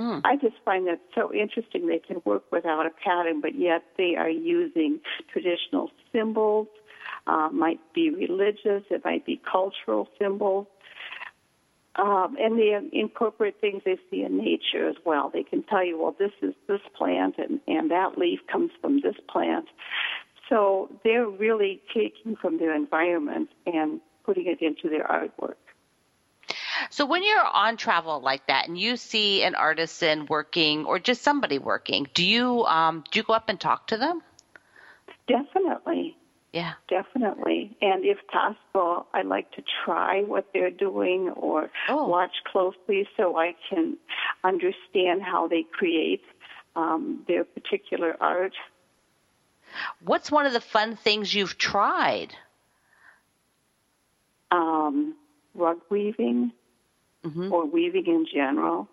Mm. 0.00 0.22
I 0.24 0.36
just 0.36 0.56
find 0.64 0.86
that 0.86 1.00
so 1.14 1.32
interesting. 1.32 1.86
They 1.86 1.98
can 1.98 2.22
work 2.24 2.44
without 2.50 2.86
a 2.86 2.90
pattern, 2.90 3.42
but 3.42 3.54
yet 3.54 3.82
they 3.98 4.16
are 4.16 4.30
using 4.30 5.00
traditional 5.30 5.90
symbols. 6.10 6.68
Uh, 7.26 7.50
might 7.52 7.80
be 7.94 8.08
religious. 8.08 8.82
It 8.90 9.04
might 9.04 9.26
be 9.26 9.40
cultural 9.50 10.08
symbols. 10.18 10.66
Um, 11.96 12.36
and 12.40 12.58
they 12.58 12.78
incorporate 12.92 13.60
things 13.60 13.82
they 13.84 13.98
see 14.10 14.22
in 14.22 14.38
nature 14.38 14.88
as 14.88 14.96
well. 15.04 15.30
They 15.32 15.42
can 15.42 15.62
tell 15.64 15.84
you, 15.84 16.00
well, 16.00 16.16
this 16.18 16.30
is 16.40 16.54
this 16.66 16.80
plant, 16.96 17.34
and, 17.36 17.60
and 17.66 17.90
that 17.90 18.16
leaf 18.16 18.40
comes 18.50 18.70
from 18.80 19.00
this 19.02 19.16
plant. 19.28 19.66
So 20.48 20.88
they're 21.04 21.28
really 21.28 21.82
taking 21.92 22.36
from 22.36 22.58
their 22.58 22.74
environment 22.74 23.50
and 23.66 24.00
putting 24.24 24.46
it 24.46 24.62
into 24.62 24.88
their 24.88 25.04
artwork. 25.04 25.59
So 26.88 27.04
when 27.04 27.22
you're 27.22 27.44
on 27.44 27.76
travel 27.76 28.20
like 28.20 28.46
that 28.46 28.68
and 28.68 28.78
you 28.78 28.96
see 28.96 29.42
an 29.42 29.54
artisan 29.54 30.26
working 30.26 30.86
or 30.86 30.98
just 30.98 31.22
somebody 31.22 31.58
working, 31.58 32.06
do 32.14 32.24
you 32.24 32.64
um, 32.64 33.04
do 33.10 33.18
you 33.18 33.24
go 33.24 33.34
up 33.34 33.48
and 33.48 33.60
talk 33.60 33.88
to 33.88 33.96
them? 33.96 34.22
Definitely. 35.28 36.16
Yeah. 36.52 36.72
Definitely. 36.88 37.76
And 37.80 38.04
if 38.04 38.18
possible, 38.26 39.06
I 39.14 39.22
like 39.22 39.52
to 39.52 39.62
try 39.84 40.22
what 40.22 40.48
they're 40.52 40.70
doing 40.70 41.30
or 41.30 41.70
oh. 41.88 42.08
watch 42.08 42.32
closely 42.50 43.08
so 43.16 43.36
I 43.36 43.54
can 43.68 43.96
understand 44.42 45.22
how 45.22 45.46
they 45.46 45.62
create 45.62 46.22
um, 46.74 47.24
their 47.28 47.44
particular 47.44 48.16
art. 48.20 48.54
What's 50.04 50.32
one 50.32 50.46
of 50.46 50.52
the 50.52 50.60
fun 50.60 50.96
things 50.96 51.32
you've 51.32 51.56
tried? 51.56 52.34
Um, 54.50 55.14
rug 55.54 55.78
weaving 55.88 56.50
mm-hmm. 57.24 57.52
or 57.52 57.66
weaving 57.66 58.06
in 58.06 58.26
general. 58.32 58.88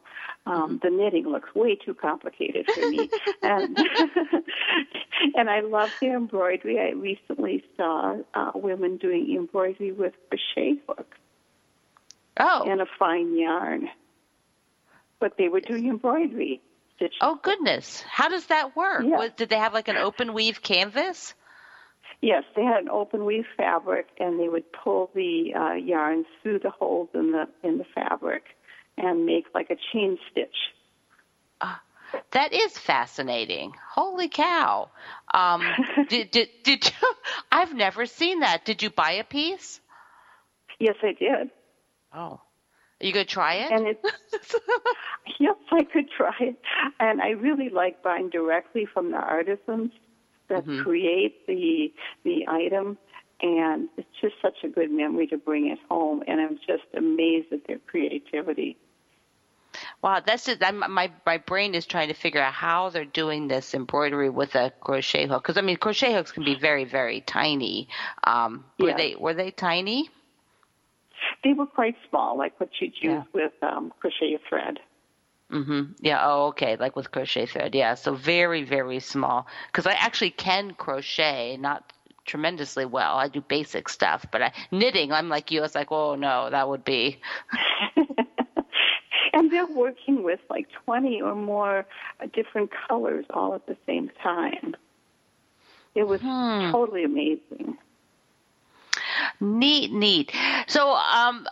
Um, 0.45 0.79
the 0.81 0.89
knitting 0.89 1.27
looks 1.27 1.53
way 1.53 1.75
too 1.75 1.93
complicated 1.93 2.69
for 2.73 2.89
me, 2.89 3.09
and 3.41 3.77
and 5.35 5.49
I 5.49 5.59
love 5.59 5.91
the 5.99 6.07
embroidery. 6.07 6.79
I 6.79 6.91
recently 6.91 7.65
saw 7.75 8.17
uh, 8.33 8.51
women 8.55 8.95
doing 8.95 9.35
embroidery 9.35 9.91
with 9.91 10.13
crochet 10.29 10.79
hooks. 10.87 11.17
Oh, 12.39 12.63
and 12.65 12.79
a 12.79 12.85
fine 12.97 13.37
yarn, 13.37 13.89
but 15.19 15.33
they 15.37 15.49
were 15.49 15.59
doing 15.59 15.89
embroidery. 15.89 16.61
Oh 17.19 17.39
goodness, 17.41 18.01
how 18.07 18.29
does 18.29 18.45
that 18.47 18.75
work? 18.75 19.03
Yes. 19.05 19.31
did 19.35 19.49
they 19.49 19.57
have 19.57 19.73
like 19.73 19.87
an 19.89 19.97
open 19.97 20.33
weave 20.33 20.61
canvas? 20.61 21.33
Yes, 22.21 22.43
they 22.55 22.63
had 22.63 22.81
an 22.83 22.89
open 22.89 23.25
weave 23.25 23.45
fabric, 23.55 24.07
and 24.19 24.39
they 24.39 24.49
would 24.49 24.63
pull 24.71 25.11
the 25.13 25.53
uh, 25.55 25.73
yarn 25.73 26.25
through 26.41 26.59
the 26.59 26.71
holes 26.71 27.09
in 27.13 27.31
the 27.31 27.47
in 27.63 27.77
the 27.77 27.85
fabric, 27.93 28.43
and 28.97 29.25
make 29.25 29.45
like 29.53 29.69
a 29.69 29.77
chain 29.93 30.17
stitch. 30.31 30.55
Uh, 31.61 31.75
that 32.31 32.53
is 32.53 32.77
fascinating. 32.77 33.73
Holy 33.93 34.29
cow! 34.29 34.89
Um, 35.31 35.61
did, 36.09 36.31
did 36.31 36.49
did 36.63 36.85
you, 36.85 37.13
I've 37.51 37.75
never 37.75 38.07
seen 38.07 38.39
that. 38.39 38.65
Did 38.65 38.81
you 38.81 38.89
buy 38.89 39.11
a 39.11 39.23
piece? 39.23 39.79
Yes, 40.79 40.95
I 41.03 41.13
did. 41.13 41.51
Oh, 42.13 42.41
are 42.99 43.05
you 43.05 43.13
gonna 43.13 43.25
try 43.25 43.55
it? 43.55 43.71
And 43.71 43.95
yes, 45.39 45.55
I 45.71 45.83
could 45.83 46.09
try 46.09 46.35
it. 46.39 46.57
And 46.99 47.21
I 47.21 47.29
really 47.29 47.69
like 47.69 48.01
buying 48.01 48.29
directly 48.29 48.87
from 48.91 49.11
the 49.11 49.17
artisans 49.17 49.91
that 50.49 50.65
mm-hmm. 50.65 50.83
create 50.83 51.45
the 51.47 51.91
the 52.23 52.47
item. 52.47 52.97
And 53.39 53.87
it's 53.97 54.07
just 54.19 54.33
such 54.41 54.63
a 54.63 54.67
good 54.67 54.89
memory 54.89 55.27
to 55.27 55.37
bring 55.37 55.67
it 55.67 55.79
home. 55.89 56.23
And 56.27 56.41
i'm 56.41 56.57
just 56.67 56.83
amazed 56.95 57.53
at 57.53 57.67
their 57.67 57.79
creativity. 57.79 58.77
Wow 60.01 60.21
that's 60.25 60.45
just 60.45 60.63
I'm, 60.63 60.79
my 60.91 61.11
my 61.25 61.37
brain 61.37 61.75
is 61.75 61.85
trying 61.85 62.07
to 62.07 62.13
figure 62.13 62.41
out 62.41 62.53
how 62.53 62.89
they're 62.89 63.05
doing 63.05 63.47
this 63.47 63.73
embroidery 63.73 64.29
with 64.29 64.55
a 64.55 64.71
crochet 64.81 65.27
hook. 65.27 65.43
Because 65.43 65.57
i 65.57 65.61
mean 65.61 65.77
crochet 65.77 66.13
hooks 66.13 66.31
can 66.31 66.43
be 66.43 66.57
very 66.59 66.85
very 66.85 67.21
tiny. 67.21 67.89
Um 68.23 68.65
were 68.79 68.93
they 68.95 69.15
were 69.15 69.33
they 69.33 69.51
tiny? 69.51 70.09
They 71.43 71.53
were 71.53 71.67
quite 71.67 71.95
small 72.09 72.37
like 72.37 72.59
what 72.59 72.69
you'd 72.79 72.93
use 73.01 73.03
yeah. 73.03 73.23
with 73.33 73.53
um 73.61 73.93
crochet 73.99 74.39
thread 74.49 74.79
Mhm. 75.51 75.95
Yeah. 76.01 76.19
Oh, 76.23 76.47
okay. 76.47 76.75
Like 76.75 76.95
with 76.95 77.11
crochet 77.11 77.45
thread. 77.45 77.73
Yeah. 77.73 77.93
So 77.95 78.15
very, 78.15 78.63
very 78.63 78.99
small. 78.99 79.47
Because 79.67 79.87
I 79.87 79.93
actually 79.93 80.31
can 80.31 80.71
crochet, 80.73 81.57
not 81.57 81.93
tremendously 82.25 82.85
well. 82.85 83.15
I 83.17 83.29
do 83.29 83.41
basic 83.41 83.89
stuff, 83.89 84.25
but 84.31 84.41
I, 84.41 84.51
knitting, 84.71 85.11
I'm 85.11 85.29
like 85.29 85.49
you. 85.49 85.63
It's 85.63 85.75
like, 85.75 85.91
oh 85.91 86.15
no, 86.15 86.49
that 86.49 86.67
would 86.67 86.83
be. 86.83 87.19
and 89.33 89.49
they're 89.51 89.65
working 89.65 90.23
with 90.23 90.39
like 90.49 90.67
20 90.85 91.21
or 91.21 91.33
more 91.33 91.85
different 92.33 92.69
colors 92.87 93.25
all 93.29 93.55
at 93.55 93.65
the 93.65 93.77
same 93.85 94.11
time. 94.21 94.75
It 95.95 96.07
was 96.07 96.21
hmm. 96.21 96.71
totally 96.71 97.05
amazing. 97.05 97.77
Neat, 99.39 99.91
neat. 99.91 100.31
So, 100.67 100.91
um, 100.91 101.47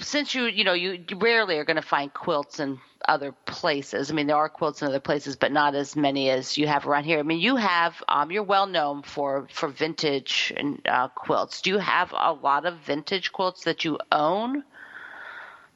since 0.00 0.34
you 0.34 0.44
you 0.44 0.64
know 0.64 0.72
you 0.72 1.04
rarely 1.16 1.58
are 1.58 1.64
going 1.64 1.76
to 1.76 1.82
find 1.82 2.12
quilts 2.12 2.60
in 2.60 2.78
other 3.06 3.32
places. 3.46 4.10
I 4.10 4.14
mean, 4.14 4.26
there 4.26 4.36
are 4.36 4.48
quilts 4.48 4.82
in 4.82 4.88
other 4.88 5.00
places, 5.00 5.36
but 5.36 5.52
not 5.52 5.74
as 5.74 5.94
many 5.94 6.30
as 6.30 6.58
you 6.58 6.66
have 6.66 6.86
around 6.86 7.04
here. 7.04 7.18
I 7.18 7.22
mean, 7.22 7.38
you 7.38 7.56
have 7.56 8.02
um, 8.08 8.30
you're 8.30 8.42
well 8.42 8.66
known 8.66 9.02
for 9.02 9.46
for 9.52 9.68
vintage 9.68 10.52
and 10.56 10.80
uh, 10.88 11.08
quilts. 11.08 11.62
Do 11.62 11.70
you 11.70 11.78
have 11.78 12.12
a 12.12 12.32
lot 12.32 12.66
of 12.66 12.78
vintage 12.78 13.32
quilts 13.32 13.64
that 13.64 13.84
you 13.84 13.98
own? 14.10 14.64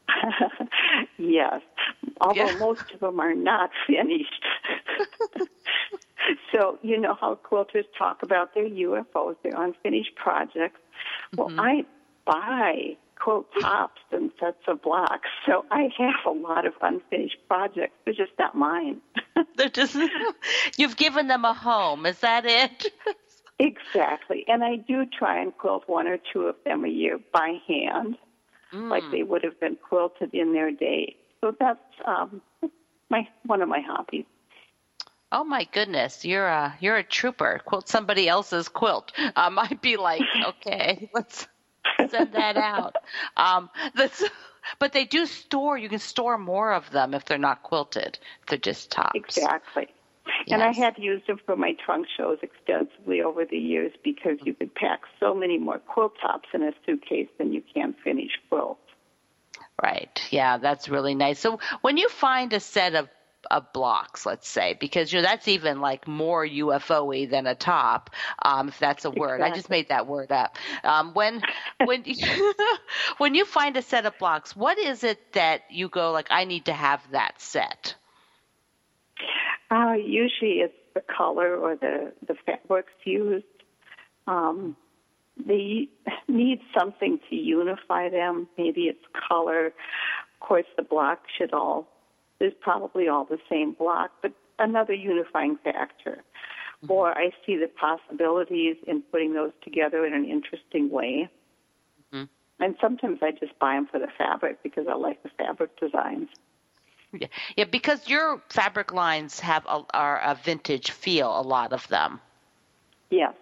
yes, 1.18 1.60
although 2.20 2.50
yeah. 2.50 2.58
most 2.58 2.90
of 2.92 3.00
them 3.00 3.20
are 3.20 3.34
not 3.34 3.70
finished. 3.86 4.44
so 6.52 6.78
you 6.82 6.98
know 6.98 7.14
how 7.14 7.38
quilters 7.44 7.84
talk 7.96 8.24
about 8.24 8.54
their 8.54 8.68
UFOs, 8.68 9.36
their 9.44 9.54
unfinished 9.56 10.16
projects. 10.16 10.80
Well, 11.36 11.48
mm-hmm. 11.48 11.60
I 11.60 11.84
buy 12.26 12.96
quilt 13.20 13.46
tops 13.60 14.00
and 14.10 14.30
sets 14.40 14.62
of 14.66 14.82
blocks. 14.82 15.28
So 15.46 15.64
I 15.70 15.88
have 15.98 16.26
a 16.26 16.30
lot 16.30 16.66
of 16.66 16.72
unfinished 16.80 17.36
projects. 17.48 17.94
They're 18.04 18.14
just 18.14 18.32
not 18.38 18.56
mine. 18.56 19.00
They're 19.56 19.68
just 19.68 19.96
you've 20.76 20.96
given 20.96 21.28
them 21.28 21.44
a 21.44 21.54
home. 21.54 22.06
Is 22.06 22.18
that 22.20 22.44
it? 22.46 22.92
exactly. 23.58 24.44
And 24.48 24.64
I 24.64 24.76
do 24.76 25.06
try 25.06 25.40
and 25.40 25.56
quilt 25.56 25.84
one 25.86 26.08
or 26.08 26.18
two 26.32 26.42
of 26.46 26.56
them 26.64 26.84
a 26.84 26.88
year 26.88 27.18
by 27.32 27.58
hand, 27.68 28.16
mm. 28.72 28.88
like 28.88 29.04
they 29.10 29.22
would 29.22 29.44
have 29.44 29.60
been 29.60 29.76
quilted 29.76 30.30
in 30.32 30.52
their 30.52 30.70
day. 30.70 31.16
So 31.40 31.54
that's 31.58 31.78
um, 32.04 32.40
my 33.08 33.28
one 33.44 33.62
of 33.62 33.68
my 33.68 33.80
hobbies. 33.80 34.24
Oh 35.32 35.44
my 35.44 35.64
goodness, 35.72 36.24
you're 36.24 36.48
a 36.48 36.76
you're 36.80 36.96
a 36.96 37.04
trooper. 37.04 37.60
Quilt 37.64 37.88
somebody 37.88 38.28
else's 38.28 38.68
quilt. 38.68 39.12
Um, 39.36 39.58
I'd 39.58 39.80
be 39.80 39.96
like, 39.96 40.22
okay, 40.44 41.08
let's 41.14 41.46
send 42.08 42.32
that 42.32 42.56
out. 42.56 42.96
Um, 43.36 43.70
that's, 43.94 44.22
but 44.78 44.92
they 44.92 45.04
do 45.04 45.26
store. 45.26 45.76
You 45.76 45.88
can 45.88 45.98
store 45.98 46.38
more 46.38 46.72
of 46.72 46.90
them 46.90 47.14
if 47.14 47.24
they're 47.24 47.38
not 47.38 47.62
quilted. 47.62 48.18
They're 48.48 48.58
just 48.58 48.90
tops. 48.90 49.12
Exactly. 49.14 49.88
Yes. 50.46 50.60
And 50.60 50.62
I 50.62 50.72
have 50.72 50.98
used 50.98 51.26
them 51.26 51.40
for 51.44 51.56
my 51.56 51.72
trunk 51.84 52.06
shows 52.16 52.38
extensively 52.42 53.20
over 53.22 53.44
the 53.44 53.56
years 53.56 53.92
because 54.04 54.38
you 54.44 54.54
can 54.54 54.70
pack 54.70 55.00
so 55.18 55.34
many 55.34 55.58
more 55.58 55.78
quilt 55.78 56.12
tops 56.20 56.48
in 56.54 56.62
a 56.62 56.72
suitcase 56.86 57.28
than 57.38 57.52
you 57.52 57.62
can 57.74 57.94
finish 58.04 58.30
quilts. 58.48 58.80
Right. 59.82 60.20
Yeah, 60.30 60.58
that's 60.58 60.88
really 60.88 61.14
nice. 61.14 61.38
So 61.38 61.58
when 61.80 61.96
you 61.96 62.08
find 62.08 62.52
a 62.52 62.60
set 62.60 62.94
of 62.94 63.08
of 63.50 63.72
blocks, 63.72 64.26
let's 64.26 64.48
say, 64.48 64.76
because 64.78 65.12
you 65.12 65.18
know 65.18 65.22
that's 65.22 65.48
even 65.48 65.80
like 65.80 66.06
more 66.06 66.46
UFO-y 66.46 67.26
than 67.26 67.46
a 67.46 67.54
top, 67.54 68.10
um, 68.42 68.68
if 68.68 68.78
that's 68.78 69.04
a 69.04 69.10
word. 69.10 69.36
Exactly. 69.36 69.52
I 69.52 69.54
just 69.54 69.70
made 69.70 69.88
that 69.88 70.06
word 70.06 70.32
up. 70.32 70.56
Um, 70.84 71.14
when 71.14 71.42
when 71.84 72.02
you, 72.04 72.54
when 73.18 73.34
you 73.34 73.44
find 73.44 73.76
a 73.76 73.82
set 73.82 74.06
of 74.06 74.18
blocks, 74.18 74.54
what 74.54 74.78
is 74.78 75.04
it 75.04 75.32
that 75.32 75.62
you 75.70 75.88
go 75.88 76.12
like? 76.12 76.28
I 76.30 76.44
need 76.44 76.66
to 76.66 76.72
have 76.72 77.02
that 77.12 77.40
set. 77.40 77.94
Uh, 79.70 79.92
usually, 79.92 80.60
it's 80.60 80.74
the 80.94 81.02
color 81.02 81.56
or 81.56 81.76
the 81.76 82.12
the 82.26 82.34
fabrics 82.46 82.92
used. 83.04 83.44
Um, 84.26 84.76
they 85.46 85.88
need 86.28 86.60
something 86.78 87.18
to 87.30 87.36
unify 87.36 88.10
them. 88.10 88.48
Maybe 88.58 88.82
it's 88.82 89.04
color. 89.28 89.66
Of 89.66 90.40
course, 90.40 90.66
the 90.76 90.82
block 90.82 91.20
should 91.38 91.52
all 91.52 91.88
is 92.40 92.52
probably 92.60 93.08
all 93.08 93.24
the 93.24 93.38
same 93.48 93.72
block, 93.72 94.10
but 94.22 94.32
another 94.58 94.94
unifying 94.94 95.56
factor. 95.62 96.22
Mm-hmm. 96.82 96.92
Or 96.92 97.16
I 97.16 97.30
see 97.44 97.56
the 97.56 97.68
possibilities 97.68 98.76
in 98.86 99.02
putting 99.02 99.34
those 99.34 99.52
together 99.62 100.06
in 100.06 100.14
an 100.14 100.24
interesting 100.24 100.90
way. 100.90 101.28
Mm-hmm. 102.12 102.24
And 102.62 102.76
sometimes 102.80 103.18
I 103.22 103.32
just 103.32 103.58
buy 103.58 103.74
them 103.74 103.86
for 103.86 103.98
the 103.98 104.08
fabric 104.16 104.62
because 104.62 104.86
I 104.88 104.94
like 104.94 105.22
the 105.22 105.30
fabric 105.36 105.78
designs. 105.78 106.28
Yeah, 107.12 107.28
yeah 107.56 107.64
because 107.64 108.08
your 108.08 108.40
fabric 108.48 108.92
lines 108.92 109.40
have 109.40 109.66
a, 109.66 109.82
are 109.92 110.20
a 110.20 110.34
vintage 110.34 110.90
feel, 110.90 111.38
a 111.38 111.42
lot 111.42 111.72
of 111.72 111.86
them. 111.88 112.20
Yes. 113.10 113.34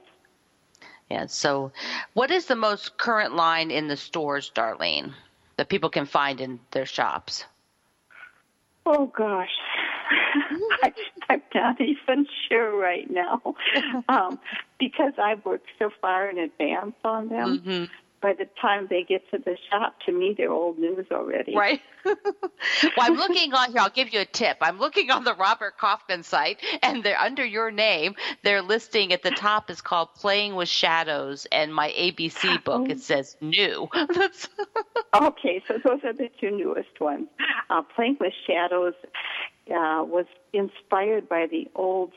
Yeah. 1.11 1.26
So, 1.26 1.72
what 2.14 2.30
is 2.30 2.46
the 2.46 2.57
most 2.57 2.99
current 2.99 3.34
line 3.34 3.70
in 3.70 3.88
the 3.88 3.96
stores, 3.96 4.51
Darlene, 4.55 5.12
that 5.57 5.68
people 5.68 5.90
can 5.90 6.07
find 6.07 6.40
in 6.40 6.61
their 6.70 6.86
shops? 6.86 7.44
Oh 8.91 9.12
gosh, 9.14 9.51
I, 10.82 10.95
I'm 11.28 11.43
not 11.55 11.78
even 11.78 12.26
sure 12.49 12.74
right 12.74 13.07
now 13.11 13.55
um, 14.09 14.39
because 14.78 15.12
I 15.22 15.34
work 15.45 15.61
so 15.78 15.91
far 16.01 16.30
in 16.30 16.39
advance 16.39 16.95
on 17.05 17.28
them. 17.28 17.59
Mm-hmm. 17.59 17.84
By 18.21 18.33
the 18.33 18.49
time 18.61 18.89
they 18.91 19.05
get 19.05 19.31
to 19.31 19.39
the 19.39 19.57
shop, 19.71 19.97
to 20.07 20.12
me 20.12 20.35
they're 20.37 20.51
old 20.51 20.79
news 20.79 21.07
already. 21.12 21.55
Right. 21.55 21.81
well, 22.05 22.16
I'm 22.99 23.14
looking 23.14 23.55
on 23.55 23.71
here. 23.71 23.81
I'll 23.81 23.91
give 23.91 24.12
you 24.12 24.21
a 24.21 24.25
tip. 24.25 24.59
I'm 24.61 24.79
looking 24.79 25.11
on 25.11 25.25
the 25.25 25.35
Robert 25.35 25.79
Kaufman 25.79 26.23
site, 26.23 26.59
and 26.83 27.05
they're 27.05 27.19
under 27.19 27.45
your 27.45 27.71
name. 27.71 28.14
Their 28.43 28.62
listing 28.62 29.12
at 29.12 29.23
the 29.23 29.31
top 29.31 29.71
is 29.71 29.81
called 29.81 30.14
"Playing 30.14 30.57
with 30.57 30.69
Shadows," 30.69 31.47
and 31.53 31.73
my 31.73 31.91
ABC 31.91 32.64
book 32.64 32.89
it 32.89 33.01
says 33.01 33.37
new. 33.41 33.89
Okay, 35.14 35.62
so 35.66 35.79
those 35.83 36.01
are 36.05 36.12
the 36.12 36.29
two 36.39 36.51
newest 36.51 37.01
ones. 37.01 37.29
Uh, 37.71 37.83
Playing 37.83 38.19
with 38.21 38.33
Shadows 38.47 38.95
uh, 39.71 40.05
was 40.05 40.27
inspired 40.53 41.29
by 41.29 41.47
the 41.47 41.69
old 41.75 42.12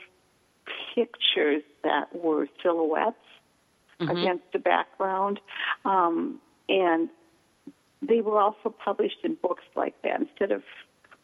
pictures 0.94 1.64
that 1.84 2.14
were 2.14 2.48
silhouettes 2.62 3.16
against 4.10 4.46
the 4.54 4.60
background. 4.60 5.40
Um, 5.86 6.40
and 6.70 7.10
they 8.02 8.22
were 8.22 8.40
also 8.40 8.70
published 8.70 9.20
in 9.24 9.36
books 9.36 9.64
like 9.76 10.02
that. 10.04 10.20
Instead 10.20 10.52
of 10.52 10.64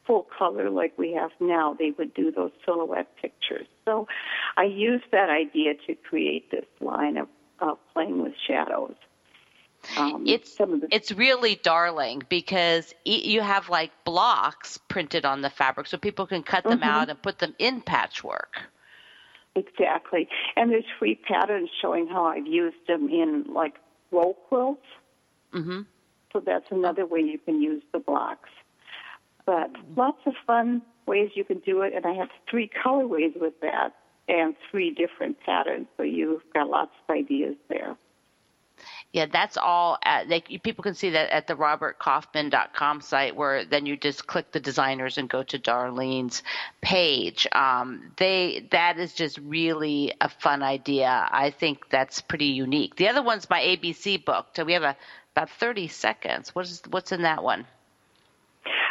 full 0.05 0.27
color 0.37 0.69
like 0.69 0.97
we 0.97 1.13
have 1.13 1.31
now, 1.39 1.75
they 1.77 1.91
would 1.97 2.13
do 2.13 2.31
those 2.31 2.51
silhouette 2.65 3.15
pictures. 3.21 3.67
So 3.85 4.07
I 4.55 4.63
used 4.63 5.05
that 5.11 5.29
idea 5.29 5.73
to 5.87 5.95
create 5.95 6.49
this 6.51 6.65
line 6.79 7.17
of, 7.17 7.27
of 7.59 7.77
playing 7.93 8.23
with 8.23 8.33
shadows. 8.47 8.95
Um, 9.95 10.23
it's 10.27 10.55
the 10.55 10.87
it's 10.91 11.11
really 11.11 11.55
darling 11.55 12.23
because 12.27 12.93
e- 13.05 13.29
you 13.31 13.41
have 13.41 13.69
like 13.69 13.91
blocks 14.03 14.77
printed 14.89 15.23
on 15.23 15.41
the 15.41 15.49
fabric, 15.49 15.87
so 15.87 15.97
people 15.97 16.25
can 16.27 16.43
cut 16.43 16.63
them 16.63 16.83
out 16.83 17.09
and 17.09 17.21
put 17.21 17.39
them 17.39 17.55
in 17.59 17.81
patchwork. 17.81 18.57
Exactly. 19.57 20.29
And 20.55 20.71
there's 20.71 20.85
free 20.99 21.15
patterns 21.15 21.69
showing 21.81 22.07
how 22.07 22.25
I've 22.25 22.45
used 22.45 22.77
them 22.87 23.09
in 23.09 23.45
like 23.51 23.73
row 24.11 24.35
quilts. 24.47 24.85
hmm 25.51 25.81
So 26.31 26.41
that's 26.45 26.67
another 26.69 27.05
way 27.07 27.21
you 27.21 27.39
can 27.39 27.59
use 27.61 27.81
the 27.91 27.99
blocks. 27.99 28.49
But 29.45 29.71
lots 29.95 30.19
of 30.27 30.33
fun 30.45 30.83
ways 31.07 31.31
you 31.33 31.43
can 31.43 31.59
do 31.59 31.81
it. 31.81 31.93
And 31.95 32.05
I 32.05 32.13
have 32.13 32.29
three 32.49 32.69
colorways 32.85 33.39
with 33.39 33.59
that 33.61 33.95
and 34.27 34.55
three 34.69 34.91
different 34.91 35.39
patterns. 35.39 35.87
So 35.97 36.03
you've 36.03 36.43
got 36.53 36.69
lots 36.69 36.91
of 37.07 37.15
ideas 37.15 37.55
there. 37.67 37.97
Yeah, 39.13 39.25
that's 39.31 39.57
all. 39.57 39.97
At, 40.03 40.27
they, 40.27 40.41
people 40.41 40.83
can 40.83 40.93
see 40.93 41.11
that 41.11 41.29
at 41.29 41.47
the 41.47 41.55
robertkaufman.com 41.55 43.01
site, 43.01 43.35
where 43.35 43.63
then 43.65 43.85
you 43.85 43.95
just 43.95 44.27
click 44.27 44.51
the 44.51 44.59
designers 44.59 45.17
and 45.17 45.29
go 45.29 45.43
to 45.43 45.57
Darlene's 45.57 46.43
page. 46.81 47.47
Um, 47.51 48.11
they 48.17 48.67
that 48.71 48.99
is 48.99 49.13
just 49.13 49.37
really 49.39 50.13
a 50.19 50.29
fun 50.29 50.61
idea. 50.61 51.27
I 51.31 51.51
think 51.51 51.89
that's 51.89 52.21
pretty 52.21 52.47
unique. 52.47 52.97
The 52.97 53.07
other 53.07 53.23
one's 53.23 53.49
my 53.49 53.61
ABC 53.61 54.23
book. 54.23 54.47
So 54.55 54.65
we 54.65 54.73
have 54.73 54.83
a, 54.83 54.97
about 55.35 55.49
30 55.51 55.87
seconds. 55.87 56.53
What 56.53 56.65
is 56.65 56.81
what's 56.89 57.11
in 57.11 57.21
that 57.21 57.43
one? 57.43 57.65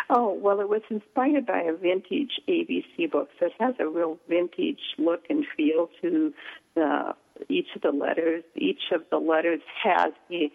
Oh, 0.08 0.32
well, 0.32 0.60
it 0.60 0.68
was 0.68 0.82
inspired 0.88 1.46
by 1.46 1.62
a 1.62 1.74
vintage 1.74 2.40
ABC 2.48 3.10
book, 3.10 3.28
so 3.38 3.46
it 3.46 3.52
has 3.58 3.74
a 3.80 3.86
real 3.86 4.18
vintage 4.28 4.80
look 4.98 5.24
and 5.28 5.44
feel 5.56 5.90
to 6.00 6.32
the 6.74 7.14
each 7.48 7.68
of 7.74 7.82
the 7.82 7.90
letters. 7.90 8.44
Each 8.54 8.92
of 8.92 9.02
the 9.10 9.18
letters 9.18 9.60
has 9.82 10.12
a 10.30 10.50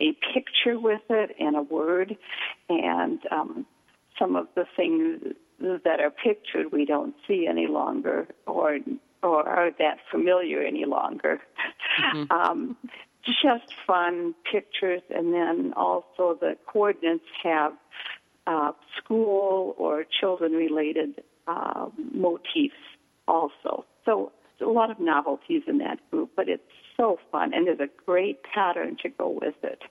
a 0.00 0.12
picture 0.34 0.78
with 0.78 1.02
it 1.10 1.36
and 1.38 1.56
a 1.56 1.62
word, 1.62 2.16
and 2.68 3.20
um, 3.30 3.66
some 4.18 4.36
of 4.36 4.48
the 4.54 4.64
things 4.76 5.34
that 5.60 6.00
are 6.00 6.10
pictured 6.10 6.72
we 6.72 6.84
don't 6.84 7.14
see 7.26 7.46
any 7.48 7.66
longer, 7.66 8.26
or 8.46 8.78
or 9.22 9.48
are 9.48 9.70
that 9.78 9.98
familiar 10.10 10.62
any 10.62 10.84
longer. 10.84 11.40
Um, 12.30 12.76
just 13.24 13.72
fun 13.86 14.34
pictures, 14.50 15.00
and 15.10 15.32
then 15.32 15.72
also 15.76 16.36
the 16.40 16.56
coordinates 16.66 17.24
have 17.42 17.72
uh, 18.46 18.72
school 18.98 19.74
or 19.78 20.04
children 20.20 20.52
related 20.52 21.22
uh, 21.46 21.86
motifs 22.12 22.74
also. 23.26 23.84
So 24.04 24.32
a 24.60 24.66
lot 24.66 24.90
of 24.90 25.00
novelties 25.00 25.62
in 25.66 25.78
that 25.78 25.98
group, 26.10 26.30
but 26.36 26.48
it's 26.48 26.62
so 26.96 27.18
fun, 27.30 27.52
and 27.54 27.66
there's 27.66 27.80
a 27.80 27.88
great 28.06 28.42
pattern 28.42 28.96
to 29.02 29.08
go 29.08 29.28
with 29.28 29.54
it. 29.62 29.82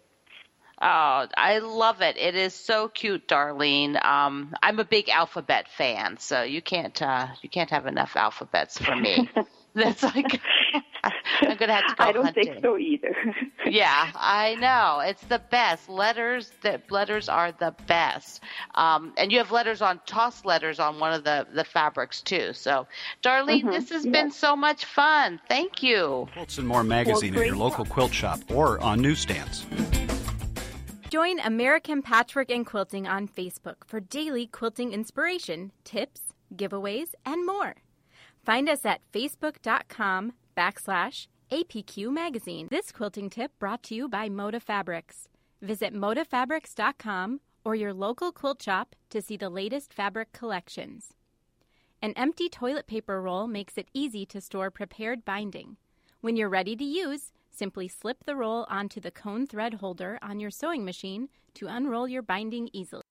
Oh, 0.82 1.28
I 1.38 1.60
love 1.60 2.02
it. 2.02 2.18
It 2.18 2.36
is 2.36 2.54
so 2.54 2.90
cute, 2.90 3.28
Darlene. 3.28 4.04
Um, 4.04 4.54
I'm 4.62 4.80
a 4.80 4.86
big 4.86 5.08
alphabet 5.08 5.68
fan, 5.70 6.18
so 6.18 6.44
you 6.44 6.62
can't 6.62 7.00
uh, 7.02 7.28
you 7.42 7.50
can't 7.50 7.70
have 7.70 7.86
enough 7.86 8.16
alphabets 8.16 8.78
for 8.78 8.96
me. 8.96 9.30
That's 9.76 10.04
like 10.04 10.42
I'm 11.42 11.58
gonna 11.58 11.74
have 11.74 11.90
to 11.90 11.96
go 11.96 12.04
I 12.04 12.12
don't 12.12 12.26
hunting. 12.26 12.46
think 12.46 12.62
so 12.64 12.78
either. 12.78 13.16
yeah, 13.66 14.12
I 14.16 14.56
know. 14.56 15.02
It's 15.02 15.24
the 15.24 15.40
best. 15.52 15.90
Letters 15.90 16.52
that 16.62 16.90
letters 16.92 17.28
are 17.28 17.52
the 17.52 17.76
best. 17.88 18.42
Um, 18.76 19.14
and 19.18 19.32
you 19.32 19.38
have 19.40 19.52
letters 19.52 19.82
on 19.82 20.00
toss 20.06 20.46
letters 20.46 20.80
on 20.80 21.00
one 21.00 21.14
of 21.14 21.24
the 21.24 21.46
the 21.54 21.64
fabrics 21.64 22.22
too. 22.22 22.54
So, 22.54 22.88
Darlene, 23.22 23.72
this 23.72 23.90
has 23.90 24.06
been 24.06 24.32
so 24.32 24.56
much 24.56 24.86
fun. 24.86 25.40
Thank 25.50 25.84
you. 25.84 26.28
Quilts 26.34 26.58
and 26.58 26.68
More 26.68 26.84
magazine 26.84 27.36
at 27.36 27.46
your 27.46 27.56
local 27.56 27.86
quilt 27.86 28.14
shop 28.14 28.40
or 28.50 28.80
on 28.82 29.02
newsstands. 29.02 29.66
Join 31.10 31.40
American 31.42 32.02
Patchwork 32.02 32.50
and 32.50 32.66
Quilting 32.66 33.08
on 33.08 33.28
Facebook 33.28 33.86
for 33.86 34.00
daily 34.00 34.48
quilting 34.48 34.94
inspiration, 34.94 35.72
tips, 35.84 36.34
giveaways, 36.56 37.10
and 37.24 37.46
more. 37.46 37.76
Find 38.44 38.68
us 38.68 38.84
at 38.84 39.02
facebook.com 39.14 40.34
backslash 40.56 41.28
APQ 41.52 42.12
Magazine. 42.12 42.68
This 42.70 42.92
quilting 42.92 43.30
tip 43.30 43.52
brought 43.60 43.84
to 43.84 43.96
you 43.96 44.08
by 44.08 44.30
Moda 44.30 44.62
Fabrics. 44.62 45.30
Visit 45.62 45.94
modafabrics.com 45.94 47.40
or 47.64 47.76
your 47.76 47.94
local 47.94 48.32
quilt 48.32 48.62
shop 48.62 48.96
to 49.10 49.22
see 49.22 49.38
the 49.38 49.50
latest 49.50 49.94
fabric 49.94 50.32
collections. 50.34 51.14
An 52.02 52.14
empty 52.18 52.50
toilet 52.50 52.88
paper 52.88 53.22
roll 53.22 53.48
makes 53.48 53.78
it 53.78 53.88
easy 53.94 54.26
to 54.26 54.42
store 54.42 54.70
prepared 54.70 55.24
binding. 55.24 55.78
When 56.22 56.36
you're 56.36 56.50
ready 56.50 56.76
to 56.76 56.84
use, 56.84 57.32
simply 57.50 57.88
slip 57.88 58.26
the 58.26 58.36
roll 58.36 58.66
onto 58.70 59.00
the 59.00 59.12
cone 59.12 59.48
thread 59.48 59.76
holder 59.76 60.20
on 60.22 60.40
your 60.40 60.52
sewing 60.52 60.84
machine 60.84 61.30
to 61.54 61.68
unroll 61.68 62.08
your 62.08 62.22
binding 62.22 62.70
easily. 62.74 63.04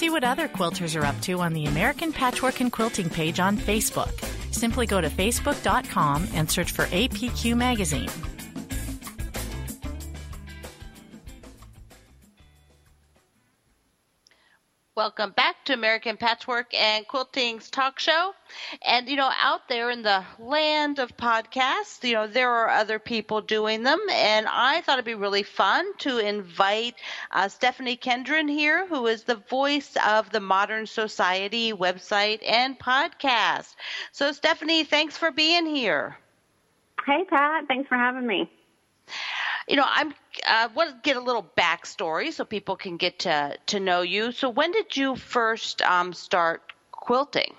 See 0.00 0.08
what 0.08 0.24
other 0.24 0.48
quilters 0.48 0.98
are 0.98 1.04
up 1.04 1.20
to 1.24 1.40
on 1.40 1.52
the 1.52 1.66
American 1.66 2.10
Patchwork 2.10 2.62
and 2.62 2.72
Quilting 2.72 3.10
page 3.10 3.38
on 3.38 3.58
Facebook. 3.58 4.24
Simply 4.50 4.86
go 4.86 4.98
to 4.98 5.10
facebook.com 5.10 6.26
and 6.32 6.50
search 6.50 6.72
for 6.72 6.86
APQ 6.86 7.54
Magazine. 7.54 8.08
Welcome 15.00 15.30
back 15.30 15.64
to 15.64 15.72
American 15.72 16.18
Patchwork 16.18 16.74
and 16.74 17.08
Quilting's 17.08 17.70
talk 17.70 17.98
show. 17.98 18.34
And, 18.86 19.08
you 19.08 19.16
know, 19.16 19.30
out 19.40 19.66
there 19.66 19.88
in 19.88 20.02
the 20.02 20.22
land 20.38 20.98
of 20.98 21.16
podcasts, 21.16 22.06
you 22.06 22.12
know, 22.12 22.26
there 22.26 22.50
are 22.50 22.68
other 22.68 22.98
people 22.98 23.40
doing 23.40 23.82
them. 23.82 23.98
And 24.12 24.46
I 24.46 24.82
thought 24.82 24.98
it'd 24.98 25.06
be 25.06 25.14
really 25.14 25.42
fun 25.42 25.86
to 26.00 26.18
invite 26.18 26.96
uh, 27.30 27.48
Stephanie 27.48 27.96
Kendron 27.96 28.50
here, 28.50 28.86
who 28.88 29.06
is 29.06 29.22
the 29.22 29.42
voice 29.48 29.96
of 30.06 30.28
the 30.32 30.40
Modern 30.40 30.84
Sewciety 30.84 31.72
website 31.72 32.46
and 32.46 32.78
podcast. 32.78 33.76
So, 34.12 34.32
Stephanie, 34.32 34.84
thanks 34.84 35.16
for 35.16 35.30
being 35.30 35.64
here. 35.64 36.18
Hey, 37.06 37.24
Pat. 37.24 37.66
Thanks 37.68 37.88
for 37.88 37.96
having 37.96 38.26
me. 38.26 38.50
You 39.66 39.76
know, 39.76 39.86
I'm 39.86 40.12
uh, 40.46 40.68
to 40.68 40.94
get 41.02 41.16
a 41.16 41.20
little 41.20 41.48
backstory 41.56 42.32
so 42.32 42.44
people 42.44 42.76
can 42.76 42.96
get 42.96 43.20
to 43.20 43.56
to 43.66 43.80
know 43.80 44.02
you. 44.02 44.32
So, 44.32 44.48
when 44.48 44.72
did 44.72 44.96
you 44.96 45.16
first 45.16 45.82
um, 45.82 46.12
start 46.12 46.72
quilting? 46.92 47.54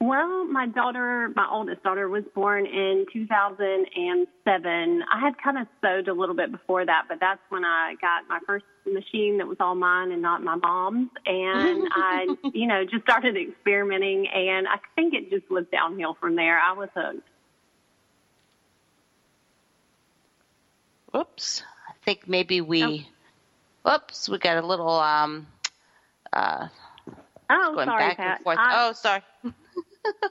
Well, 0.00 0.44
my 0.44 0.68
daughter, 0.68 1.32
my 1.34 1.48
oldest 1.50 1.82
daughter, 1.82 2.08
was 2.08 2.22
born 2.32 2.66
in 2.66 3.04
2007. 3.12 5.02
I 5.12 5.20
had 5.20 5.34
kind 5.42 5.58
of 5.58 5.66
sewed 5.82 6.06
a 6.06 6.12
little 6.12 6.36
bit 6.36 6.52
before 6.52 6.86
that, 6.86 7.06
but 7.08 7.18
that's 7.18 7.40
when 7.48 7.64
I 7.64 7.96
got 8.00 8.28
my 8.28 8.38
first 8.46 8.64
machine 8.86 9.38
that 9.38 9.48
was 9.48 9.56
all 9.58 9.74
mine 9.74 10.12
and 10.12 10.22
not 10.22 10.44
my 10.44 10.54
mom's. 10.54 11.10
And 11.26 11.88
I, 11.92 12.28
you 12.54 12.68
know, 12.68 12.84
just 12.84 13.02
started 13.02 13.36
experimenting, 13.36 14.28
and 14.28 14.68
I 14.68 14.76
think 14.94 15.14
it 15.14 15.30
just 15.30 15.50
was 15.50 15.64
downhill 15.72 16.16
from 16.20 16.36
there. 16.36 16.60
I 16.60 16.74
was 16.74 16.90
hooked. 16.94 17.28
Oops. 21.16 21.62
I 21.88 21.92
think 22.04 22.28
maybe 22.28 22.60
we. 22.60 23.08
Oops, 23.90 24.28
we 24.28 24.38
got 24.38 24.62
a 24.62 24.66
little. 24.66 24.90
Um, 24.90 25.46
uh, 26.32 26.68
Oh, 27.50 27.74
going 27.74 27.86
sorry, 27.86 28.08
back 28.08 28.16
Pat. 28.18 28.36
and 28.36 28.44
forth. 28.44 28.58
I- 28.58 28.88
oh, 28.88 28.92
sorry. 28.92 29.22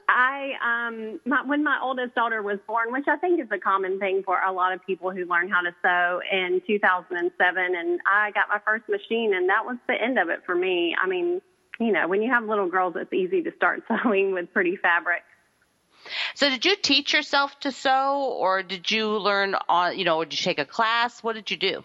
I 0.08 0.54
um 0.62 1.20
my, 1.24 1.42
when 1.44 1.62
my 1.62 1.78
oldest 1.82 2.14
daughter 2.14 2.42
was 2.42 2.58
born, 2.66 2.92
which 2.92 3.06
I 3.06 3.16
think 3.16 3.40
is 3.40 3.48
a 3.52 3.58
common 3.58 3.98
thing 3.98 4.22
for 4.24 4.40
a 4.40 4.50
lot 4.52 4.72
of 4.72 4.84
people 4.84 5.10
who 5.10 5.24
learn 5.26 5.48
how 5.48 5.60
to 5.60 5.74
sew 5.82 6.20
in 6.32 6.60
2007 6.66 7.74
and 7.76 8.00
I 8.06 8.30
got 8.32 8.48
my 8.48 8.58
first 8.64 8.88
machine 8.88 9.34
and 9.34 9.48
that 9.48 9.64
was 9.64 9.76
the 9.86 9.94
end 9.94 10.18
of 10.18 10.30
it 10.30 10.40
for 10.44 10.54
me. 10.54 10.96
I 11.00 11.06
mean, 11.06 11.40
you 11.78 11.92
know, 11.92 12.08
when 12.08 12.22
you 12.22 12.30
have 12.32 12.44
little 12.44 12.68
girls 12.68 12.94
it's 12.96 13.12
easy 13.12 13.42
to 13.42 13.52
start 13.56 13.82
sewing 14.02 14.32
with 14.32 14.52
pretty 14.52 14.76
fabric. 14.76 15.22
So, 16.34 16.50
did 16.50 16.64
you 16.64 16.76
teach 16.76 17.12
yourself 17.12 17.58
to 17.60 17.72
sew, 17.72 18.36
or 18.38 18.62
did 18.62 18.90
you 18.90 19.18
learn 19.18 19.54
on? 19.68 19.98
You 19.98 20.04
know, 20.04 20.24
did 20.24 20.38
you 20.38 20.44
take 20.44 20.58
a 20.58 20.64
class? 20.64 21.22
What 21.22 21.34
did 21.34 21.50
you 21.50 21.56
do? 21.56 21.84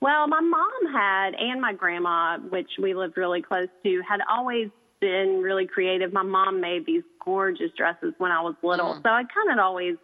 Well, 0.00 0.26
my 0.28 0.40
mom 0.40 0.92
had, 0.94 1.34
and 1.34 1.60
my 1.60 1.74
grandma, 1.74 2.38
which 2.38 2.70
we 2.80 2.94
lived 2.94 3.16
really 3.18 3.42
close 3.42 3.68
to, 3.84 4.02
had 4.08 4.20
always 4.30 4.70
been 5.00 5.40
really 5.42 5.66
creative. 5.66 6.12
My 6.12 6.22
mom 6.22 6.60
made 6.60 6.86
these 6.86 7.02
gorgeous 7.24 7.70
dresses 7.76 8.14
when 8.18 8.32
I 8.32 8.40
was 8.40 8.54
little, 8.62 8.94
Mm. 8.94 9.02
so 9.02 9.08
I 9.10 9.24
kind 9.24 9.50
of 9.50 9.58
always 9.58 9.96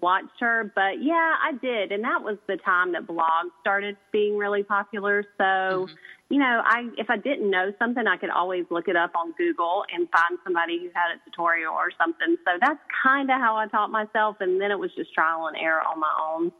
watched 0.00 0.40
her. 0.40 0.72
But 0.74 1.02
yeah, 1.02 1.34
I 1.42 1.52
did, 1.60 1.92
and 1.92 2.04
that 2.04 2.22
was 2.22 2.38
the 2.46 2.56
time 2.56 2.92
that 2.92 3.06
blogs 3.06 3.50
started 3.60 3.96
being 4.12 4.36
really 4.36 4.62
popular. 4.62 5.24
So, 5.38 5.88
you 6.28 6.38
know, 6.38 6.62
I 6.64 6.88
if 6.96 7.10
I 7.10 7.16
didn't 7.16 7.50
know 7.50 7.72
something, 7.78 8.06
I 8.06 8.16
could 8.16 8.30
always 8.30 8.64
look 8.70 8.88
it 8.88 8.96
up 8.96 9.12
on 9.14 9.32
Google 9.36 9.84
and 9.94 10.08
find 10.10 10.38
somebody 10.44 10.78
who 10.78 10.90
had 10.94 11.16
a 11.16 11.30
tutorial 11.30 11.74
or 11.74 11.90
something. 11.98 12.36
So 12.44 12.52
that's 12.60 12.80
kind 13.02 13.30
of 13.30 13.38
how 13.40 13.56
I 13.56 13.66
taught 13.68 13.90
myself, 13.90 14.36
and 14.40 14.60
then 14.60 14.70
it 14.70 14.78
was 14.78 14.90
just 14.96 15.12
trial 15.12 15.46
and 15.46 15.56
error 15.56 15.82
on 15.82 16.00
my 16.00 16.12
own. 16.34 16.52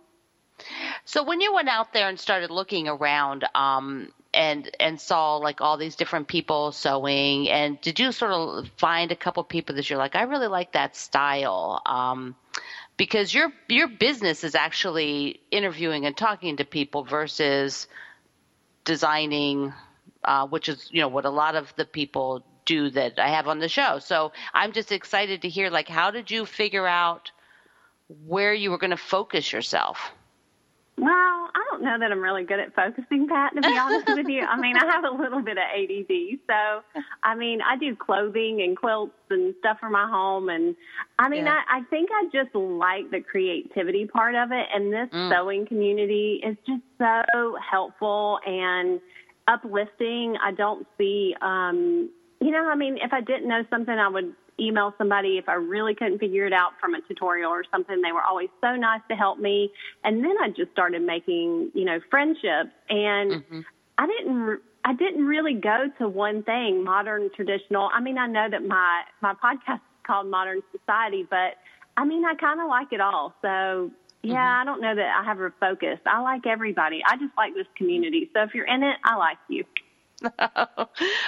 So 1.04 1.24
when 1.24 1.40
you 1.40 1.52
went 1.52 1.68
out 1.68 1.92
there 1.92 2.08
and 2.08 2.20
started 2.20 2.50
looking 2.50 2.86
around, 2.86 3.44
um, 3.54 4.12
and 4.34 4.70
and 4.80 5.00
saw 5.00 5.36
like 5.36 5.60
all 5.60 5.76
these 5.76 5.96
different 5.96 6.28
people 6.28 6.72
sewing, 6.72 7.48
and 7.48 7.80
did 7.80 7.98
you 7.98 8.12
sort 8.12 8.32
of 8.32 8.68
find 8.76 9.12
a 9.12 9.16
couple 9.16 9.42
people 9.44 9.74
that 9.76 9.90
you're 9.90 9.98
like, 9.98 10.14
I 10.14 10.22
really 10.22 10.46
like 10.46 10.72
that 10.72 10.96
style? 10.96 11.82
Um, 11.86 12.34
because 12.96 13.32
your 13.32 13.52
your 13.68 13.88
business 13.88 14.44
is 14.44 14.54
actually 14.54 15.40
interviewing 15.50 16.06
and 16.06 16.16
talking 16.16 16.56
to 16.56 16.64
people 16.64 17.04
versus 17.04 17.88
designing, 18.84 19.72
uh, 20.24 20.46
which 20.46 20.68
is 20.68 20.88
you 20.92 21.00
know 21.00 21.08
what 21.08 21.24
a 21.24 21.30
lot 21.30 21.54
of 21.54 21.72
the 21.76 21.84
people 21.84 22.44
do 22.64 22.90
that 22.90 23.18
I 23.18 23.28
have 23.28 23.48
on 23.48 23.58
the 23.58 23.68
show. 23.68 23.98
So 23.98 24.32
I'm 24.54 24.72
just 24.72 24.92
excited 24.92 25.42
to 25.42 25.48
hear 25.48 25.70
like 25.70 25.88
how 25.88 26.10
did 26.10 26.30
you 26.30 26.46
figure 26.46 26.86
out 26.86 27.30
where 28.26 28.54
you 28.54 28.70
were 28.70 28.78
going 28.78 28.90
to 28.90 28.96
focus 28.96 29.52
yourself? 29.52 30.12
Well, 31.02 31.50
I 31.52 31.60
don't 31.72 31.82
know 31.82 31.98
that 31.98 32.12
I'm 32.12 32.20
really 32.20 32.44
good 32.44 32.60
at 32.60 32.76
focusing, 32.76 33.26
Pat, 33.26 33.56
to 33.56 33.60
be 33.60 33.76
honest 33.76 34.06
with 34.06 34.28
you. 34.28 34.42
I 34.48 34.56
mean, 34.56 34.76
I 34.76 34.86
have 34.86 35.02
a 35.02 35.10
little 35.10 35.42
bit 35.42 35.58
of 35.58 35.64
ADD. 35.64 36.38
So, 36.46 37.02
I 37.24 37.34
mean, 37.34 37.58
I 37.60 37.76
do 37.76 37.96
clothing 37.96 38.62
and 38.62 38.76
quilts 38.76 39.16
and 39.28 39.52
stuff 39.58 39.78
for 39.80 39.90
my 39.90 40.06
home. 40.08 40.48
And 40.48 40.76
I 41.18 41.28
mean, 41.28 41.46
Yeah. 41.46 41.56
I, 41.68 41.78
I 41.78 41.82
think 41.90 42.08
I 42.12 42.26
just 42.32 42.54
like 42.54 43.10
the 43.10 43.20
creativity 43.20 44.06
part 44.06 44.36
of 44.36 44.52
it. 44.52 44.68
And 44.72 44.92
this 44.92 45.08
Mm. 45.12 45.34
sewing 45.34 45.66
community 45.66 46.40
is 46.44 46.56
just 46.64 46.82
so 46.98 47.56
helpful 47.58 48.38
and 48.46 49.00
uplifting. 49.48 50.36
I 50.40 50.52
don't 50.52 50.86
see, 50.98 51.34
um, 51.42 52.10
you 52.40 52.52
know, 52.52 52.64
I 52.68 52.76
mean, 52.76 52.98
if 52.98 53.12
I 53.12 53.22
didn't 53.22 53.48
know 53.48 53.64
something, 53.70 53.98
I 53.98 54.06
would 54.06 54.34
email 54.60 54.94
somebody 54.98 55.38
if 55.38 55.48
I 55.48 55.54
really 55.54 55.94
couldn't 55.94 56.18
figure 56.18 56.46
it 56.46 56.52
out 56.52 56.72
from 56.80 56.94
a 56.94 57.00
tutorial 57.02 57.50
or 57.50 57.64
something. 57.70 58.00
They 58.00 58.12
were 58.12 58.22
always 58.22 58.48
so 58.60 58.76
nice 58.76 59.00
to 59.08 59.16
help 59.16 59.38
me. 59.38 59.70
And 60.04 60.24
then 60.24 60.34
I 60.42 60.48
just 60.48 60.70
started 60.72 61.02
making, 61.02 61.70
you 61.74 61.84
know, 61.84 62.00
friendships 62.10 62.70
and 62.88 63.32
mm-hmm. 63.32 63.60
I 63.98 64.06
didn't 64.06 64.60
I 64.84 64.94
didn't 64.94 65.26
really 65.26 65.54
go 65.54 65.86
to 65.98 66.08
one 66.08 66.42
thing, 66.42 66.82
modern, 66.82 67.30
traditional. 67.34 67.88
I 67.92 68.00
mean, 68.00 68.18
I 68.18 68.26
know 68.26 68.48
that 68.50 68.64
my 68.64 69.02
my 69.20 69.34
podcast 69.34 69.76
is 69.76 70.06
called 70.06 70.26
Modern 70.26 70.60
Sewciety, 70.74 71.26
but 71.28 71.56
I 71.96 72.04
mean, 72.04 72.24
I 72.24 72.34
kind 72.34 72.60
of 72.60 72.68
like 72.68 72.92
it 72.92 73.00
all. 73.00 73.34
So, 73.42 73.90
yeah, 74.22 74.34
mm-hmm. 74.34 74.60
I 74.60 74.64
don't 74.64 74.80
know 74.80 74.94
that 74.94 75.20
I 75.20 75.24
have 75.24 75.38
a 75.40 75.52
focus. 75.60 75.98
I 76.06 76.20
like 76.20 76.46
everybody. 76.46 77.02
I 77.06 77.16
just 77.16 77.36
like 77.36 77.54
this 77.54 77.66
community. 77.76 78.30
So 78.34 78.42
if 78.42 78.54
you're 78.54 78.66
in 78.66 78.82
it, 78.82 78.96
I 79.04 79.16
like 79.16 79.38
you. 79.48 79.64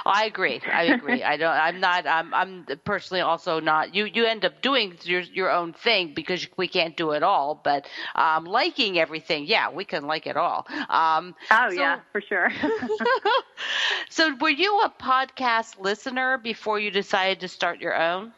I 0.07 0.25
agree. 0.27 0.61
I 0.73 0.85
agree. 0.85 1.23
I 1.23 1.37
don't. 1.37 1.53
I'm 1.55 1.81
not. 1.81 2.07
I'm. 2.07 2.33
I'm 2.35 2.67
personally 2.85 3.21
also 3.21 3.61
not. 3.61 3.95
You. 3.95 4.05
You 4.07 4.25
end 4.27 4.45
up 4.45 4.61
doing 4.63 4.97
your 5.03 5.21
your 5.21 5.51
own 5.51 5.73
thing 5.73 6.13
because 6.15 6.47
we 6.57 6.69
can't 6.69 6.97
do 6.97 7.11
it 7.13 7.23
all. 7.23 7.61
But 7.63 7.87
um, 8.15 8.45
liking 8.45 8.99
everything, 8.99 9.47
yeah, 9.47 9.71
we 9.71 9.85
can 9.85 10.05
like 10.07 10.27
it 10.27 10.37
all. 10.37 10.67
Um, 10.89 11.35
Oh, 11.51 11.69
so- 11.71 11.81
yeah, 11.81 12.01
for 12.13 12.21
sure. 12.21 12.51
So, 14.09 14.35
were 14.37 14.49
you 14.51 14.81
a 14.83 14.91
podcast 14.91 15.79
listener 15.79 16.39
before 16.39 16.79
you 16.79 16.91
decided 16.91 17.41
to 17.41 17.49
start 17.49 17.81
your 17.81 17.95
own? 17.95 18.33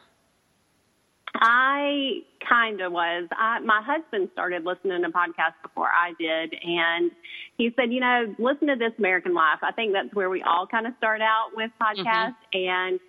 I 1.35 2.21
kind 2.47 2.81
of 2.81 2.91
was. 2.91 3.27
I, 3.31 3.59
my 3.59 3.81
husband 3.83 4.29
started 4.33 4.63
listening 4.65 5.01
to 5.03 5.09
podcasts 5.09 5.61
before 5.61 5.87
I 5.87 6.13
did, 6.19 6.53
and 6.63 7.11
he 7.57 7.71
said, 7.75 7.91
you 7.91 7.99
know, 7.99 8.35
listen 8.39 8.67
to 8.67 8.75
This 8.75 8.93
American 8.97 9.33
Life. 9.33 9.59
I 9.61 9.71
think 9.71 9.93
that's 9.93 10.13
where 10.15 10.29
we 10.29 10.41
all 10.41 10.65
kind 10.65 10.87
of 10.87 10.93
start 10.97 11.21
out 11.21 11.49
with 11.55 11.71
mm-hmm. 11.81 12.01
podcasts. 12.01 12.35
And 12.53 12.99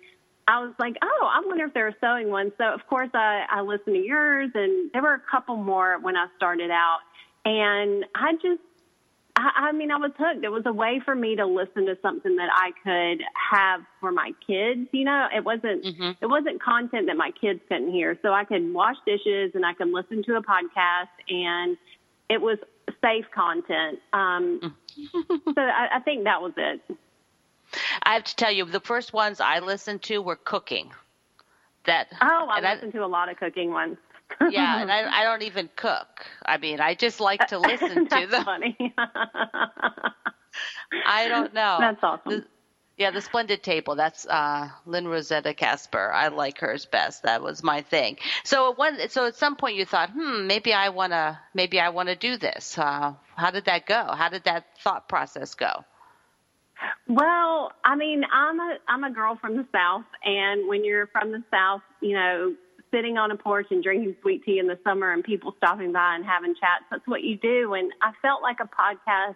I 0.47 0.59
was 0.59 0.73
like, 0.79 0.95
oh, 1.01 1.29
I 1.31 1.41
wonder 1.45 1.65
if 1.65 1.73
there 1.73 1.87
are 1.87 1.95
sewing 2.01 2.29
ones. 2.29 2.51
So, 2.57 2.65
of 2.65 2.81
course, 2.87 3.09
I, 3.13 3.45
I 3.49 3.61
listened 3.61 3.95
to 3.95 4.01
yours, 4.01 4.51
and 4.53 4.91
there 4.91 5.01
were 5.01 5.13
a 5.13 5.21
couple 5.31 5.55
more 5.55 5.99
when 6.01 6.15
I 6.15 6.27
started 6.37 6.71
out. 6.71 6.99
And 7.45 8.05
I 8.15 8.33
just, 8.33 8.61
I, 9.39 9.69
I 9.69 9.71
mean, 9.71 9.89
I 9.89 9.95
was 9.97 10.11
hooked. 10.17 10.43
It 10.43 10.49
was 10.49 10.63
a 10.65 10.73
way 10.73 10.99
for 11.03 11.15
me 11.15 11.35
to 11.37 11.45
listen 11.45 11.85
to 11.85 11.97
something 12.01 12.35
that 12.35 12.49
I 12.53 12.71
could 12.83 13.23
have 13.51 13.81
for 14.01 14.11
my 14.11 14.31
kids. 14.45 14.89
You 14.91 15.05
know, 15.05 15.27
it 15.33 15.43
wasn't 15.45 15.85
it 16.21 16.25
wasn't 16.27 16.61
content 16.61 17.07
that 17.07 17.15
my 17.15 17.31
kids 17.31 17.61
couldn't 17.69 17.91
hear. 17.91 18.19
So 18.21 18.33
I 18.33 18.43
could 18.43 18.73
wash 18.73 18.97
dishes 19.05 19.51
and 19.55 19.65
I 19.65 19.73
could 19.73 19.89
listen 19.89 20.23
to 20.23 20.35
a 20.35 20.43
podcast, 20.43 21.07
and 21.29 21.77
it 22.29 22.41
was 22.41 22.57
safe 23.01 23.25
content. 23.33 23.99
Um, 24.11 24.75
so 25.13 25.61
I, 25.61 25.87
I 25.95 25.99
think 26.01 26.25
that 26.25 26.41
was 26.41 26.53
it. 26.57 26.81
I 28.03 28.15
have 28.15 28.23
to 28.25 28.35
tell 28.35 28.51
you, 28.51 28.65
the 28.65 28.79
first 28.81 29.13
ones 29.13 29.39
I 29.39 29.59
listened 29.59 30.01
to 30.03 30.21
were 30.21 30.35
cooking. 30.35 30.91
That 31.85 32.07
Oh, 32.21 32.47
I 32.49 32.57
and 32.57 32.67
I- 32.67 32.73
listened 32.73 32.93
to 32.93 33.05
a 33.05 33.07
lot 33.07 33.29
of 33.31 33.37
cooking 33.37 33.71
ones. 33.71 33.97
Yeah, 34.49 34.81
and 34.81 34.91
I, 34.91 35.07
I 35.21 35.23
don't 35.23 35.43
even 35.43 35.69
cook. 35.75 36.25
I 36.45 36.57
mean, 36.57 36.79
I 36.79 36.93
just 36.95 37.19
like 37.19 37.47
to 37.47 37.59
listen 37.59 38.07
to 38.09 38.09
That's 38.09 38.31
them. 38.31 38.45
funny. 38.45 38.77
I 41.05 41.27
don't 41.27 41.53
know. 41.53 41.77
That's 41.79 42.03
awesome. 42.03 42.39
The- 42.41 42.45
yeah, 42.97 43.11
the 43.11 43.21
Splendid 43.21 43.63
Table. 43.63 43.95
That's 43.95 44.27
uh, 44.27 44.67
Lynne 44.85 45.05
Rossetto 45.05 45.55
Kasper. 45.55 46.11
I 46.11 46.27
like 46.27 46.59
hers 46.59 46.85
best. 46.85 47.23
That 47.23 47.41
was 47.41 47.63
my 47.63 47.81
thing. 47.81 48.17
So 48.43 48.73
when, 48.75 49.07
so 49.07 49.25
at 49.25 49.37
some 49.37 49.55
point 49.55 49.77
you 49.77 49.85
thought, 49.85 50.09
hmm, 50.09 50.47
maybe 50.47 50.73
I 50.73 50.89
wanna, 50.89 51.39
maybe 51.53 51.79
I 51.79 51.89
wanna 51.89 52.17
do 52.17 52.35
this. 52.35 52.77
Uh, 52.77 53.13
how 53.37 53.51
did 53.51 53.63
that 53.65 53.85
go? 53.85 54.03
How 54.03 54.27
did 54.27 54.43
that 54.43 54.65
thought 54.83 55.07
process 55.07 55.55
go? 55.55 55.85
Well, 57.07 57.71
I 57.85 57.95
mean, 57.95 58.23
I'm 58.31 58.59
a 58.59 58.77
I'm 58.87 59.03
a 59.03 59.11
girl 59.11 59.37
from 59.39 59.55
the 59.57 59.65
South, 59.71 60.05
and 60.23 60.67
when 60.67 60.83
you're 60.85 61.07
from 61.07 61.31
the 61.31 61.43
South, 61.51 61.81
you 62.01 62.13
know, 62.15 62.53
sitting 62.91 63.17
on 63.17 63.31
a 63.31 63.35
porch 63.35 63.67
and 63.71 63.83
drinking 63.83 64.15
sweet 64.21 64.43
tea 64.43 64.59
in 64.59 64.67
the 64.67 64.77
summer, 64.83 65.11
and 65.11 65.23
people 65.23 65.53
stopping 65.57 65.91
by 65.91 66.15
and 66.15 66.25
having 66.25 66.55
chats, 66.55 66.85
that's 66.89 67.07
what 67.07 67.23
you 67.23 67.37
do. 67.37 67.73
And 67.73 67.91
I 68.01 68.11
felt 68.21 68.41
like 68.41 68.57
a 68.59 68.67
podcast 68.67 69.35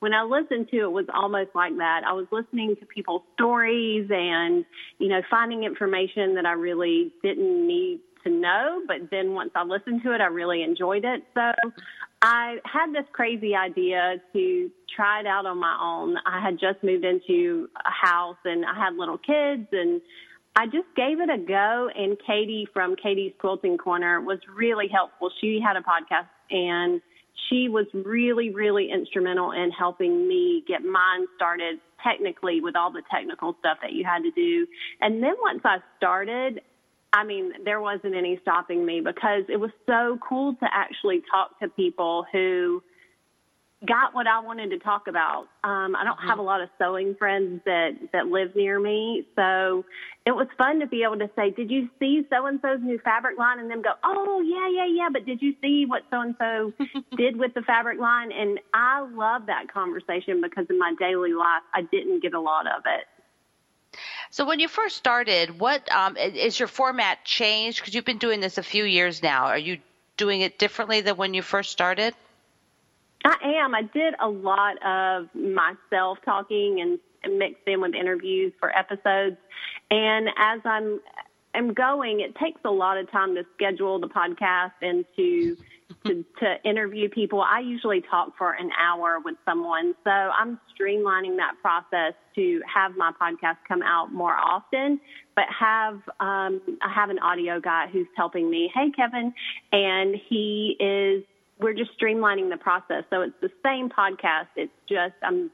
when 0.00 0.12
I 0.12 0.24
listened 0.24 0.68
to 0.72 0.78
it 0.78 0.90
was 0.90 1.06
almost 1.14 1.50
like 1.54 1.76
that. 1.76 2.02
I 2.04 2.12
was 2.12 2.26
listening 2.32 2.74
to 2.80 2.86
people's 2.86 3.22
stories 3.34 4.10
and, 4.10 4.64
you 4.98 5.08
know, 5.08 5.20
finding 5.30 5.62
information 5.62 6.34
that 6.34 6.44
I 6.44 6.52
really 6.52 7.12
didn't 7.22 7.66
need 7.66 8.00
to 8.24 8.30
know. 8.30 8.82
But 8.86 9.10
then 9.12 9.34
once 9.34 9.52
I 9.54 9.62
listened 9.62 10.02
to 10.02 10.12
it, 10.12 10.20
I 10.20 10.26
really 10.26 10.64
enjoyed 10.64 11.04
it. 11.04 11.22
So 11.34 11.52
I 12.20 12.56
had 12.64 12.92
this 12.92 13.04
crazy 13.12 13.54
idea 13.54 14.20
to 14.32 14.70
try 14.94 15.20
it 15.20 15.26
out 15.26 15.46
on 15.46 15.58
my 15.58 15.78
own. 15.80 16.16
I 16.26 16.40
had 16.40 16.58
just 16.58 16.82
moved 16.82 17.04
into 17.04 17.68
a 17.76 18.06
house 18.06 18.38
and 18.44 18.64
I 18.64 18.74
had 18.74 18.96
little 18.96 19.18
kids 19.18 19.68
and 19.70 20.00
I 20.54 20.66
just 20.66 20.88
gave 20.96 21.20
it 21.20 21.30
a 21.30 21.38
go. 21.38 21.88
And 21.94 22.16
Katie 22.26 22.68
from 22.72 22.96
Katie's 22.96 23.32
Quilting 23.38 23.78
Corner 23.78 24.20
was 24.20 24.38
really 24.54 24.88
helpful. 24.88 25.30
She 25.40 25.60
had 25.64 25.76
a 25.76 25.80
podcast 25.80 26.28
and 26.50 27.00
she 27.48 27.68
was 27.68 27.86
really, 27.92 28.50
really 28.50 28.90
instrumental 28.90 29.52
in 29.52 29.70
helping 29.70 30.28
me 30.28 30.62
get 30.68 30.84
mine 30.84 31.26
started 31.36 31.78
technically 32.04 32.60
with 32.60 32.76
all 32.76 32.92
the 32.92 33.02
technical 33.10 33.56
stuff 33.60 33.78
that 33.82 33.92
you 33.92 34.04
had 34.04 34.22
to 34.22 34.30
do. 34.32 34.66
And 35.00 35.22
then 35.22 35.34
once 35.40 35.60
I 35.64 35.78
started, 35.96 36.60
I 37.12 37.24
mean, 37.24 37.52
there 37.64 37.80
wasn't 37.80 38.14
any 38.14 38.38
stopping 38.42 38.84
me 38.84 39.00
because 39.00 39.44
it 39.48 39.58
was 39.58 39.70
so 39.86 40.18
cool 40.26 40.54
to 40.54 40.66
actually 40.72 41.22
talk 41.30 41.58
to 41.60 41.68
people 41.68 42.26
who 42.32 42.82
got 43.86 44.14
what 44.14 44.26
I 44.26 44.40
wanted 44.40 44.70
to 44.70 44.78
talk 44.78 45.08
about. 45.08 45.48
Um, 45.64 45.96
I 45.96 46.04
don't 46.04 46.18
have 46.18 46.38
a 46.38 46.42
lot 46.42 46.60
of 46.60 46.68
sewing 46.78 47.14
friends 47.16 47.60
that 47.64 47.90
that 48.12 48.26
live 48.26 48.54
near 48.54 48.78
me, 48.78 49.26
so 49.36 49.84
it 50.24 50.32
was 50.32 50.46
fun 50.56 50.80
to 50.80 50.86
be 50.86 51.02
able 51.02 51.18
to 51.18 51.30
say, 51.36 51.50
"Did 51.50 51.70
you 51.70 51.88
see 51.98 52.26
so 52.30 52.46
and 52.46 52.60
so's 52.60 52.80
new 52.80 52.98
fabric 52.98 53.38
line?" 53.38 53.58
and 53.58 53.70
them 53.70 53.82
go, 53.82 53.92
"Oh 54.04 54.40
yeah, 54.40 54.68
yeah, 54.68 54.86
yeah." 54.86 55.08
But 55.12 55.26
did 55.26 55.42
you 55.42 55.54
see 55.60 55.84
what 55.86 56.02
so 56.10 56.20
and 56.20 56.34
so 56.38 56.72
did 57.16 57.36
with 57.36 57.54
the 57.54 57.62
fabric 57.62 57.98
line? 57.98 58.30
And 58.32 58.60
I 58.72 59.00
love 59.00 59.46
that 59.46 59.72
conversation 59.72 60.40
because 60.40 60.66
in 60.70 60.78
my 60.78 60.94
daily 60.98 61.32
life, 61.32 61.62
I 61.74 61.82
didn't 61.82 62.22
get 62.22 62.34
a 62.34 62.40
lot 62.40 62.66
of 62.66 62.82
it. 62.86 63.06
So 64.30 64.46
when 64.46 64.60
you 64.60 64.68
first 64.68 64.96
started, 64.96 65.58
what 65.58 65.90
um, 65.92 66.16
is 66.16 66.58
your 66.58 66.68
format 66.68 67.24
changed? 67.24 67.80
Because 67.80 67.94
you've 67.94 68.04
been 68.04 68.18
doing 68.18 68.40
this 68.40 68.56
a 68.56 68.62
few 68.62 68.84
years 68.84 69.22
now. 69.22 69.46
Are 69.46 69.58
you 69.58 69.78
doing 70.16 70.40
it 70.40 70.58
differently 70.58 71.00
than 71.02 71.16
when 71.16 71.34
you 71.34 71.42
first 71.42 71.70
started? 71.70 72.14
I 73.24 73.36
am. 73.56 73.74
I 73.74 73.82
did 73.82 74.14
a 74.20 74.28
lot 74.28 74.76
of 74.84 75.28
myself 75.34 76.18
talking 76.24 76.80
and, 76.80 76.98
and 77.22 77.38
mixed 77.38 77.66
in 77.66 77.80
with 77.80 77.94
interviews 77.94 78.52
for 78.58 78.76
episodes. 78.76 79.36
And 79.90 80.28
as 80.36 80.60
I'm 80.64 81.00
am 81.54 81.74
going, 81.74 82.20
it 82.20 82.34
takes 82.36 82.60
a 82.64 82.70
lot 82.70 82.98
of 82.98 83.10
time 83.10 83.34
to 83.34 83.44
schedule 83.54 84.00
the 84.00 84.08
podcast 84.08 84.72
and 84.80 85.04
to 85.16 85.56
to, 86.06 86.24
to 86.40 86.56
interview 86.64 87.08
people. 87.08 87.42
I 87.42 87.60
usually 87.60 88.02
talk 88.10 88.36
for 88.36 88.52
an 88.52 88.70
hour 88.78 89.18
with 89.24 89.36
someone, 89.44 89.94
so 90.04 90.10
I'm 90.10 90.58
streamlining 90.74 91.36
that 91.36 91.54
process 91.60 92.14
to 92.34 92.62
have 92.72 92.96
my 92.96 93.12
podcast 93.20 93.56
come 93.68 93.82
out 93.82 94.12
more 94.12 94.34
often. 94.34 95.00
But 95.34 95.44
have 95.58 95.94
um, 96.20 96.60
I 96.82 96.92
have 96.94 97.10
an 97.10 97.18
audio 97.18 97.60
guy 97.60 97.86
who's 97.92 98.08
helping 98.16 98.50
me. 98.50 98.70
Hey, 98.74 98.90
Kevin, 98.94 99.32
and 99.72 100.16
he 100.28 100.76
is. 100.80 101.24
We're 101.62 101.74
just 101.74 101.90
streamlining 102.00 102.50
the 102.50 102.56
process, 102.56 103.04
so 103.10 103.22
it's 103.22 103.34
the 103.40 103.50
same 103.64 103.88
podcast. 103.88 104.48
It's 104.56 104.72
just 104.88 105.14
I'm 105.22 105.50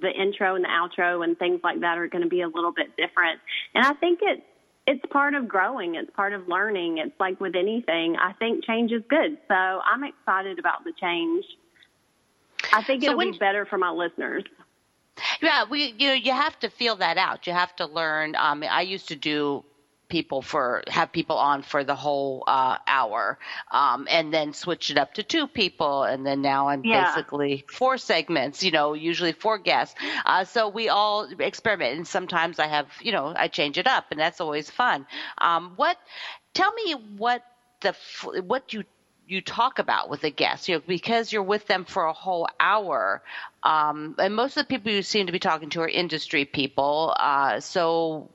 the 0.00 0.10
intro 0.10 0.54
and 0.54 0.64
the 0.64 0.68
outro 0.68 1.22
and 1.22 1.38
things 1.38 1.60
like 1.62 1.80
that 1.80 1.98
are 1.98 2.08
going 2.08 2.24
to 2.24 2.28
be 2.28 2.40
a 2.40 2.48
little 2.48 2.72
bit 2.72 2.96
different. 2.96 3.40
And 3.74 3.84
I 3.84 3.92
think 3.94 4.20
it's 4.22 4.42
it's 4.86 5.04
part 5.10 5.34
of 5.34 5.46
growing. 5.46 5.94
It's 5.94 6.10
part 6.10 6.32
of 6.32 6.48
learning. 6.48 6.98
It's 6.98 7.18
like 7.20 7.40
with 7.40 7.54
anything. 7.54 8.16
I 8.16 8.32
think 8.32 8.64
change 8.64 8.90
is 8.90 9.02
good. 9.08 9.38
So 9.48 9.54
I'm 9.54 10.02
excited 10.04 10.58
about 10.58 10.84
the 10.84 10.92
change. 11.00 11.44
I 12.72 12.82
think 12.82 13.02
it'll 13.02 13.16
when, 13.16 13.32
be 13.32 13.38
better 13.38 13.64
for 13.66 13.78
my 13.78 13.90
listeners. 13.90 14.44
Yeah, 15.40 15.64
we 15.68 15.94
you 15.98 16.08
know 16.08 16.14
you 16.14 16.32
have 16.32 16.58
to 16.60 16.70
feel 16.70 16.96
that 16.96 17.18
out. 17.18 17.46
You 17.46 17.52
have 17.52 17.74
to 17.76 17.86
learn. 17.86 18.34
Um, 18.36 18.64
I 18.68 18.82
used 18.82 19.08
to 19.08 19.16
do 19.16 19.64
people 20.12 20.42
for 20.42 20.84
have 20.88 21.10
people 21.10 21.38
on 21.38 21.62
for 21.62 21.84
the 21.84 21.94
whole 21.96 22.44
uh, 22.46 22.76
hour, 22.86 23.38
um, 23.70 24.06
and 24.10 24.32
then 24.32 24.52
switch 24.52 24.90
it 24.90 24.98
up 24.98 25.14
to 25.14 25.22
two 25.22 25.48
people, 25.48 26.02
and 26.02 26.24
then 26.26 26.42
now 26.42 26.68
I'm 26.68 26.84
yeah. 26.84 27.06
basically 27.06 27.64
four 27.66 27.96
segments. 27.96 28.62
You 28.62 28.72
know, 28.72 28.92
usually 28.92 29.32
four 29.32 29.56
guests. 29.56 29.94
Uh, 30.26 30.44
so 30.44 30.68
we 30.68 30.90
all 30.90 31.26
experiment, 31.38 31.96
and 31.96 32.06
sometimes 32.06 32.58
I 32.58 32.66
have 32.66 32.88
you 33.00 33.12
know 33.12 33.32
I 33.34 33.48
change 33.48 33.78
it 33.78 33.86
up, 33.86 34.04
and 34.10 34.20
that's 34.20 34.40
always 34.40 34.70
fun. 34.70 35.06
Um, 35.38 35.72
what? 35.76 35.96
Tell 36.52 36.72
me 36.74 36.92
what 37.16 37.42
the 37.80 37.96
what 38.42 38.74
you 38.74 38.84
you 39.26 39.40
talk 39.40 39.78
about 39.78 40.10
with 40.10 40.24
a 40.24 40.30
guest, 40.30 40.68
you 40.68 40.74
know, 40.74 40.82
because 40.86 41.32
you're 41.32 41.42
with 41.42 41.66
them 41.66 41.86
for 41.86 42.04
a 42.04 42.12
whole 42.12 42.46
hour. 42.60 43.22
Um, 43.62 44.14
and 44.18 44.34
most 44.34 44.58
of 44.58 44.64
the 44.64 44.68
people 44.68 44.92
you 44.92 45.02
seem 45.02 45.26
to 45.26 45.32
be 45.32 45.38
talking 45.38 45.70
to 45.70 45.80
are 45.80 45.88
industry 45.88 46.44
people. 46.44 47.14
Uh, 47.18 47.60
so 47.60 48.28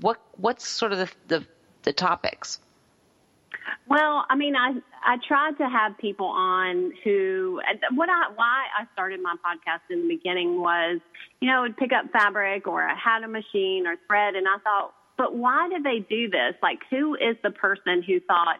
what 0.00 0.20
what's 0.36 0.66
sort 0.66 0.92
of 0.92 0.98
the, 0.98 1.10
the, 1.28 1.46
the 1.82 1.92
topics? 1.92 2.60
Well, 3.88 4.24
I 4.28 4.36
mean, 4.36 4.56
I 4.56 4.72
I 5.04 5.18
tried 5.26 5.58
to 5.58 5.68
have 5.68 5.98
people 5.98 6.26
on 6.26 6.92
who 7.04 7.60
what 7.94 8.08
I 8.08 8.32
why 8.34 8.64
I 8.78 8.86
started 8.92 9.20
my 9.22 9.34
podcast 9.44 9.80
in 9.90 10.02
the 10.02 10.16
beginning 10.16 10.60
was 10.60 11.00
you 11.40 11.50
know 11.50 11.62
would 11.62 11.76
pick 11.76 11.92
up 11.92 12.10
fabric 12.12 12.66
or 12.66 12.82
I 12.82 12.94
had 12.94 13.22
a 13.22 13.28
machine 13.28 13.86
or 13.86 13.96
thread, 14.06 14.34
and 14.36 14.46
I 14.48 14.58
thought, 14.62 14.94
but 15.16 15.36
why 15.36 15.68
did 15.68 15.84
they 15.84 16.00
do 16.00 16.30
this? 16.30 16.54
Like, 16.62 16.78
who 16.90 17.14
is 17.14 17.36
the 17.42 17.50
person 17.50 18.02
who 18.02 18.20
thought 18.20 18.56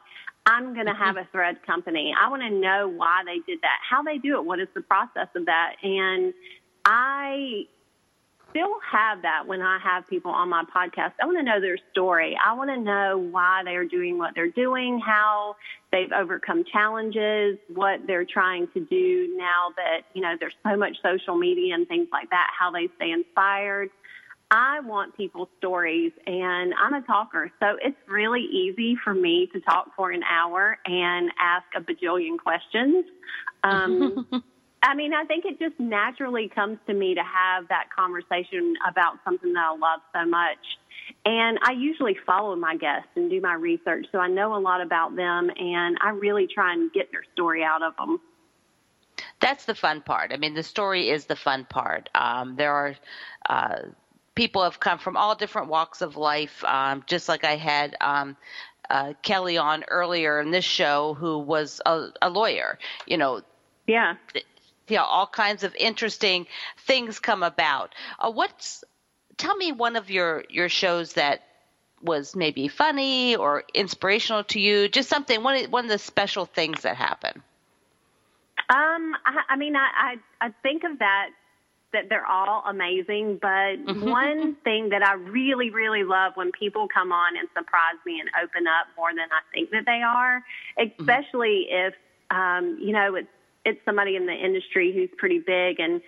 I'm 0.46 0.74
going 0.74 0.86
to 0.86 0.92
mm-hmm. 0.92 1.02
have 1.02 1.16
a 1.16 1.26
thread 1.32 1.64
company? 1.66 2.14
I 2.18 2.28
want 2.28 2.42
to 2.42 2.50
know 2.50 2.88
why 2.88 3.22
they 3.24 3.40
did 3.50 3.60
that, 3.62 3.78
how 3.88 4.02
they 4.02 4.18
do 4.18 4.36
it, 4.38 4.44
what 4.44 4.60
is 4.60 4.68
the 4.74 4.82
process 4.82 5.28
of 5.34 5.46
that, 5.46 5.76
and 5.82 6.34
I 6.84 7.64
still 8.54 8.78
have 8.88 9.22
that 9.22 9.46
when 9.46 9.60
I 9.60 9.78
have 9.82 10.06
people 10.08 10.30
on 10.30 10.48
my 10.48 10.62
podcast. 10.64 11.12
I 11.20 11.26
want 11.26 11.38
to 11.38 11.42
know 11.42 11.60
their 11.60 11.78
story. 11.90 12.38
I 12.42 12.54
want 12.54 12.70
to 12.70 12.76
know 12.76 13.18
why 13.18 13.62
they 13.64 13.74
are 13.74 13.84
doing 13.84 14.16
what 14.16 14.34
they're 14.36 14.50
doing, 14.50 15.00
how 15.04 15.56
they've 15.90 16.12
overcome 16.12 16.64
challenges, 16.72 17.58
what 17.68 18.06
they're 18.06 18.24
trying 18.24 18.68
to 18.68 18.80
do 18.80 19.34
now 19.36 19.72
that, 19.76 20.02
you 20.14 20.22
know, 20.22 20.36
there's 20.38 20.54
so 20.62 20.76
much 20.76 20.96
social 21.02 21.36
media 21.36 21.74
and 21.74 21.88
things 21.88 22.06
like 22.12 22.30
that, 22.30 22.48
how 22.56 22.70
they 22.70 22.88
stay 22.96 23.10
inspired. 23.10 23.90
I 24.52 24.80
want 24.80 25.16
people's 25.16 25.48
stories 25.58 26.12
and 26.24 26.74
I'm 26.74 26.94
a 26.94 27.02
talker. 27.02 27.50
So 27.58 27.76
it's 27.82 27.96
really 28.06 28.42
easy 28.42 28.96
for 29.02 29.12
me 29.12 29.48
to 29.52 29.60
talk 29.60 29.96
for 29.96 30.12
an 30.12 30.22
hour 30.22 30.78
and 30.86 31.32
ask 31.40 31.64
a 31.74 31.80
bajillion 31.80 32.38
questions. 32.38 33.04
Um, 33.64 34.44
I 34.84 34.94
mean, 34.94 35.14
I 35.14 35.24
think 35.24 35.46
it 35.46 35.58
just 35.58 35.80
naturally 35.80 36.50
comes 36.54 36.78
to 36.86 36.92
me 36.92 37.14
to 37.14 37.22
have 37.22 37.68
that 37.68 37.86
conversation 37.96 38.74
about 38.86 39.14
something 39.24 39.54
that 39.54 39.64
I 39.64 39.70
love 39.70 40.00
so 40.12 40.28
much. 40.28 40.58
And 41.24 41.58
I 41.62 41.72
usually 41.72 42.16
follow 42.26 42.54
my 42.54 42.76
guests 42.76 43.08
and 43.16 43.30
do 43.30 43.40
my 43.40 43.54
research, 43.54 44.06
so 44.12 44.18
I 44.18 44.28
know 44.28 44.54
a 44.54 44.60
lot 44.60 44.82
about 44.82 45.16
them, 45.16 45.50
and 45.56 45.96
I 46.02 46.10
really 46.10 46.46
try 46.46 46.74
and 46.74 46.92
get 46.92 47.10
their 47.12 47.24
story 47.32 47.64
out 47.64 47.82
of 47.82 47.96
them. 47.96 48.20
That's 49.40 49.64
the 49.64 49.74
fun 49.74 50.02
part. 50.02 50.32
I 50.32 50.36
mean, 50.36 50.52
the 50.52 50.62
story 50.62 51.08
is 51.08 51.24
the 51.26 51.36
fun 51.36 51.64
part. 51.64 52.10
Um, 52.14 52.56
there 52.56 52.72
are 52.72 52.94
uh, 53.48 53.76
people 54.34 54.64
have 54.64 54.80
come 54.80 54.98
from 54.98 55.16
all 55.16 55.34
different 55.34 55.68
walks 55.68 56.02
of 56.02 56.16
life, 56.16 56.62
um, 56.64 57.02
just 57.06 57.28
like 57.28 57.44
I 57.44 57.56
had. 57.56 57.96
Um, 58.00 58.36
uh, 58.90 59.14
Kelly 59.22 59.56
on 59.56 59.82
earlier 59.88 60.40
in 60.40 60.50
this 60.50 60.64
show, 60.64 61.14
who 61.14 61.38
was 61.38 61.80
a, 61.86 62.08
a 62.20 62.28
lawyer. 62.28 62.78
You 63.06 63.16
know, 63.16 63.40
yeah, 63.86 64.16
you 64.88 64.96
know, 64.96 65.04
all 65.04 65.26
kinds 65.26 65.64
of 65.64 65.74
interesting 65.76 66.46
things 66.78 67.18
come 67.18 67.42
about. 67.42 67.94
Uh, 68.18 68.30
what's 68.30 68.84
tell 69.36 69.56
me 69.56 69.72
one 69.72 69.96
of 69.96 70.10
your 70.10 70.44
your 70.48 70.68
shows 70.68 71.14
that 71.14 71.42
was 72.02 72.36
maybe 72.36 72.68
funny 72.68 73.36
or 73.36 73.64
inspirational 73.72 74.44
to 74.44 74.60
you? 74.60 74.88
Just 74.88 75.08
something 75.08 75.42
one 75.42 75.64
of, 75.64 75.72
one 75.72 75.84
of 75.84 75.90
the 75.90 75.98
special 75.98 76.46
things 76.46 76.82
that 76.82 76.96
happened. 76.96 77.40
Um, 78.68 79.14
I, 79.26 79.42
I 79.50 79.56
mean, 79.56 79.76
I, 79.76 80.16
I 80.40 80.46
I 80.46 80.54
think 80.62 80.84
of 80.84 80.98
that 80.98 81.30
that 81.92 82.08
they're 82.08 82.26
all 82.26 82.62
amazing, 82.66 83.38
but 83.40 83.48
mm-hmm. 83.48 84.10
one 84.10 84.56
thing 84.64 84.90
that 84.90 85.02
I 85.02 85.14
really, 85.14 85.70
really 85.70 86.04
love 86.04 86.32
when 86.34 86.52
people 86.52 86.88
come 86.92 87.12
on 87.12 87.36
and 87.36 87.48
surprise 87.56 87.96
me 88.04 88.20
and 88.20 88.28
open 88.42 88.66
up 88.66 88.88
more 88.96 89.10
than 89.10 89.28
I 89.30 89.40
think 89.54 89.70
that 89.70 89.86
they 89.86 90.02
are, 90.02 90.44
mm-hmm. 90.78 91.00
especially 91.00 91.68
mm-hmm. 91.72 91.88
if 91.88 91.94
um, 92.30 92.78
you 92.80 92.92
know 92.92 93.14
it's 93.14 93.28
it's 93.64 93.80
somebody 93.84 94.16
in 94.16 94.26
the 94.26 94.32
industry 94.32 94.92
who's 94.92 95.10
pretty 95.18 95.38
big 95.38 95.80
and 95.80 96.00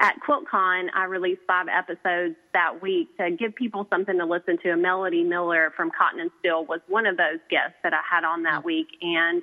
at 0.00 0.16
QuiltCon, 0.26 0.88
I 0.94 1.04
released 1.04 1.42
five 1.46 1.66
episodes 1.68 2.34
that 2.54 2.80
week 2.80 3.14
to 3.18 3.30
give 3.30 3.54
people 3.54 3.86
something 3.90 4.16
to 4.16 4.24
listen 4.24 4.56
to. 4.62 4.70
And 4.70 4.80
Melody 4.80 5.22
Miller 5.22 5.74
from 5.76 5.90
Cotton 5.90 6.20
and 6.20 6.30
Steel 6.40 6.64
was 6.64 6.80
one 6.88 7.04
of 7.04 7.18
those 7.18 7.38
guests 7.50 7.76
that 7.82 7.92
I 7.92 8.00
had 8.10 8.24
on 8.24 8.42
that 8.44 8.60
mm-hmm. 8.60 8.66
week. 8.66 8.88
And 9.02 9.42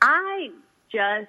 I 0.00 0.50
just 0.92 1.28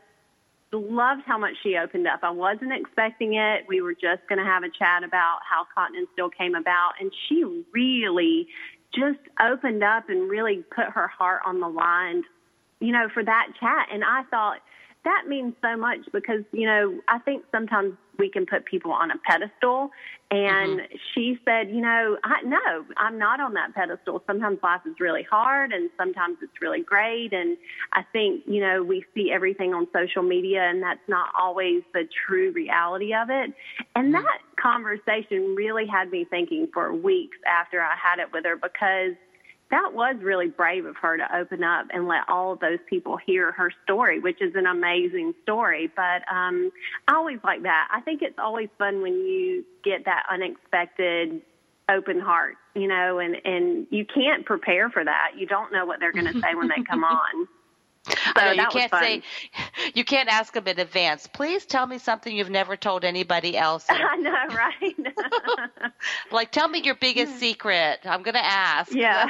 loved 0.72 1.24
how 1.26 1.40
much 1.40 1.56
she 1.64 1.78
opened 1.78 2.08
up. 2.08 2.20
I 2.22 2.30
wasn't 2.30 2.72
expecting 2.72 3.34
it. 3.34 3.66
We 3.68 3.82
were 3.82 3.96
just 3.96 4.22
going 4.30 4.38
to 4.38 4.46
have 4.46 4.62
a 4.62 4.70
chat 4.70 5.04
about 5.04 5.40
how 5.50 5.66
Cotton 5.74 5.98
and 5.98 6.08
Steel 6.14 6.30
came 6.30 6.54
about. 6.54 6.92
And 7.00 7.12
she 7.28 7.44
really 7.74 8.48
just 8.94 9.20
opened 9.42 9.84
up 9.84 10.10
and 10.10 10.30
really 10.30 10.64
put 10.76 10.86
her 10.94 11.08
heart 11.08 11.42
on 11.44 11.60
the 11.60 11.68
line, 11.68 12.24
you 12.80 12.92
know, 12.92 13.10
for 13.12 13.24
that 13.24 13.48
chat. 13.60 13.88
And 13.92 14.04
I 14.04 14.24
thought, 14.30 14.60
that 15.06 15.24
means 15.28 15.54
so 15.62 15.78
much 15.78 16.00
because, 16.12 16.44
you 16.52 16.66
know, 16.66 17.00
I 17.08 17.20
think 17.20 17.44
sometimes 17.52 17.94
we 18.18 18.30
can 18.30 18.46
put 18.46 18.66
people 18.66 18.92
on 18.92 19.12
a 19.12 19.16
pedestal. 19.26 19.92
And 20.30 20.82
mm-hmm. 20.82 20.96
she 21.14 21.40
said, 21.46 21.70
you 21.70 21.80
know, 21.80 22.18
I, 22.24 22.42
no, 22.44 22.86
I'm 22.98 23.18
not 23.18 23.40
on 23.40 23.54
that 23.54 23.74
pedestal. 23.74 24.22
Sometimes 24.28 24.60
life 24.62 24.82
is 24.86 24.96
really 25.00 25.24
hard 25.24 25.72
and 25.72 25.90
sometimes 25.98 26.38
it's 26.42 26.62
really 26.62 26.82
great. 26.82 27.32
And 27.32 27.58
I 27.94 28.04
think, 28.12 28.44
you 28.46 28.60
know, 28.60 28.84
we 28.84 29.06
see 29.16 29.32
everything 29.32 29.74
on 29.74 29.88
social 29.94 30.22
media 30.22 30.64
and 30.64 30.84
that's 30.84 31.08
not 31.08 31.30
always 31.40 31.82
the 31.94 32.04
true 32.28 32.52
reality 32.52 33.14
of 33.14 33.30
it. 33.30 33.54
And 33.96 34.14
mm-hmm. 34.14 34.24
that 34.24 34.42
conversation 34.62 35.56
really 35.56 35.88
had 35.88 36.12
me 36.12 36.26
thinking 36.30 36.68
for 36.74 36.94
weeks 36.94 37.38
after 37.48 37.82
I 37.82 37.96
had 37.96 38.20
it 38.20 38.34
with 38.34 38.44
her 38.44 38.58
because– 38.58 39.16
that 39.72 39.94
was 39.94 40.16
really 40.22 40.48
brave 40.48 40.86
of 40.86 40.96
her 40.98 41.18
to 41.18 41.36
open 41.36 41.64
up 41.64 41.88
and 41.94 42.08
let 42.08 42.28
all 42.28 42.54
of 42.54 42.60
those 42.60 42.80
people 42.90 43.18
hear 43.18 43.52
her 43.52 43.72
story, 43.84 44.20
which 44.20 44.42
is 44.42 44.56
an 44.56 44.66
amazing 44.66 45.34
story. 45.44 45.92
But 45.96 46.24
um, 46.32 46.72
I 47.08 47.16
always 47.16 47.40
like 47.44 47.64
that. 47.64 47.88
I 47.92 48.02
think 48.02 48.22
it's 48.22 48.40
always 48.40 48.70
fun 48.80 49.02
when 49.02 49.14
you 49.14 49.64
get 49.84 50.06
that 50.06 50.24
unexpected 50.32 51.42
open 51.90 52.20
heart, 52.20 52.56
you 52.76 52.88
know, 52.88 53.20
and 53.20 53.36
and 53.46 53.88
you 53.90 54.06
can't 54.06 54.46
prepare 54.46 54.90
for 54.90 55.04
that. 55.04 55.32
You 55.38 55.46
don't 55.46 55.72
know 55.72 55.86
what 55.86 56.00
they're 56.00 56.14
going 56.14 56.32
to 56.32 56.40
say 56.40 56.56
when 56.56 56.68
they 56.68 56.84
come 56.88 57.04
on. 57.04 57.48
So 58.08 58.14
I 58.36 58.56
know, 58.56 58.64
you 58.64 58.70
can't 58.70 58.94
say, 58.94 59.22
you 59.94 60.04
can't 60.04 60.30
ask 60.30 60.54
them 60.54 60.68
in 60.68 60.80
advance. 60.80 61.28
Please 61.28 61.66
tell 61.66 61.86
me 61.86 61.98
something 61.98 62.36
you've 62.36 62.50
never 62.50 62.76
told 62.76 63.04
anybody 63.04 63.58
else. 63.58 63.86
I 63.90 64.16
know, 64.18 64.56
right? 64.56 64.96
like, 66.32 66.52
tell 66.52 66.68
me 66.68 66.82
your 66.82 66.96
biggest 66.96 67.34
hmm. 67.34 67.40
secret. 67.40 68.00
I'm 68.06 68.24
going 68.24 68.36
to 68.36 68.46
ask. 68.46 68.94
Yeah. 68.94 69.28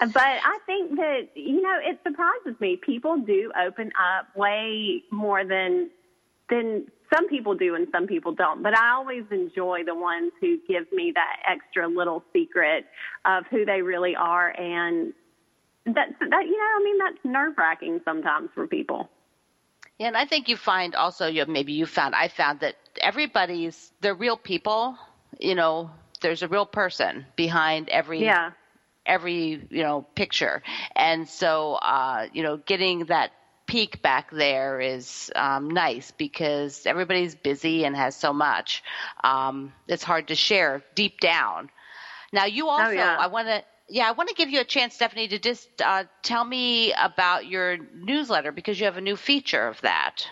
but 0.00 0.16
I 0.16 0.58
think 0.66 0.96
that 0.96 1.28
you 1.34 1.62
know 1.62 1.78
it 1.82 2.00
surprises 2.02 2.60
me. 2.60 2.76
People 2.76 3.18
do 3.18 3.52
open 3.60 3.92
up 3.98 4.34
way 4.36 5.02
more 5.10 5.44
than 5.44 5.90
then 6.48 6.86
some 7.12 7.28
people 7.28 7.54
do 7.54 7.74
and 7.74 7.88
some 7.92 8.06
people 8.06 8.32
don't. 8.32 8.62
But 8.62 8.76
I 8.76 8.90
always 8.92 9.24
enjoy 9.30 9.84
the 9.84 9.94
ones 9.94 10.32
who 10.40 10.58
give 10.68 10.90
me 10.92 11.12
that 11.14 11.36
extra 11.48 11.88
little 11.88 12.22
secret 12.32 12.86
of 13.24 13.44
who 13.50 13.64
they 13.64 13.82
really 13.82 14.14
are, 14.16 14.50
and 14.50 15.12
that 15.94 16.08
that 16.18 16.44
you 16.46 16.56
know, 16.56 16.70
I 16.78 16.84
mean, 16.84 16.98
that's 16.98 17.24
nerve 17.24 17.54
wracking 17.58 18.00
sometimes 18.04 18.50
for 18.54 18.66
people. 18.66 19.08
Yeah, 19.98 20.08
and 20.08 20.16
I 20.16 20.24
think 20.24 20.48
you 20.48 20.56
find 20.56 20.94
also, 20.94 21.26
you 21.26 21.44
know, 21.44 21.52
maybe 21.52 21.74
you 21.74 21.84
found, 21.84 22.14
I 22.14 22.28
found 22.28 22.60
that 22.60 22.74
everybody's, 22.98 23.92
they're 24.00 24.14
real 24.14 24.38
people. 24.38 24.96
You 25.38 25.54
know, 25.54 25.90
there's 26.22 26.42
a 26.42 26.48
real 26.48 26.64
person 26.64 27.26
behind 27.36 27.88
every 27.90 28.20
yeah 28.22 28.52
every 29.06 29.66
you 29.70 29.82
know 29.82 30.02
picture 30.14 30.62
and 30.94 31.26
so 31.26 31.72
uh 31.74 32.26
you 32.34 32.42
know 32.42 32.58
getting 32.58 33.06
that 33.06 33.32
peek 33.70 34.02
back 34.02 34.30
there 34.32 34.80
is 34.80 35.30
um, 35.36 35.70
nice 35.70 36.10
because 36.10 36.86
everybody's 36.86 37.36
busy 37.36 37.84
and 37.84 37.94
has 37.94 38.16
so 38.16 38.32
much. 38.32 38.82
Um, 39.22 39.72
it's 39.86 40.02
hard 40.02 40.26
to 40.28 40.34
share 40.34 40.82
deep 40.96 41.20
down. 41.20 41.70
Now, 42.32 42.46
you 42.46 42.68
also, 42.68 42.86
oh, 42.86 42.90
yeah. 42.90 43.16
I 43.16 43.28
want 43.28 43.46
to. 43.46 43.62
Yeah, 43.92 44.08
I 44.08 44.12
want 44.12 44.28
to 44.28 44.36
give 44.36 44.48
you 44.50 44.60
a 44.60 44.64
chance, 44.64 44.94
Stephanie, 44.94 45.26
to 45.28 45.38
just 45.40 45.68
uh, 45.84 46.04
tell 46.22 46.44
me 46.44 46.92
about 46.92 47.46
your 47.46 47.76
newsletter 47.92 48.52
because 48.52 48.78
you 48.78 48.86
have 48.86 48.96
a 48.96 49.00
new 49.00 49.16
feature 49.16 49.66
of 49.66 49.80
that. 49.80 50.24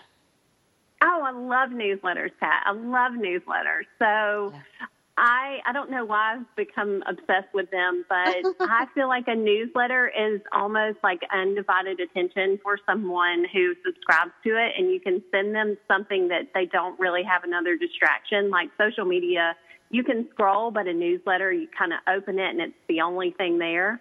Oh, 1.02 1.22
I 1.26 1.32
love 1.32 1.70
newsletters, 1.70 2.30
Pat. 2.38 2.62
I 2.64 2.72
love 2.72 3.12
newsletters. 3.12 3.86
So 3.98 4.52
yeah. 4.52 4.86
I 5.16 5.59
I 5.66 5.72
don't 5.72 5.90
know 5.90 6.04
why 6.04 6.36
I've 6.36 6.56
become 6.56 7.02
obsessed 7.09 7.52
with 7.52 7.68
them, 7.72 8.04
but 8.09 8.36
I 8.61 8.86
feel 8.94 9.09
like 9.09 9.26
a 9.26 9.34
newsletter 9.34 10.09
is 10.09 10.40
almost 10.52 10.98
like 11.02 11.20
undivided 11.32 11.98
attention 11.98 12.61
for 12.62 12.78
someone 12.86 13.44
who 13.52 13.74
subscribes 13.84 14.32
to 14.44 14.50
it 14.50 14.72
and 14.78 14.90
you 14.92 15.00
can 15.00 15.20
send 15.32 15.54
them 15.54 15.76
something 15.88 16.28
that 16.28 16.50
they 16.54 16.66
don't 16.66 16.98
really 17.00 17.24
have 17.24 17.42
another 17.42 17.76
distraction 17.76 18.50
like 18.50 18.70
social 18.78 19.04
media. 19.04 19.56
You 19.91 20.05
can 20.05 20.28
scroll, 20.30 20.70
but 20.70 20.86
a 20.86 20.93
newsletter 20.93 21.53
you 21.53 21.68
kind 21.76 21.93
of 21.93 22.01
open 22.09 22.39
it 22.39 22.51
and 22.51 22.61
it's 22.61 22.74
the 22.89 23.01
only 23.01 23.30
thing 23.32 23.59
there. 23.59 24.01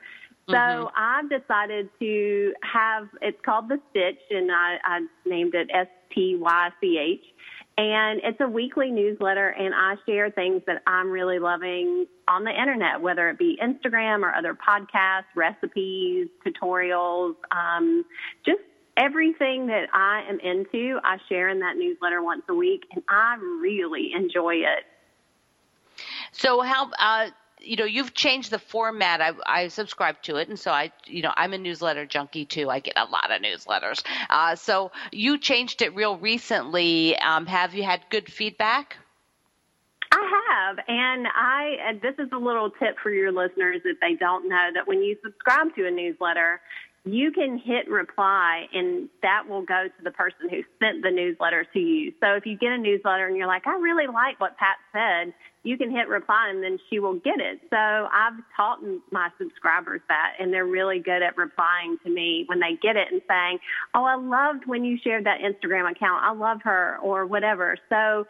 So 0.49 0.55
mm-hmm. 0.55 0.87
I've 0.95 1.29
decided 1.29 1.89
to 1.99 2.53
have 2.63 3.09
it's 3.21 3.39
called 3.45 3.69
the 3.69 3.79
Stych 3.93 4.17
and 4.29 4.51
I, 4.51 4.77
I 4.83 4.99
named 5.25 5.55
it 5.55 5.69
S 5.73 5.87
T 6.13 6.37
Y 6.39 6.69
C 6.79 6.97
H 6.97 7.25
and 7.77 8.21
it's 8.23 8.39
a 8.41 8.47
weekly 8.47 8.89
newsletter, 8.89 9.49
and 9.49 9.73
I 9.75 9.95
share 10.07 10.31
things 10.31 10.63
that 10.65 10.81
I'm 10.87 11.11
really 11.11 11.37
loving 11.37 12.07
on 12.27 12.43
the 12.43 12.49
internet, 12.49 12.99
whether 12.99 13.29
it 13.29 13.37
be 13.37 13.59
Instagram 13.63 14.23
or 14.23 14.33
other 14.33 14.55
podcasts, 14.55 15.25
recipes, 15.35 16.27
tutorials, 16.43 17.35
um, 17.51 18.03
just 18.43 18.61
everything 18.97 19.67
that 19.67 19.89
I 19.93 20.23
am 20.27 20.39
into, 20.39 20.97
I 21.03 21.17
share 21.29 21.49
in 21.49 21.59
that 21.59 21.77
newsletter 21.77 22.23
once 22.23 22.41
a 22.49 22.55
week, 22.55 22.81
and 22.95 23.03
I 23.09 23.35
really 23.61 24.09
enjoy 24.15 24.55
it. 24.55 24.85
So, 26.37 26.61
how 26.61 26.91
uh, 26.99 27.29
you 27.59 27.75
know 27.75 27.85
you've 27.85 28.13
changed 28.13 28.51
the 28.51 28.59
format. 28.59 29.21
I, 29.21 29.33
I 29.45 29.67
subscribe 29.67 30.21
to 30.23 30.37
it 30.37 30.47
and 30.47 30.59
so 30.59 30.71
i 30.71 30.91
you 31.05 31.21
know 31.21 31.33
i'm 31.35 31.53
a 31.53 31.57
newsletter 31.57 32.05
junkie 32.05 32.45
too. 32.45 32.69
I 32.69 32.79
get 32.79 32.93
a 32.97 33.05
lot 33.05 33.31
of 33.31 33.41
newsletters. 33.41 34.03
Uh, 34.29 34.55
so 34.55 34.91
you 35.11 35.37
changed 35.37 35.81
it 35.81 35.95
real 35.95 36.17
recently. 36.17 37.17
Um, 37.17 37.45
have 37.47 37.73
you 37.73 37.83
had 37.83 38.01
good 38.09 38.31
feedback? 38.31 38.97
I 40.11 40.41
have, 40.49 40.79
and 40.87 41.27
I. 41.27 41.77
And 41.85 42.01
this 42.01 42.15
is 42.17 42.31
a 42.31 42.37
little 42.37 42.69
tip 42.69 42.97
for 43.03 43.11
your 43.11 43.31
listeners 43.31 43.81
if 43.83 43.99
they 43.99 44.13
don't 44.13 44.47
know 44.47 44.69
that 44.73 44.87
when 44.87 45.01
you 45.01 45.17
subscribe 45.21 45.75
to 45.75 45.85
a 45.85 45.91
newsletter, 45.91 46.61
you 47.13 47.31
can 47.31 47.57
hit 47.57 47.89
reply 47.89 48.65
and 48.73 49.09
that 49.21 49.43
will 49.47 49.61
go 49.61 49.87
to 49.87 50.03
the 50.03 50.11
person 50.11 50.49
who 50.49 50.61
sent 50.79 51.03
the 51.03 51.11
newsletter 51.11 51.65
to 51.73 51.79
you. 51.79 52.13
So 52.21 52.33
if 52.33 52.45
you 52.45 52.57
get 52.57 52.71
a 52.71 52.77
newsletter 52.77 53.27
and 53.27 53.37
you're 53.37 53.47
like, 53.47 53.67
I 53.67 53.75
really 53.77 54.07
like 54.07 54.39
what 54.39 54.57
Pat 54.57 54.77
said, 54.91 55.33
you 55.63 55.77
can 55.77 55.91
hit 55.91 56.07
reply 56.07 56.47
and 56.49 56.63
then 56.63 56.79
she 56.89 56.99
will 56.99 57.15
get 57.15 57.39
it. 57.39 57.59
So 57.69 57.77
I've 57.77 58.33
taught 58.55 58.79
my 59.11 59.29
subscribers 59.37 60.01
that 60.07 60.33
and 60.39 60.53
they're 60.53 60.65
really 60.65 60.99
good 60.99 61.21
at 61.21 61.37
replying 61.37 61.97
to 62.03 62.09
me 62.09 62.45
when 62.47 62.59
they 62.59 62.77
get 62.81 62.95
it 62.95 63.07
and 63.11 63.21
saying, 63.27 63.59
Oh, 63.93 64.05
I 64.05 64.15
loved 64.15 64.65
when 64.65 64.83
you 64.83 64.97
shared 65.03 65.25
that 65.25 65.39
Instagram 65.41 65.91
account. 65.91 66.23
I 66.23 66.33
love 66.33 66.61
her 66.63 66.97
or 67.01 67.25
whatever. 67.25 67.77
So 67.89 68.25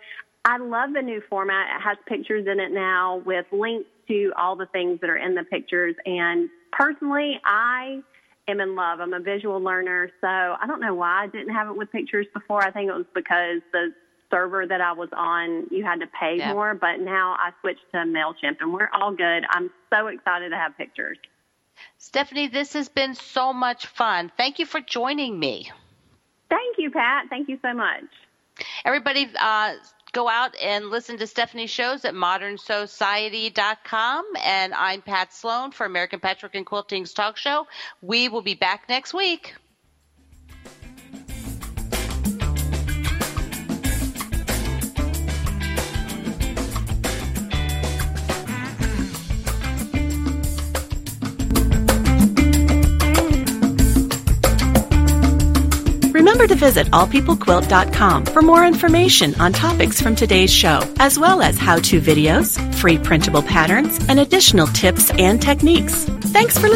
I 0.45 0.57
love 0.57 0.93
the 0.93 1.01
new 1.01 1.21
format. 1.29 1.75
It 1.75 1.81
has 1.81 1.97
pictures 2.07 2.47
in 2.47 2.59
it 2.59 2.71
now 2.71 3.21
with 3.25 3.45
links 3.51 3.89
to 4.07 4.31
all 4.37 4.55
the 4.55 4.67
things 4.67 4.99
that 5.01 5.09
are 5.09 5.17
in 5.17 5.35
the 5.35 5.43
pictures. 5.43 5.95
And 6.05 6.49
personally, 6.71 7.39
I 7.45 8.01
am 8.47 8.59
in 8.59 8.75
love. 8.75 8.99
I'm 8.99 9.13
a 9.13 9.19
visual 9.19 9.59
learner, 9.59 10.09
so 10.21 10.27
I 10.27 10.65
don't 10.67 10.79
know 10.79 10.93
why 10.93 11.23
I 11.23 11.27
didn't 11.27 11.53
have 11.53 11.67
it 11.67 11.77
with 11.77 11.91
pictures 11.91 12.27
before. 12.33 12.63
I 12.63 12.71
think 12.71 12.89
it 12.89 12.95
was 12.95 13.05
because 13.13 13.61
the 13.71 13.93
server 14.29 14.65
that 14.65 14.81
I 14.81 14.91
was 14.93 15.09
on, 15.15 15.67
you 15.71 15.83
had 15.83 15.99
to 15.99 16.07
pay 16.07 16.37
yeah. 16.37 16.53
more, 16.53 16.73
but 16.73 16.99
now 16.99 17.35
I 17.39 17.51
switched 17.61 17.89
to 17.91 17.97
MailChimp 17.97 18.57
and 18.59 18.73
we're 18.73 18.89
all 18.93 19.13
good. 19.13 19.45
I'm 19.49 19.69
so 19.89 20.07
excited 20.07 20.49
to 20.49 20.55
have 20.55 20.77
pictures. 20.77 21.17
Stephanie, 21.97 22.47
this 22.47 22.73
has 22.73 22.89
been 22.89 23.13
so 23.13 23.53
much 23.53 23.85
fun. 23.85 24.31
Thank 24.35 24.59
you 24.59 24.65
for 24.65 24.81
joining 24.81 25.39
me. 25.39 25.71
Thank 26.49 26.77
you, 26.77 26.91
Pat. 26.91 27.25
Thank 27.29 27.49
you 27.49 27.59
so 27.61 27.73
much. 27.73 28.03
Everybody, 28.85 29.29
uh, 29.39 29.73
go 30.11 30.27
out 30.27 30.53
and 30.61 30.89
listen 30.89 31.17
to 31.17 31.27
Stephanie's 31.27 31.69
shows 31.69 32.03
at 32.05 32.13
modernsewciety.com. 32.13 34.25
And 34.43 34.73
I'm 34.73 35.01
Pat 35.01 35.33
Sloan 35.33 35.71
for 35.71 35.85
American 35.85 36.19
Patchwork 36.19 36.55
and 36.55 36.65
Quilting's 36.65 37.13
talk 37.13 37.37
show. 37.37 37.67
We 38.01 38.27
will 38.29 38.41
be 38.41 38.55
back 38.55 38.89
next 38.89 39.13
week. 39.13 39.53
Remember 56.37 56.53
to 56.53 56.65
visit 56.65 56.85
allpeoplequilt.com 56.91 58.25
for 58.25 58.43
more 58.43 58.63
information 58.63 59.33
on 59.41 59.53
topics 59.53 59.99
from 59.99 60.15
today's 60.15 60.53
show, 60.53 60.81
as 60.99 61.17
well 61.17 61.41
as 61.41 61.57
how 61.57 61.77
to 61.77 61.99
videos, 61.99 62.61
free 62.75 62.99
printable 62.99 63.41
patterns, 63.41 63.97
and 64.07 64.19
additional 64.19 64.67
tips 64.67 65.09
and 65.17 65.41
techniques. 65.41 66.03
Thanks 66.05 66.55
for 66.55 66.69
listening. 66.69 66.75